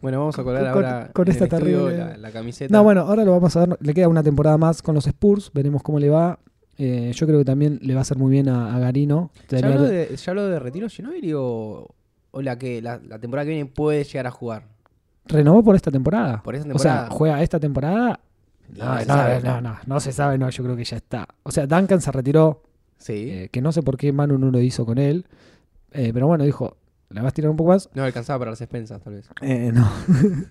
Bueno, 0.00 0.20
vamos 0.20 0.38
a 0.38 0.44
colgar 0.44 0.62
Con- 0.72 0.84
ahora 0.84 1.10
con 1.12 1.26
en 1.26 1.32
esta 1.32 1.44
el 1.44 1.50
terrible- 1.50 1.96
la, 1.98 2.16
la 2.16 2.30
camiseta. 2.30 2.72
No, 2.72 2.82
bueno, 2.84 3.02
ahora 3.02 3.24
lo 3.24 3.32
vamos 3.32 3.54
a 3.56 3.66
ver. 3.66 3.76
Le 3.80 3.92
queda 3.94 4.08
una 4.08 4.22
temporada 4.22 4.56
más 4.56 4.80
con 4.82 4.94
los 4.94 5.06
Spurs. 5.06 5.50
Veremos 5.52 5.82
cómo 5.82 5.98
le 5.98 6.08
va. 6.08 6.38
Eh, 6.78 7.10
yo 7.14 7.26
creo 7.26 7.38
que 7.40 7.44
también 7.44 7.78
le 7.82 7.94
va 7.94 8.00
a 8.00 8.02
hacer 8.02 8.16
muy 8.16 8.30
bien 8.30 8.48
a, 8.48 8.74
a 8.74 8.78
Garino. 8.78 9.30
¿Ya 9.50 9.58
habló 9.58 9.82
de, 9.82 10.14
ya 10.16 10.30
habló 10.30 10.46
de 10.46 10.58
retiro 10.60 10.88
Ginobili 10.88 11.32
o, 11.34 11.88
o 12.30 12.42
la 12.42 12.56
que 12.56 12.80
la, 12.80 12.98
la 12.98 13.18
temporada 13.18 13.44
que 13.46 13.50
viene 13.54 13.66
puede 13.66 14.04
llegar 14.04 14.26
a 14.28 14.30
jugar? 14.30 14.68
¿Renovó 15.26 15.62
por 15.62 15.74
esta 15.74 15.90
temporada? 15.90 16.40
Por 16.42 16.54
esa 16.54 16.62
O 16.72 16.78
sea, 16.78 16.92
temporada. 16.92 17.10
¿juega 17.10 17.42
esta 17.42 17.60
temporada? 17.60 18.20
No, 18.76 18.98
se 18.98 19.04
sabe. 19.06 19.40
no, 19.42 19.60
no, 19.60 19.76
no 19.86 20.00
se 20.00 20.12
sabe, 20.12 20.38
no, 20.38 20.48
yo 20.50 20.64
creo 20.64 20.76
que 20.76 20.84
ya 20.84 20.96
está. 20.96 21.26
O 21.42 21.50
sea, 21.50 21.66
Duncan 21.66 22.00
se 22.00 22.12
retiró, 22.12 22.62
Sí. 22.98 23.12
eh, 23.30 23.48
que 23.50 23.60
no 23.62 23.72
sé 23.72 23.82
por 23.82 23.96
qué 23.96 24.12
Manu 24.12 24.38
no 24.38 24.50
lo 24.50 24.60
hizo 24.60 24.84
con 24.84 24.98
él, 24.98 25.26
eh, 25.92 26.10
pero 26.12 26.26
bueno, 26.26 26.44
dijo, 26.44 26.76
¿la 27.10 27.22
vas 27.22 27.30
a 27.30 27.34
tirar 27.34 27.50
un 27.50 27.56
poco 27.56 27.70
más? 27.70 27.88
No 27.94 28.04
alcanzaba 28.04 28.38
para 28.40 28.50
las 28.52 28.60
expensas, 28.60 29.00
tal 29.02 29.14
vez. 29.14 29.28
Eh, 29.40 29.70
no. 29.72 29.88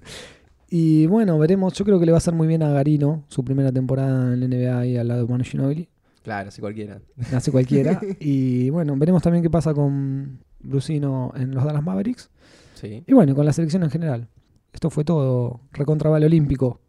y 0.70 1.08
bueno, 1.08 1.38
veremos, 1.40 1.74
yo 1.74 1.86
creo 1.86 2.00
que 2.00 2.06
le 2.06 2.12
va 2.12 2.18
a 2.18 2.20
hacer 2.20 2.34
muy 2.34 2.48
bien 2.48 2.64
a 2.64 2.72
Garino, 2.72 3.24
su 3.28 3.44
primera 3.44 3.72
temporada 3.72 4.34
en 4.34 4.40
la 4.40 4.48
NBA 4.48 4.80
ahí 4.80 4.98
al 4.98 5.08
lado 5.08 5.26
de 5.26 5.32
Manu 5.32 5.44
Ginobili. 5.44 5.88
Claro, 6.24 6.52
si 6.52 6.60
cualquiera. 6.60 7.00
nace 7.32 7.52
cualquiera. 7.52 8.02
y 8.20 8.70
bueno, 8.70 8.96
veremos 8.98 9.24
también 9.24 9.44
qué 9.44 9.50
pasa 9.50 9.74
con 9.74 10.40
Brusino 10.60 11.32
en 11.38 11.54
los 11.54 11.64
Dallas 11.64 11.84
Mavericks. 11.84 12.30
Sí. 12.74 13.04
Y 13.08 13.14
bueno, 13.14 13.34
con 13.34 13.46
la 13.46 13.54
selección 13.54 13.84
en 13.84 13.90
general. 13.90 14.28
Esto 14.74 14.90
fue 14.90 15.06
todo 15.06 15.62
recontravale 15.72 16.26
olímpico, 16.26 16.82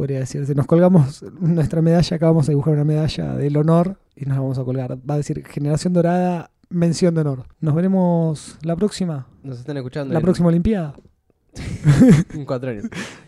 podría 0.00 0.20
decirse. 0.20 0.54
Nos 0.54 0.64
colgamos 0.64 1.22
nuestra 1.40 1.82
medalla, 1.82 2.16
acabamos 2.16 2.46
de 2.46 2.52
dibujar 2.52 2.72
una 2.72 2.84
medalla 2.84 3.34
del 3.36 3.54
honor 3.58 3.98
y 4.16 4.24
nos 4.24 4.34
la 4.36 4.40
vamos 4.40 4.58
a 4.58 4.64
colgar. 4.64 4.96
Va 4.98 5.12
a 5.12 5.16
decir 5.18 5.44
Generación 5.46 5.92
Dorada, 5.92 6.50
mención 6.70 7.14
de 7.14 7.20
honor. 7.20 7.44
Nos 7.60 7.74
veremos 7.74 8.56
la 8.62 8.76
próxima, 8.76 9.26
Nos 9.42 9.58
están 9.58 9.76
escuchando 9.76 10.14
la 10.14 10.20
en, 10.20 10.24
próxima 10.24 10.48
Olimpiada, 10.48 10.94
en 12.32 12.46
cuatro 12.46 12.70
años. 12.70 12.84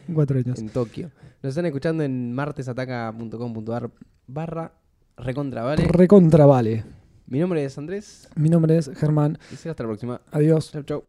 en 0.09 0.15
cuatro 0.15 0.39
años. 0.39 0.59
en 0.59 0.71
Tokio. 0.71 1.11
Nos 1.43 1.51
están 1.51 1.67
escuchando 1.67 2.05
en 2.05 2.33
martesataca.com.ar 2.33 3.91
barra 4.27 4.73
recontravale. 5.19 5.85
Recontravale. 5.89 6.85
Mi 7.27 7.39
nombre 7.39 7.65
es 7.67 7.77
Andrés 7.77 8.31
Mi 8.35 8.49
nombre 8.49 8.79
es 8.79 8.91
Germán. 8.95 9.39
y 9.53 9.57
será 9.57 9.73
hasta 9.73 9.83
la 9.83 9.89
próxima. 9.91 10.23
Adiós. 10.31 10.73
Chau, 10.73 10.83
chau. 10.85 11.05